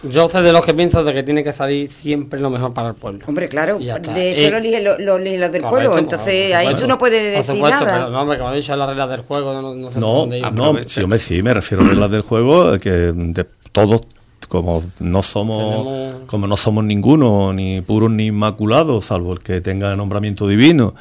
Yo 0.03 0.27
soy 0.29 0.43
de 0.43 0.51
los 0.51 0.65
que 0.65 0.73
pienso 0.73 1.03
de 1.03 1.13
que 1.13 1.23
tiene 1.23 1.43
que 1.43 1.53
salir 1.53 1.89
siempre 1.89 2.39
lo 2.39 2.49
mejor 2.49 2.73
para 2.73 2.89
el 2.89 2.95
pueblo. 2.95 3.25
Hombre, 3.27 3.47
claro, 3.47 3.79
de 3.79 4.31
hecho 4.31 4.47
Eh, 4.47 4.51
lo 4.51 4.57
eligen 4.57 4.83
lo- 4.83 4.99
lo 4.99 5.15
eligen 5.17 5.39
los 5.41 5.51
del 5.51 5.61
Correcto, 5.61 5.89
pueblo, 5.91 5.97
entonces 5.97 6.53
ahí 6.53 6.75
tú 6.75 6.87
no 6.87 6.97
puedes 6.97 7.21
Por 7.37 7.37
decir 7.45 7.55
supuesto, 7.55 7.85
nada. 7.85 7.97
Pero, 7.99 8.09
no, 8.09 8.21
hombre, 8.21 8.37
como 8.37 8.51
he 8.51 8.55
dicho, 8.57 8.75
las 8.75 8.89
reglas 8.89 9.09
del 9.09 9.21
juego 9.21 9.53
no, 9.53 9.73
no 9.73 9.91
sé 9.91 9.99
No, 9.99 10.07
por 10.07 10.15
dónde 10.21 10.37
ir. 10.39 10.51
no, 10.51 10.65
Aprovecha. 10.65 11.01
sí, 11.19 11.41
me 11.41 11.53
refiero 11.53 11.83
a 11.83 11.87
reglas 11.87 12.11
del 12.11 12.21
juego, 12.21 12.77
que 12.77 12.89
de 12.91 13.45
todos, 13.71 14.01
como 14.49 14.83
no 14.99 15.21
somos, 15.21 15.83
Tenemos- 15.85 16.15
como 16.27 16.47
no 16.47 16.57
somos 16.57 16.83
ninguno, 16.83 17.53
ni 17.53 17.81
puros 17.81 18.11
ni 18.11 18.27
inmaculados, 18.27 19.05
salvo 19.05 19.33
el 19.33 19.39
que 19.39 19.61
tenga 19.61 19.95
nombramiento 19.95 20.47
divino, 20.47 20.93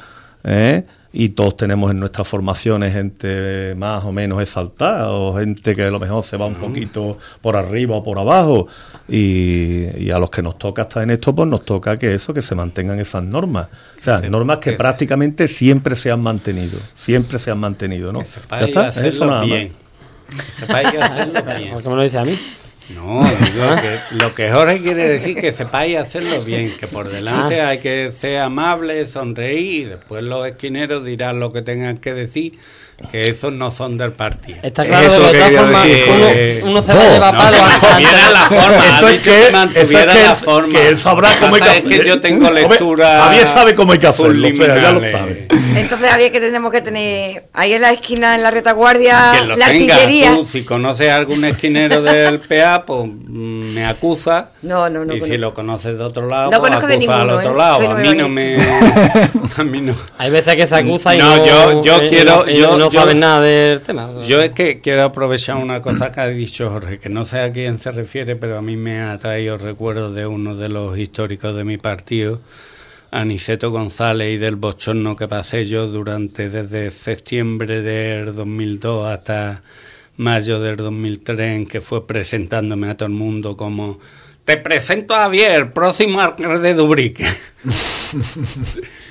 ¿eh? 0.45 0.85
Y 1.15 1.29
todos 1.29 1.55
tenemos 1.55 1.91
en 1.91 1.97
nuestras 1.97 2.27
formaciones 2.27 2.91
gente 2.91 3.75
más 3.77 4.03
o 4.03 4.11
menos 4.11 4.41
exaltada, 4.41 5.11
o 5.11 5.37
gente 5.37 5.75
que 5.75 5.83
a 5.83 5.91
lo 5.91 5.99
mejor 5.99 6.23
se 6.23 6.37
va 6.37 6.47
un 6.47 6.55
poquito 6.55 7.19
por 7.39 7.55
arriba 7.55 7.95
o 7.97 8.03
por 8.03 8.17
abajo, 8.17 8.67
y, 9.07 9.85
y 9.97 10.09
a 10.11 10.17
los 10.17 10.29
que 10.31 10.41
nos 10.41 10.57
toca 10.57 10.81
estar 10.83 11.03
en 11.03 11.11
esto, 11.11 11.35
pues 11.35 11.47
nos 11.47 11.63
toca 11.65 11.99
que 11.99 12.15
eso, 12.15 12.33
que 12.33 12.41
se 12.41 12.55
mantengan 12.55 12.99
esas 12.99 13.23
normas. 13.23 13.67
O 13.99 14.01
sea, 14.03 14.19
se- 14.19 14.29
normas 14.29 14.57
que 14.57 14.71
que- 14.71 14.77
prácticamente 14.77 15.47
siempre 15.47 15.95
se 15.95 16.09
han 16.09 16.21
mantenido, 16.21 16.79
siempre 16.95 17.37
se 17.37 17.51
han 17.51 17.59
mantenido, 17.59 18.11
¿no? 18.11 18.19
que 18.21 18.25
Ya 18.49 18.59
está, 18.61 18.87
hacerlo 18.87 19.09
eso 19.09 19.25
nada 19.25 19.39
más. 19.41 19.47
bien. 19.49 19.71
Que 20.29 20.59
sepáis 20.65 20.87
hacerlo 20.99 21.33
bien. 21.59 21.73
¿Por 21.73 21.83
qué 21.83 21.89
me 21.89 21.95
lo 21.95 22.03
dice 22.03 22.17
a 22.17 22.25
mí? 22.25 22.39
No, 22.95 23.23
digo 23.23 23.75
que 23.81 23.99
lo 24.15 24.35
que 24.35 24.51
Jorge 24.51 24.81
quiere 24.81 25.07
decir 25.07 25.35
que 25.37 25.51
sepáis 25.53 25.97
hacerlo 25.97 26.43
bien, 26.43 26.75
que 26.77 26.87
por 26.87 27.09
delante 27.09 27.61
Ah. 27.61 27.69
hay 27.69 27.79
que 27.79 28.11
ser 28.11 28.39
amable, 28.39 29.07
sonreír 29.07 29.81
y 29.81 29.85
después 29.85 30.23
los 30.23 30.47
esquineros 30.47 31.03
dirán 31.03 31.39
lo 31.39 31.51
que 31.51 31.61
tengan 31.61 31.97
que 31.97 32.13
decir, 32.13 32.53
que 33.11 33.29
esos 33.29 33.51
no 33.51 33.69
son 33.69 33.97
del 33.97 34.11
partido. 34.13 34.57
Está 34.63 34.83
Es 34.83 34.87
claro 34.87 35.07
eso 35.07 35.21
de 35.27 35.31
que 35.33 35.37
todas 35.39 35.51
formas 35.53 35.83
decir. 35.83 36.03
uno, 36.61 36.71
uno 36.71 36.83
se 36.83 36.87
No, 36.93 36.95
va 36.99 37.01
a 37.05 37.11
llevar 37.13 37.35
palo 37.37 37.57
la 37.57 38.39
forma, 38.47 38.85
Eso 38.97 39.05
ha 39.05 39.11
es 39.11 39.17
dicho 39.23 39.31
que- 39.31 39.45
que 39.45 39.51
mantuviera 39.51 39.83
eso 39.83 39.99
es 39.99 40.15
que 40.15 40.21
la 40.23 40.29
él- 40.31 40.35
forma. 40.37 40.79
que 40.79 40.87
él 40.87 40.97
sabrá 40.97 41.29
cómo 41.39 41.55
hay 41.55 41.61
que 41.61 41.77
es 41.77 41.83
que 41.83 42.07
yo 42.07 42.21
tengo 42.21 42.49
lectura 42.49 43.21
Javier 43.23 43.47
sabe 43.47 43.75
cómo 43.75 43.91
hay 43.93 43.99
que 43.99 44.07
hacerlo, 44.07 44.47
o 44.47 44.55
sea, 44.55 44.75
ya 44.81 44.91
lo 44.93 44.99
sabe. 45.11 45.47
Entonces 45.75 46.11
había 46.11 46.31
que 46.31 46.39
tenemos 46.39 46.71
que 46.71 46.81
tener 46.81 47.45
ahí 47.53 47.73
en 47.73 47.81
la 47.81 47.91
esquina, 47.91 48.35
en 48.35 48.43
la 48.43 48.51
retaguardia, 48.51 49.33
que 49.39 49.45
lo 49.45 49.55
la 49.55 49.65
tengas 49.67 49.97
artillería. 49.99 50.35
tú, 50.35 50.45
si 50.45 50.63
conoces 50.63 51.09
a 51.09 51.17
algún 51.17 51.43
esquinero 51.45 52.01
del 52.01 52.39
PA, 52.39 52.85
pues 52.85 53.05
mm, 53.05 53.73
me 53.73 53.85
acusa. 53.85 54.49
No, 54.63 54.89
no, 54.89 55.03
no 55.05 55.13
Y 55.15 55.21
si 55.21 55.37
lo 55.37 55.53
conoces 55.53 55.97
de 55.97 56.03
otro 56.03 56.25
lado, 56.27 56.49
No 56.49 56.59
pues 56.59 56.69
conozco 56.71 56.87
de 56.87 56.93
acusa 56.95 57.21
al 57.21 57.27
ninguno, 57.27 57.39
otro 57.39 57.51
¿eh? 57.53 57.57
lado. 57.57 57.77
Soy 57.77 57.85
a 57.87 57.95
mí 57.95 58.17
no 58.17 58.29
me. 58.29 58.57
a 59.57 59.63
mí 59.63 59.81
no. 59.81 59.93
Hay 60.17 60.31
veces 60.31 60.55
que 60.55 60.67
se 60.67 60.75
acusa 60.75 61.15
y 61.15 61.17
No, 61.19 61.35
no, 61.37 61.45
yo- 61.45 61.83
yo 61.83 62.03
y 62.03 62.09
quiero- 62.09 62.45
no, 62.45 62.49
y 62.51 62.55
yo- 62.57 62.77
no 62.77 62.89
yo- 62.89 62.99
saben 62.99 63.19
nada 63.19 63.41
del 63.41 63.81
tema. 63.81 64.09
Yo 64.25 64.41
es 64.41 64.51
que 64.51 64.79
quiero 64.79 65.03
aprovechar 65.03 65.57
una 65.57 65.81
cosa 65.81 66.11
que 66.11 66.21
ha 66.21 66.27
dicho 66.27 66.69
Jorge, 66.69 66.97
que 66.99 67.09
no 67.09 67.25
sé 67.25 67.39
a 67.41 67.51
quién 67.51 67.77
se 67.77 67.91
refiere, 67.91 68.35
pero 68.37 68.57
a 68.57 68.61
mí 68.61 68.77
me 68.77 69.01
ha 69.01 69.17
traído 69.19 69.57
recuerdos 69.57 70.15
de 70.15 70.25
uno 70.25 70.55
de 70.55 70.69
los 70.69 70.97
históricos 70.97 71.53
de 71.55 71.63
mi 71.65 71.77
partido, 71.77 72.39
Aniceto 73.11 73.69
González, 73.69 74.33
y 74.33 74.37
del 74.37 74.55
bochorno 74.55 75.15
que 75.15 75.27
pasé 75.27 75.65
yo 75.67 75.87
durante 75.87 76.49
desde 76.49 76.89
septiembre 76.89 77.81
del 77.81 78.33
2002 78.33 79.07
hasta 79.07 79.61
mayo 80.17 80.59
del 80.59 80.77
2003, 80.77 81.39
en 81.57 81.65
que 81.67 81.81
fue 81.81 82.07
presentándome 82.07 82.89
a 82.89 82.95
todo 82.97 83.07
el 83.07 83.13
mundo 83.13 83.55
como 83.57 83.99
te 84.45 84.57
presento 84.57 85.15
a 85.15 85.23
Javier, 85.23 85.71
próximo 85.71 86.19
alcalde 86.19 86.73
de 86.73 86.81
Ubrique. 86.81 87.25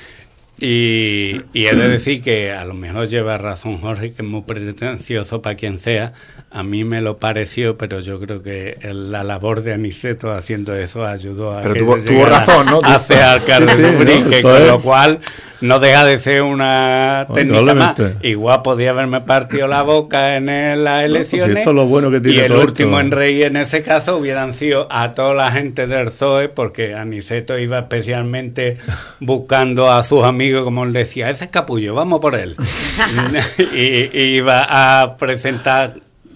Y, 0.65 1.41
y 1.53 1.67
he 1.67 1.75
de 1.75 1.89
decir 1.89 2.23
que 2.23 2.53
a 2.53 2.65
lo 2.65 2.75
mejor 2.75 3.09
lleva 3.09 3.37
razón 3.37 3.79
Jorge, 3.79 4.13
que 4.13 4.23
es 4.23 4.29
muy 4.29 4.43
pretencioso 4.43 5.43
para 5.43 5.57
quien 5.57 5.79
sea. 5.81 6.13
A 6.51 6.63
mí 6.63 6.85
me 6.85 7.01
lo 7.01 7.17
pareció, 7.19 7.77
pero 7.77 8.01
yo 8.01 8.21
creo 8.21 8.43
que 8.43 8.77
el- 8.83 9.11
la 9.11 9.25
labor 9.25 9.63
de 9.63 9.73
Aniceto 9.73 10.31
haciendo 10.33 10.75
eso 10.75 11.05
ayudó 11.05 11.57
a 11.59 11.63
Pero 11.63 11.75
que 11.75 11.81
tuvo- 11.81 11.97
tuvo 11.97 12.27
razón, 12.27 12.67
¿no? 12.67 12.81
ser 13.01 13.23
alcalde 13.23 13.73
Sí, 13.75 14.23
de 14.29 14.43
con 14.43 14.67
lo 14.69 14.81
cual 14.83 15.19
no 15.63 15.79
deja 15.79 16.05
de 16.05 16.19
ser 16.19 16.43
una 16.43 17.25
Bueno, 17.29 17.53
técnica 17.55 17.75
más. 17.75 17.95
Igual 18.23 18.63
podía 18.63 18.91
haberme 18.91 19.21
partido 19.23 19.67
la 19.69 19.83
boca 19.83 20.37
en 20.37 20.47
las 20.85 21.05
elecciones. 21.05 21.57
esto 21.59 21.71
es 21.71 21.77
lo 21.77 21.87
bueno 21.87 22.11
que 22.11 22.21
tiene 22.21 22.37
y 22.39 22.41
el 22.41 22.53
último 22.53 22.99
esto. 22.99 23.01
en 23.07 23.11
reír 23.13 23.45
en 23.47 23.57
ese 23.57 23.83
caso 23.83 24.19
hubieran 24.19 24.53
sido 24.55 24.89
a 24.91 25.15
toda 25.15 25.35
la 25.35 25.53
gente 25.53 25.87
del 25.87 26.11
ZOE, 26.11 26.49
porque 26.51 26.95
Aniceto 26.95 27.59
iba 27.59 27.79
especialmente 27.79 28.77
buscando 29.21 29.91
a 29.91 30.03
sus 30.03 30.25
amigos, 30.25 30.52
como 30.65 30.85
él 30.85 30.93
decía, 30.93 31.31
ese 31.31 31.45
es 31.45 31.51
capullo, 31.51 31.95
vamos 31.95 32.21
por 32.21 32.35
él. 32.35 32.57
y, 33.75 34.11
y 34.19 34.37
iba 34.37 34.67
a 35.03 35.17
presentar 35.17 35.95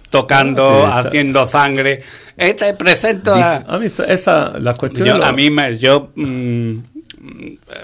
tocando, 0.09 0.65
Sí, 0.65 0.77
está. 0.79 0.99
haciendo 0.99 1.47
sangre. 1.47 2.01
Este 2.35 2.73
presento 2.73 3.33
a... 3.35 3.57
A 3.57 3.77
mí 3.77 3.87
esa- 4.07 4.53
cuestiones... 4.77 5.13
Yo, 5.13 5.17
lo- 5.19 5.25
a 5.25 5.33
mí 5.33 5.49
me, 5.49 5.77
yo 5.77 6.09
mm, 6.15 6.77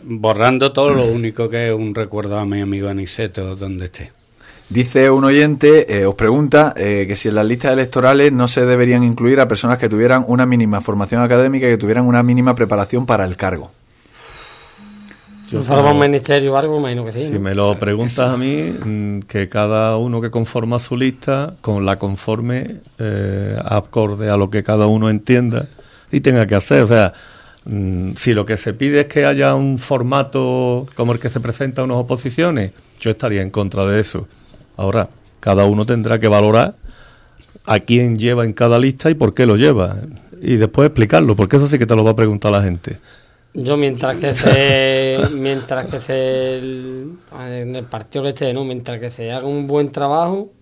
borrando 0.03 0.71
todo 0.71 0.91
lo 0.91 1.05
único 1.05 1.49
que 1.49 1.67
es 1.69 1.73
un 1.73 1.93
recuerdo 1.95 2.37
a 2.37 2.45
mi 2.45 2.61
amigo 2.61 2.89
Aniceto 2.89 3.55
donde 3.55 3.85
esté. 3.85 4.11
Dice 4.69 5.09
un 5.09 5.23
oyente, 5.25 5.99
eh, 5.99 6.05
os 6.05 6.15
pregunta 6.15 6.73
eh, 6.77 7.05
que 7.07 7.15
si 7.15 7.29
en 7.29 7.35
las 7.35 7.45
listas 7.45 7.73
electorales 7.73 8.31
no 8.31 8.47
se 8.47 8.65
deberían 8.65 9.03
incluir 9.03 9.39
a 9.39 9.47
personas 9.47 9.77
que 9.77 9.89
tuvieran 9.89 10.23
una 10.27 10.45
mínima 10.45 10.81
formación 10.81 11.21
académica 11.21 11.67
y 11.67 11.71
que 11.71 11.77
tuvieran 11.77 12.05
una 12.05 12.23
mínima 12.23 12.55
preparación 12.55 13.05
para 13.05 13.25
el 13.25 13.35
cargo. 13.35 13.71
Yo 15.53 15.63
Si 15.63 15.71
un 15.71 15.99
ministerio 15.99 16.53
o 16.53 16.57
algo, 16.57 16.79
imagino 16.79 17.05
que 17.05 17.11
sí. 17.11 17.27
Si 17.27 17.33
¿no? 17.33 17.39
me 17.39 17.53
lo 17.55 17.77
preguntas 17.77 18.31
a 18.31 18.37
mí, 18.37 18.73
mm, 18.83 19.19
que 19.21 19.47
cada 19.49 19.97
uno 19.97 20.21
que 20.21 20.31
conforma 20.31 20.79
su 20.79 20.97
lista, 20.97 21.53
con 21.61 21.85
la 21.85 21.97
conforme, 21.97 22.77
eh, 22.99 23.57
acorde 23.63 24.29
a 24.29 24.37
lo 24.37 24.49
que 24.49 24.63
cada 24.63 24.87
uno 24.87 25.09
entienda 25.09 25.67
y 26.11 26.21
tenga 26.21 26.45
que 26.47 26.55
hacer. 26.55 26.81
O 26.81 26.87
sea, 26.87 27.13
mm, 27.65 28.13
si 28.15 28.33
lo 28.33 28.45
que 28.45 28.57
se 28.57 28.73
pide 28.73 29.01
es 29.01 29.07
que 29.07 29.25
haya 29.25 29.53
un 29.55 29.79
formato 29.79 30.87
como 30.95 31.13
el 31.13 31.19
que 31.19 31.29
se 31.29 31.39
presenta 31.39 31.81
a 31.81 31.85
unas 31.85 31.97
oposiciones, 31.97 32.71
yo 32.99 33.11
estaría 33.11 33.41
en 33.41 33.49
contra 33.49 33.85
de 33.85 33.99
eso. 33.99 34.27
Ahora, 34.77 35.09
cada 35.39 35.65
uno 35.65 35.85
tendrá 35.85 36.19
que 36.19 36.27
valorar 36.27 36.75
a 37.65 37.79
quién 37.79 38.17
lleva 38.17 38.45
en 38.45 38.53
cada 38.53 38.79
lista 38.79 39.09
y 39.09 39.13
por 39.13 39.33
qué 39.33 39.45
lo 39.45 39.55
lleva. 39.55 39.97
Y 40.41 40.57
después 40.57 40.87
explicarlo, 40.87 41.35
porque 41.35 41.57
eso 41.57 41.67
sí 41.67 41.77
que 41.77 41.85
te 41.85 41.95
lo 41.95 42.03
va 42.03 42.11
a 42.11 42.15
preguntar 42.15 42.51
la 42.51 42.61
gente. 42.61 42.97
Yo 43.53 43.77
mientras 43.77 44.17
que 44.17 44.33
se 44.33 45.19
mientras 45.31 45.87
que 45.87 46.01
se 46.01 46.57
el- 46.57 47.19
en 47.31 47.75
el 47.75 47.87
partido 47.87 48.23
que 48.23 48.29
esté, 48.29 48.53
¿no? 48.53 48.63
Mientras 48.63 48.99
que 48.99 49.11
se 49.11 49.31
haga 49.31 49.45
un 49.47 49.67
buen 49.67 49.91
trabajo, 49.91 50.53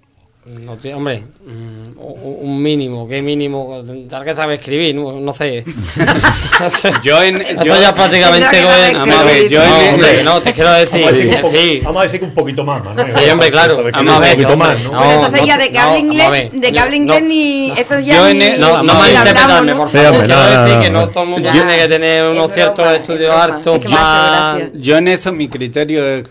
no 0.43 0.75
tiene- 0.77 0.97
hombre, 0.97 1.23
mm, 1.45 1.99
un 1.99 2.37
un 2.41 2.63
mínimo, 2.63 3.07
¿qué 3.07 3.21
mínimo? 3.21 3.83
Tendrá 3.85 4.23
que 4.23 4.33
saber 4.35 4.59
escribir, 4.59 4.95
no, 4.95 5.19
no 5.19 5.33
sé. 5.33 5.63
Yo 7.03 7.21
en... 7.21 7.35
Yo- 7.63 7.79
ya 7.79 7.93
prácticamente 7.93 8.47
Vamos 8.93 9.15
a 9.17 9.23
ver, 9.23 9.47
yo 9.49 9.59
no, 9.65 9.81
en- 9.81 9.93
hombre, 9.93 10.23
no, 10.23 10.41
te 10.41 10.53
quiero 10.53 10.71
decir, 10.73 10.99
Vamos 11.01 11.07
a 11.07 11.11
decir 11.11 11.29
que 11.29 11.29
un 11.29 11.35
que 11.35 11.41
poco- 11.41 11.55
sí. 11.55 11.81
vamos 11.83 11.99
a 11.99 12.03
decir 12.03 12.19
que 12.19 12.25
un 12.25 12.33
poquito 12.33 12.63
más, 12.63 12.83
Manuel. 12.83 13.13
Sí, 13.15 13.29
hombre, 13.29 13.51
claro. 13.51 13.83
Vamos 13.91 14.13
a 14.13 14.15
un 14.15 14.21
ver, 14.21 14.31
poquito 14.31 14.53
hombre, 14.53 14.67
más, 14.69 14.83
¿no? 14.83 14.91
no, 14.91 14.97
Pero 14.99 15.11
entonces 15.13 15.47
ya 15.47 15.57
te- 15.57 15.63
de 15.63 15.71
que 15.71 15.79
hable 15.79 15.99
inglés, 15.99 16.51
de 16.53 16.71
que 16.71 16.79
hable 16.79 16.95
inglés 16.95 17.23
ni 17.23 17.71
eso 17.71 17.99
ya 17.99 18.15
yo 18.15 18.27
en 18.29 18.59
No, 18.59 18.83
no 18.83 18.93
malinterpretarme, 18.95 19.71
¿no? 19.73 19.77
por 19.77 19.89
favor. 19.89 20.25
Quiero 20.25 20.63
decir 20.63 20.79
que 20.81 20.89
no 20.89 21.07
todo 21.09 21.23
el 21.23 21.29
mundo 21.29 21.51
tiene 21.51 21.77
que 21.77 21.87
tener 21.87 22.27
unos 22.27 22.51
ciertos 22.51 22.85
es 22.91 22.99
estudios 23.01 23.31
gracia. 23.35 24.71
Yo 24.73 24.97
en 24.97 25.07
eso 25.07 25.31
mi 25.33 25.47
criterio 25.47 26.05
es 26.07 26.23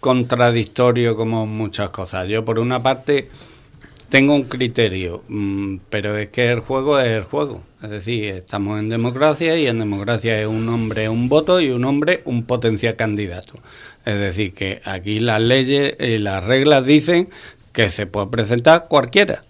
contradictorio 0.00 1.16
como 1.16 1.46
muchas 1.46 1.90
cosas. 1.90 2.26
Yo 2.28 2.44
por 2.44 2.58
una 2.58 2.82
parte 2.82 3.28
tengo 4.08 4.34
un 4.34 4.44
criterio, 4.44 5.22
mm, 5.28 5.76
pero 5.90 6.16
es 6.16 6.28
que 6.28 6.50
el 6.50 6.60
juego 6.60 6.98
es 6.98 7.08
el 7.08 7.24
juego. 7.24 7.62
Es 7.82 7.90
decir, 7.90 8.24
estamos 8.24 8.78
en 8.78 8.88
democracia 8.88 9.56
y 9.56 9.66
en 9.66 9.78
democracia 9.78 10.40
es 10.40 10.46
un 10.46 10.68
hombre 10.68 11.08
un 11.08 11.28
voto 11.28 11.60
y 11.60 11.70
un 11.70 11.84
hombre 11.84 12.22
un 12.24 12.44
potencial 12.44 12.96
candidato. 12.96 13.54
Es 14.04 14.18
decir, 14.18 14.54
que 14.54 14.80
aquí 14.84 15.20
las 15.20 15.40
leyes 15.40 15.94
y 16.00 16.18
las 16.18 16.44
reglas 16.44 16.84
dicen 16.84 17.28
que 17.72 17.90
se 17.90 18.06
puede 18.06 18.28
presentar 18.28 18.86
cualquiera. 18.88 19.44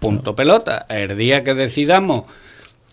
Punto 0.00 0.34
pelota. 0.34 0.84
El 0.88 1.16
día 1.16 1.44
que 1.44 1.54
decidamos 1.54 2.24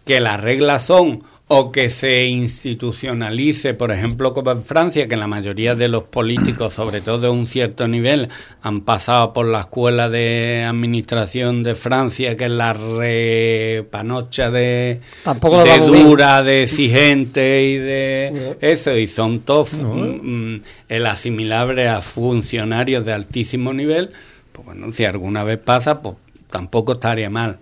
que 0.05 0.22
las 0.22 0.39
reglas 0.39 0.86
son 0.86 1.24
o 1.52 1.72
que 1.72 1.89
se 1.89 2.26
institucionalice, 2.26 3.74
por 3.74 3.91
ejemplo, 3.91 4.36
como 4.36 4.52
en 4.52 4.62
Francia, 4.62 5.08
que 5.08 5.18
la 5.18 5.26
mayoría 5.26 5.74
de 5.74 5.88
los 5.88 6.04
políticos, 6.04 6.76
sobre 6.76 7.02
todo 7.02 7.18
de 7.18 7.30
un 7.30 7.47
cierto 7.47 7.88
nivel, 7.88 8.30
han 8.62 8.82
pasado 8.82 9.34
por 9.34 9.47
la 9.47 9.62
escuela 9.62 10.10
de 10.10 10.64
administración 10.64 11.64
de 11.64 11.74
Francia, 11.74 12.38
que 12.38 12.45
es 12.45 12.52
la 12.52 12.74
repanocha 12.74 14.52
de, 14.52 15.02
Tampoco 15.24 15.58
lo 15.58 15.64
de 15.64 15.70
vamos 15.72 15.91
bien. 15.91 16.06
dura, 16.06 16.43
de 16.43 16.64
exigente 16.64 17.64
y 17.64 17.78
de 17.78 18.58
eso, 18.62 18.95
y 18.95 19.08
son 19.08 19.39
todos 19.39 19.74
mm, 19.74 20.54
mm, 20.54 20.62
el 20.88 21.08
asimilable 21.08 21.88
a 21.88 22.02
funcionarios 22.02 23.04
de 23.06 23.14
altísimo 23.14 23.74
nivel, 23.74 24.12
pues 24.52 24.68
bueno, 24.68 24.93
si 24.93 25.04
alguna 25.04 25.43
vez 25.43 25.58
pasa, 25.58 26.00
pues 26.00 26.16
tampoco 26.52 26.93
estaría 26.93 27.32
mal. 27.32 27.58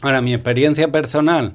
Ahora, 0.00 0.22
mi 0.22 0.32
experiencia 0.32 0.90
personal 0.90 1.52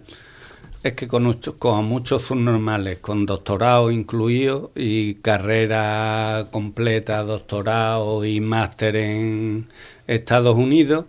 es 0.86 0.94
que 0.94 1.08
con, 1.08 1.34
con 1.58 1.86
muchos 1.86 2.26
subnormales, 2.26 3.00
con 3.00 3.26
doctorado 3.26 3.90
incluido 3.90 4.72
y 4.76 5.16
carrera 5.16 6.50
completa, 6.52 7.24
doctorado 7.24 8.24
y 8.24 8.40
máster 8.40 8.96
en 8.96 9.66
Estados 10.06 10.56
Unidos, 10.56 11.06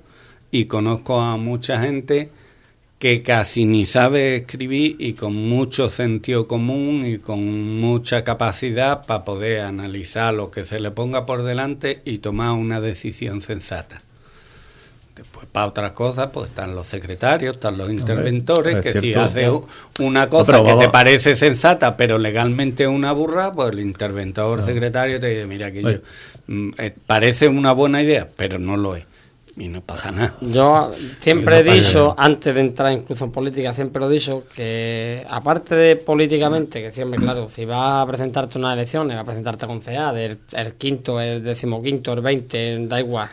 y 0.50 0.64
conozco 0.64 1.20
a 1.20 1.36
mucha 1.36 1.78
gente 1.80 2.30
que 2.98 3.22
casi 3.22 3.66
ni 3.66 3.84
sabe 3.84 4.36
escribir 4.36 4.96
y 4.98 5.12
con 5.12 5.34
mucho 5.34 5.90
sentido 5.90 6.48
común 6.48 7.04
y 7.04 7.18
con 7.18 7.78
mucha 7.78 8.24
capacidad 8.24 9.04
para 9.04 9.26
poder 9.26 9.60
analizar 9.60 10.32
lo 10.32 10.50
que 10.50 10.64
se 10.64 10.80
le 10.80 10.90
ponga 10.90 11.26
por 11.26 11.42
delante 11.42 12.00
y 12.06 12.18
tomar 12.18 12.52
una 12.52 12.80
decisión 12.80 13.42
sensata. 13.42 14.05
Después, 15.36 15.48
para 15.52 15.66
otras 15.66 15.92
cosas, 15.92 16.30
pues 16.32 16.48
están 16.48 16.74
los 16.74 16.86
secretarios, 16.86 17.56
están 17.56 17.76
los 17.76 17.90
interventores, 17.90 18.76
es 18.76 18.82
que 18.94 19.00
si 19.00 19.12
haces 19.12 19.52
una 20.00 20.28
cosa 20.30 20.52
pero 20.52 20.64
que 20.64 20.70
vamos- 20.70 20.84
te 20.86 20.90
parece 20.90 21.36
sensata, 21.36 21.94
pero 21.94 22.16
legalmente 22.16 22.84
es 22.84 22.88
una 22.88 23.12
burra, 23.12 23.52
pues 23.52 23.70
el 23.72 23.80
interventor 23.80 24.64
secretario 24.64 25.20
te 25.20 25.26
dice, 25.28 25.46
mira, 25.46 25.70
que 25.70 25.82
yo, 25.82 25.88
Oye. 25.88 26.00
mm, 26.46 26.70
eh, 26.78 26.94
parece 27.06 27.48
una 27.48 27.72
buena 27.72 28.02
idea, 28.02 28.26
pero 28.34 28.58
no 28.58 28.76
lo 28.78 28.96
es. 28.96 29.04
Y 29.58 29.68
no 29.68 29.80
pasa 29.80 30.10
nada. 30.10 30.34
Yo 30.42 30.92
siempre 31.20 31.60
he 31.60 31.62
No 31.64 31.70
pasa 31.70 31.80
dicho, 31.80 31.98
nada. 32.00 32.14
antes 32.18 32.54
de 32.54 32.60
entrar 32.60 32.92
incluso 32.92 33.24
en 33.24 33.32
política, 33.32 33.72
siempre 33.74 34.00
lo 34.00 34.10
he 34.10 34.12
dicho, 34.14 34.44
que 34.54 35.24
aparte 35.28 35.74
de 35.74 35.96
políticamente, 35.96 36.82
que 36.82 36.92
siempre, 36.92 37.18
claro, 37.18 37.48
si 37.48 37.64
vas 37.64 38.02
a 38.02 38.06
presentarte 38.06 38.58
unas 38.58 38.74
elecciones, 38.74 39.14
vas 39.16 39.22
a 39.22 39.26
presentarte 39.26 39.64
a 39.64 39.68
concejal, 39.68 40.16
el, 40.18 40.38
el 40.52 40.72
quinto, 40.74 41.18
el 41.20 41.42
decimoquinto, 41.42 42.12
el 42.12 42.20
veinte, 42.20 42.86
da 42.86 43.00
igual. 43.00 43.28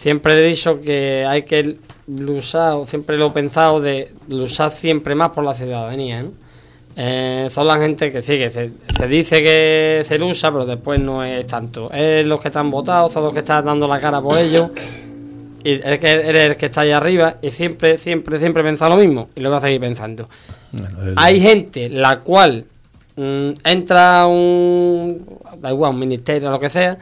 Siempre 0.00 0.32
he 0.32 0.48
dicho 0.48 0.80
que 0.80 1.26
hay 1.26 1.42
que 1.42 1.76
luchar, 2.06 2.86
siempre 2.86 3.18
lo 3.18 3.26
he 3.26 3.30
pensado, 3.32 3.82
de 3.82 4.10
luchar 4.28 4.70
siempre 4.70 5.14
más 5.14 5.28
por 5.30 5.44
la 5.44 5.52
ciudadanía, 5.52 6.22
¿no? 6.22 6.30
Eh, 6.96 7.50
son 7.52 7.66
la 7.66 7.78
gente 7.78 8.10
que 8.10 8.22
sí, 8.22 8.38
que 8.38 8.50
se, 8.50 8.70
se 8.96 9.06
dice 9.06 9.42
que 9.42 10.02
se 10.06 10.18
lucha, 10.18 10.50
pero 10.50 10.64
después 10.64 10.98
no 10.98 11.22
es 11.22 11.46
tanto. 11.46 11.92
Es 11.92 12.26
los 12.26 12.40
que 12.40 12.48
están 12.48 12.70
votados, 12.70 13.12
son 13.12 13.24
los 13.24 13.34
que 13.34 13.40
están 13.40 13.62
dando 13.62 13.86
la 13.86 14.00
cara 14.00 14.22
por 14.22 14.38
ellos. 14.38 14.70
Y 15.62 15.72
eres, 15.72 16.02
eres 16.02 16.48
el 16.48 16.56
que 16.56 16.66
está 16.66 16.80
ahí 16.80 16.92
arriba 16.92 17.36
y 17.42 17.50
siempre, 17.50 17.98
siempre, 17.98 18.38
siempre 18.38 18.62
pensar 18.62 18.90
lo 18.90 18.96
mismo. 18.96 19.28
Y 19.34 19.40
lo 19.40 19.50
voy 19.50 19.58
a 19.58 19.60
seguir 19.60 19.80
pensando. 19.80 20.30
Bueno, 20.72 20.98
Hay 21.16 21.40
gente 21.42 21.90
la 21.90 22.20
cual 22.20 22.64
mm, 23.16 23.50
entra 23.64 24.22
a 24.22 24.26
un, 24.26 25.26
da 25.58 25.70
igual, 25.70 25.92
un 25.92 25.98
ministerio 25.98 26.48
o 26.48 26.52
lo 26.52 26.58
que 26.58 26.70
sea, 26.70 26.96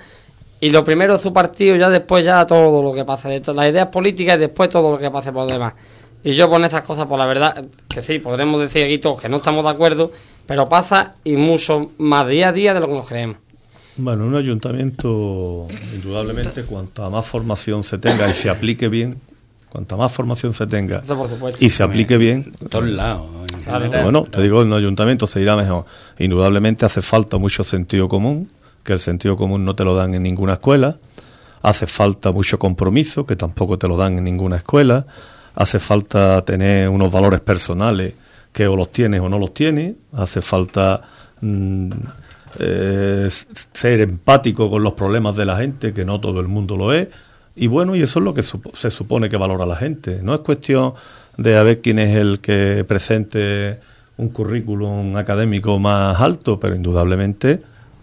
y 0.61 0.71
lo 0.71 0.85
primero 0.85 1.15
es 1.15 1.21
su 1.21 1.33
partido, 1.33 1.77
ya 1.77 1.89
después 1.89 2.25
ya 2.25 2.47
todo 2.47 2.83
lo 2.83 2.93
que 2.93 3.05
pase, 3.05 3.29
de 3.29 3.55
las 3.55 3.71
ideas 3.71 3.89
políticas 3.89 4.37
y 4.37 4.41
después 4.41 4.69
todo 4.71 4.93
lo 4.93 4.99
que 4.99 5.11
pase 5.11 5.33
por 5.33 5.51
demás. 5.51 5.75
Y 6.25 6.33
yo 6.35 6.51
con 6.51 6.65
esas 6.65 6.83
cosas, 6.83 7.07
por 7.07 7.19
la 7.19 7.27
verdad, 7.27 7.65
que 7.89 8.03
sí, 8.03 8.19
podremos 8.19 8.61
decir 8.61 8.85
aquí 8.85 8.99
todos 8.99 9.21
que 9.21 9.29
no 9.29 9.37
estamos 9.37 9.65
de 9.65 9.71
acuerdo, 9.71 10.11
pero 10.47 10.69
pasa 10.69 11.15
y 11.23 11.37
mucho 11.37 11.93
más 11.99 12.27
día 12.27 12.49
a 12.49 12.53
día 12.53 12.75
de 12.75 12.81
lo 12.81 12.89
que 12.89 12.95
nos 12.95 13.07
creemos. 13.07 13.37
Bueno, 13.99 14.27
un 14.27 14.35
ayuntamiento, 14.37 15.67
indudablemente, 15.95 16.63
cuanta 16.65 17.09
más 17.11 17.27
formación 17.27 17.83
se 17.83 17.99
tenga 17.99 18.29
y 18.29 18.33
se 18.33 18.49
aplique 18.49 18.89
bien, 18.89 19.19
cuanta 19.71 19.97
más 19.97 20.13
formación 20.13 20.55
se 20.55 20.67
tenga 20.67 21.03
y 21.61 21.71
se 21.71 21.83
aplique 21.83 22.17
bien, 22.17 22.53
En 22.61 22.69
todos 22.69 22.89
lados. 22.89 23.29
bueno, 24.03 24.25
te 24.25 24.41
digo, 24.43 24.63
en 24.63 24.69
un 24.69 24.75
ayuntamiento 24.75 25.27
se 25.27 25.41
irá 25.41 25.57
mejor. 25.57 25.85
Indudablemente 26.19 26.87
hace 26.87 27.03
falta 27.03 27.39
mucho 27.39 27.65
sentido 27.65 28.09
común, 28.09 28.49
que 28.89 28.95
el 28.95 29.01
sentido 29.01 29.37
común 29.37 29.67
no 29.67 29.75
te 29.77 29.85
lo 29.85 29.95
dan 29.95 30.15
en 30.15 30.23
ninguna 30.23 30.55
escuela. 30.55 30.97
Hace 31.61 31.87
falta 31.87 32.33
mucho 32.33 32.59
compromiso, 32.59 33.27
que 33.27 33.37
tampoco 33.37 33.79
te 33.79 33.87
lo 33.87 33.99
dan 33.99 34.17
en 34.17 34.25
ninguna 34.25 34.57
escuela. 34.57 35.05
Hace 35.55 35.79
falta 35.79 36.43
tener 36.43 36.89
unos 36.89 37.13
valores 37.13 37.41
personales, 37.41 38.15
que 38.51 38.67
o 38.67 38.77
los 38.77 38.91
tienes 38.91 39.21
o 39.21 39.29
no 39.29 39.39
los 39.39 39.53
tienes. 39.53 39.95
Hace 40.15 40.41
falta 40.41 41.03
mm, 41.43 41.91
eh, 42.61 43.29
ser 43.75 44.01
empático 44.01 44.71
con 44.71 44.83
los 44.83 44.95
problemas 44.95 45.37
de 45.37 45.45
la 45.45 45.59
gente, 45.59 45.93
que 45.93 46.07
no 46.07 46.19
todo 46.19 46.41
el 46.41 46.49
mundo 46.49 46.75
lo 46.75 46.95
es. 46.95 47.09
Y 47.57 47.67
bueno, 47.67 47.95
y 47.95 48.01
eso 48.01 48.21
es 48.21 48.25
lo 48.25 48.33
que 48.33 48.43
se 48.43 48.91
supone 48.91 49.29
que 49.29 49.37
valora 49.37 49.67
la 49.67 49.77
gente. 49.77 50.21
No 50.23 50.33
es 50.33 50.41
cuestión 50.41 50.95
de 51.37 51.59
a 51.59 51.63
ver 51.63 51.83
quién 51.83 51.99
es 51.99 52.17
el 52.17 52.41
que 52.41 52.87
presente 52.89 53.81
un 54.17 54.31
currículum 54.31 55.15
académico 55.19 55.79
más 55.79 56.19
alto, 56.19 56.59
pero 56.59 56.75
indudablemente 56.75 57.61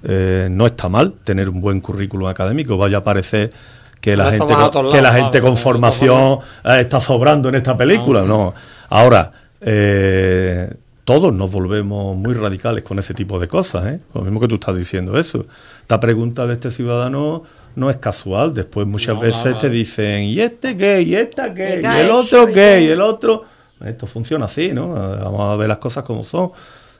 eh, 0.07 0.47
no 0.51 0.67
está 0.67 0.87
mal 0.87 1.13
tener 1.23 1.49
un 1.49 1.59
buen 1.61 1.81
currículum 1.81 2.27
académico. 2.27 2.77
Vaya 2.77 2.97
a 2.99 3.03
parecer 3.03 3.51
que 3.99 4.15
la 4.15 4.29
gente, 4.29 4.53
con, 4.53 4.89
que 4.89 5.01
la 5.01 5.13
gente 5.13 5.41
con 5.41 5.57
formación 5.57 6.39
eh, 6.63 6.81
está 6.81 7.01
sobrando 7.01 7.49
en 7.49 7.55
esta 7.55 7.75
película. 7.75 8.21
No. 8.21 8.53
Ahora, 8.89 9.31
eh, 9.61 10.71
todos 11.03 11.33
nos 11.33 11.51
volvemos 11.51 12.15
muy 12.15 12.35
radicales 12.35 12.83
con 12.83 12.99
ese 12.99 13.15
tipo 13.15 13.39
de 13.39 13.47
cosas. 13.47 13.87
¿eh? 13.87 13.99
Lo 14.13 14.21
mismo 14.21 14.39
que 14.39 14.47
tú 14.47 14.55
estás 14.55 14.77
diciendo 14.77 15.17
eso. 15.17 15.45
Esta 15.81 15.99
pregunta 15.99 16.45
de 16.45 16.53
este 16.53 16.69
ciudadano 16.69 17.43
no 17.75 17.89
es 17.89 17.97
casual. 17.97 18.53
Después 18.53 18.85
muchas 18.85 19.15
No, 19.15 19.21
veces 19.21 19.41
claro, 19.41 19.57
te 19.57 19.69
dicen, 19.71 20.23
¿y 20.25 20.39
este 20.39 20.77
qué? 20.77 21.01
¿Y 21.01 21.15
esta 21.15 21.51
qué? 21.51 21.75
¿Y 21.75 21.77
¿Y 21.77 21.81
qué 21.81 21.87
ha 21.87 22.01
el 22.01 22.11
otro 22.11 22.45
qué? 22.45 22.81
¿Y 22.81 22.87
el 22.89 23.01
otro? 23.01 23.43
Esto 23.83 24.05
funciona 24.05 24.45
así, 24.45 24.71
¿no? 24.71 24.89
Vamos 24.89 25.51
a 25.51 25.55
ver 25.55 25.67
las 25.67 25.79
cosas 25.79 26.03
como 26.03 26.23
son. 26.23 26.51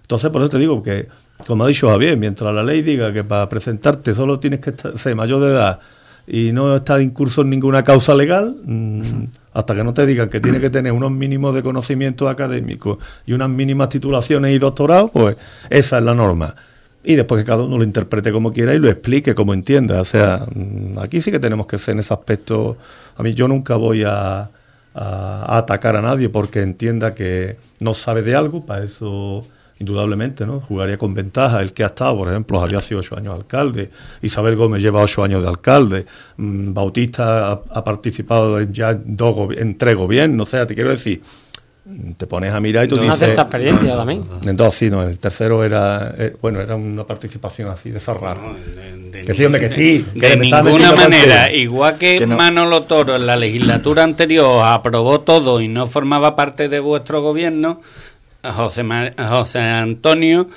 Entonces, 0.02 0.30
por 0.32 0.42
eso 0.42 0.50
te 0.50 0.58
digo 0.60 0.82
que, 0.84 1.08
como 1.48 1.64
ha 1.66 1.68
dicho 1.68 1.90
Javier, 1.90 2.18
mientras 2.18 2.54
la 2.54 2.64
ley 2.64 2.82
diga 2.82 3.12
que 3.14 3.24
para 3.24 3.48
presentarte 3.50 4.14
solo 4.14 4.40
tienes 4.40 4.60
que 4.60 4.72
estar- 4.72 4.98
ser 4.98 5.16
mayor 5.16 5.42
de 5.42 5.48
edad 5.52 5.80
y 6.28 6.52
no 6.52 6.76
estar 6.76 7.02
incurso 7.02 7.42
en 7.42 7.50
ninguna 7.52 7.84
causa 7.84 8.16
legal, 8.16 8.56
mm, 8.66 9.02
hasta 9.54 9.76
que 9.76 9.84
no 9.84 9.94
te 9.94 10.06
digan 10.06 10.30
que 10.30 10.40
tiene 10.40 10.60
que 10.60 10.70
tener 10.70 10.92
unos 10.92 11.12
mínimos 11.12 11.54
de 11.54 11.62
conocimientos 11.62 12.30
académicos 12.30 12.98
y 13.26 13.34
unas 13.34 13.50
mínimas 13.50 13.90
titulaciones 13.90 14.56
y 14.56 14.60
doctorados, 14.60 15.12
pues 15.12 15.36
esa 15.70 15.98
es 16.00 16.04
la 16.04 16.14
norma. 16.16 16.56
Y 17.04 17.14
después 17.16 17.44
que 17.44 17.46
cada 17.46 17.64
uno 17.64 17.78
lo 17.78 17.84
interprete 17.84 18.32
como 18.32 18.52
quiera 18.52 18.74
y 18.74 18.80
lo 18.80 18.90
explique 18.90 19.36
como 19.36 19.54
entienda. 19.54 20.02
O 20.02 20.06
sea, 20.06 20.46
mm, 20.54 20.98
aquí 20.98 21.22
sí 21.22 21.32
que 21.32 21.40
tenemos 21.40 21.68
que 21.68 21.78
ser 21.78 21.92
en 21.94 22.00
ese 22.00 22.14
aspecto. 22.14 22.78
A 23.16 23.22
mí 23.22 23.36
yo 23.36 23.48
nunca 23.48 23.76
voy 23.76 24.04
a, 24.04 24.40
a- 24.40 24.50
a 24.96 25.58
atacar 25.60 25.96
a 25.96 26.02
nadie 26.02 26.30
porque 26.30 26.62
entienda 26.64 27.14
que 27.14 27.58
no 27.80 27.94
sabe 27.94 28.24
de 28.24 28.34
algo, 28.34 28.66
para 28.66 28.84
eso 28.84 29.46
indudablemente, 29.80 30.46
¿no? 30.46 30.62
Jugaría 30.62 30.98
con 30.98 31.14
ventaja. 31.14 31.62
El 31.62 31.74
que 31.74 31.84
ha 31.84 31.88
estado, 31.88 32.18
por 32.18 32.30
ejemplo, 32.30 32.62
había 32.62 32.82
sido 32.82 33.02
ocho 33.02 33.18
años 33.18 33.34
alcalde, 33.36 33.90
Isabel 34.22 34.56
Gómez 34.56 34.82
lleva 34.82 35.02
ocho 35.02 35.24
años 35.24 35.44
de 35.44 35.50
alcalde, 35.50 36.06
mm, 36.38 36.74
Bautista 36.74 37.52
ha, 37.52 37.62
ha 37.72 37.84
participado 37.84 38.60
en 38.60 38.74
ya 38.74 38.92
en, 38.92 39.16
dos 39.18 39.36
en 39.58 39.78
tres 39.78 39.96
gobiernos, 39.96 40.48
o 40.48 40.52
sea, 40.52 40.66
te 40.66 40.76
quiero 40.76 40.92
decir, 40.92 41.22
te 42.18 42.26
pones 42.26 42.52
a 42.52 42.60
mirar 42.60 42.86
y 42.86 42.88
tú 42.88 42.96
Una 42.96 43.04
dices... 43.04 43.20
cierta 43.20 43.42
experiencia 43.44 43.96
también. 43.96 44.26
En 44.46 44.58
dos, 44.58 44.74
sí, 44.74 44.90
no, 44.90 45.04
el 45.04 45.20
tercero 45.20 45.64
era, 45.64 46.16
eh, 46.18 46.36
bueno, 46.42 46.60
era 46.62 46.76
una 46.76 47.04
participación 47.06 47.70
así 47.70 47.92
de 47.92 48.00
zarrar. 48.00 48.38
De- 48.42 49.10
de 49.20 49.22
Que 49.26 49.34
sí, 49.36 49.46
hombre, 49.46 49.62
que 49.62 49.72
sí, 49.76 50.06
que 50.20 50.30
De 50.30 50.38
ninguna 50.38 50.94
manera, 50.94 51.36
parte. 51.42 51.58
igual 51.58 51.98
que, 51.98 52.18
Que 52.20 52.28
no. 52.28 52.38
Manolo 52.38 52.84
Toro 52.84 53.16
en 53.18 53.26
la 53.28 53.36
legislatura 53.38 54.04
anterior 54.04 54.64
aprobó 54.66 55.22
todo 55.22 55.62
y 55.62 55.68
no 55.68 55.86
formaba 55.86 56.36
parte 56.36 56.70
de 56.70 56.80
vuestro 56.80 57.22
gobierno, 57.22 57.82
José, 58.52 58.84
Ma- 58.84 59.12
José 59.18 59.60
Antonio 59.60 60.48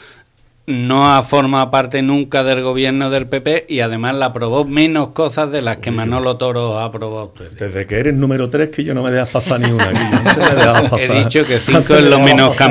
no 0.68 1.12
ha 1.12 1.22
formado 1.22 1.70
parte 1.70 2.02
nunca 2.02 2.42
del 2.44 2.62
gobierno 2.62 3.08
del 3.10 3.26
PP 3.26 3.64
y 3.68 3.80
además 3.80 4.14
la 4.16 4.26
aprobó 4.26 4.64
menos 4.64 5.08
cosas 5.08 5.50
de 5.50 5.62
las 5.62 5.78
que 5.78 5.90
Manolo 5.90 6.36
Toro 6.36 6.78
ha 6.78 6.84
aprobado. 6.84 7.32
Desde 7.58 7.86
que 7.86 7.98
eres 7.98 8.14
número 8.14 8.50
3 8.50 8.68
que 8.68 8.84
yo 8.84 8.92
no 8.94 9.02
me 9.02 9.10
dejas 9.10 9.30
pasar 9.30 9.60
ni 9.60 9.70
una. 9.70 9.84
aquí. 9.84 9.98
No 10.12 10.34
te 10.34 10.40
me 10.40 10.54
dejas 10.54 10.82
pasar. 10.90 11.00
He 11.16 11.18
dicho 11.20 11.44
que 11.46 11.58
5 11.58 11.78
Antes 11.78 11.96
es 11.98 12.04
lo 12.04 12.18
me 12.18 12.24
menos. 12.26 12.50
Está 12.52 12.66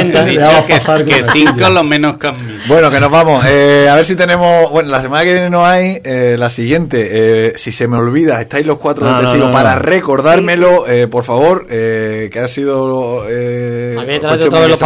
en 0.00 0.16
He 0.16 0.24
dicho 0.30 0.66
que, 0.66 0.72
pasar 0.74 1.04
que 1.04 1.20
con 1.20 1.30
5 1.32 1.50
aquello. 1.50 1.66
es 1.66 1.72
lo 1.74 1.84
menos 1.84 2.16
camito. 2.18 2.64
Bueno, 2.66 2.90
que 2.90 3.00
nos 3.00 3.10
vamos. 3.10 3.44
Eh, 3.46 3.88
a 3.90 3.94
ver 3.94 4.04
si 4.06 4.16
tenemos. 4.16 4.70
Bueno, 4.70 4.90
la 4.90 5.02
semana 5.02 5.22
que 5.24 5.32
viene 5.34 5.50
no 5.50 5.66
hay. 5.66 6.00
eh, 6.04 6.36
la 6.38 6.48
siguiente, 6.50 7.08
eh, 7.48 7.52
si 7.56 7.72
se 7.72 7.86
me 7.88 7.98
olvida, 7.98 8.40
estáis 8.40 8.64
los 8.64 8.78
cuatro 8.78 9.04
No, 9.04 9.10
de 9.16 9.22
no, 9.22 9.28
testigos 9.28 9.48
no, 9.50 9.52
para 9.52 9.76
recordármelo, 9.76 10.86
eh, 10.88 11.06
por 11.08 11.24
favor, 11.24 11.66
eh, 11.70 12.30
que 12.32 12.40
ha 12.40 12.48
sido. 12.48 13.24
Eh, 13.28 13.96
A 13.98 14.00
mí 14.02 14.06
me 14.06 14.18
trae 14.18 14.36
coche 14.36 14.46
otra 14.48 14.60
vez 14.60 14.66
que 14.66 14.70
los 14.70 14.78
se 14.78 14.84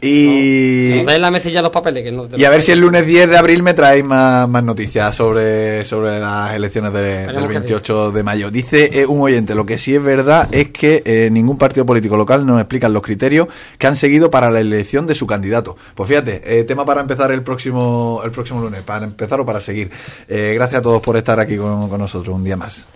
Y. 0.00 1.02
La 1.04 1.30
mesilla 1.30 1.62
los 1.62 1.70
papeles 1.70 2.04
que 2.04 2.12
no 2.12 2.24
te 2.26 2.38
Y 2.38 2.44
a 2.44 2.50
ver 2.50 2.60
si 2.60 2.72
el 2.72 2.80
lunes 2.80 3.06
10 3.06 3.30
de 3.30 3.38
abril 3.38 3.62
me 3.62 3.72
traéis 3.74 4.04
más, 4.04 4.48
más 4.48 4.62
noticias 4.62 5.14
sobre, 5.14 5.84
sobre 5.84 6.20
las 6.20 6.54
elecciones 6.54 6.92
de- 6.92 7.00
del 7.00 7.20
Esperemos 7.20 7.48
que 7.48 7.58
28 7.58 8.10
de 8.12 8.22
mayo. 8.22 8.50
Dice 8.50 8.90
eh, 8.92 9.06
un 9.06 9.20
oyente, 9.22 9.54
lo 9.54 9.64
que 9.64 9.78
sí 9.78 9.94
es 9.94 10.02
verdad 10.02 10.48
es 10.52 10.68
que 10.70 11.02
eh, 11.04 11.28
ningún 11.32 11.56
partido 11.58 11.86
político 11.86 12.16
local 12.16 12.44
nos 12.46 12.60
explica 12.60 12.88
los 12.88 13.02
criterios 13.02 13.48
que 13.78 13.86
han 13.86 13.96
seguido 13.96 14.30
para 14.30 14.50
la 14.50 14.60
elección 14.60 15.06
de 15.06 15.14
su 15.14 15.26
candidato. 15.26 15.76
Pues 15.94 16.08
fíjate, 16.08 16.42
eh, 16.44 16.64
tema 16.64 16.84
para 16.84 17.00
empezar 17.00 17.32
el 17.32 17.42
próximo, 17.42 18.20
el 18.24 18.30
próximo 18.30 18.60
lunes, 18.60 18.82
para 18.82 19.06
empezar 19.06 19.40
o 19.40 19.46
para 19.46 19.60
seguir. 19.60 19.90
Gracias 20.28 20.80
a 20.80 20.82
todos 20.82 21.00
por 21.02 21.16
estar 21.16 21.40
aquí 21.40 21.56
con, 21.56 21.88
con 21.88 21.98
nosotros 22.00 22.34
un 22.36 22.44
día 22.44 22.56
más. 22.56 22.86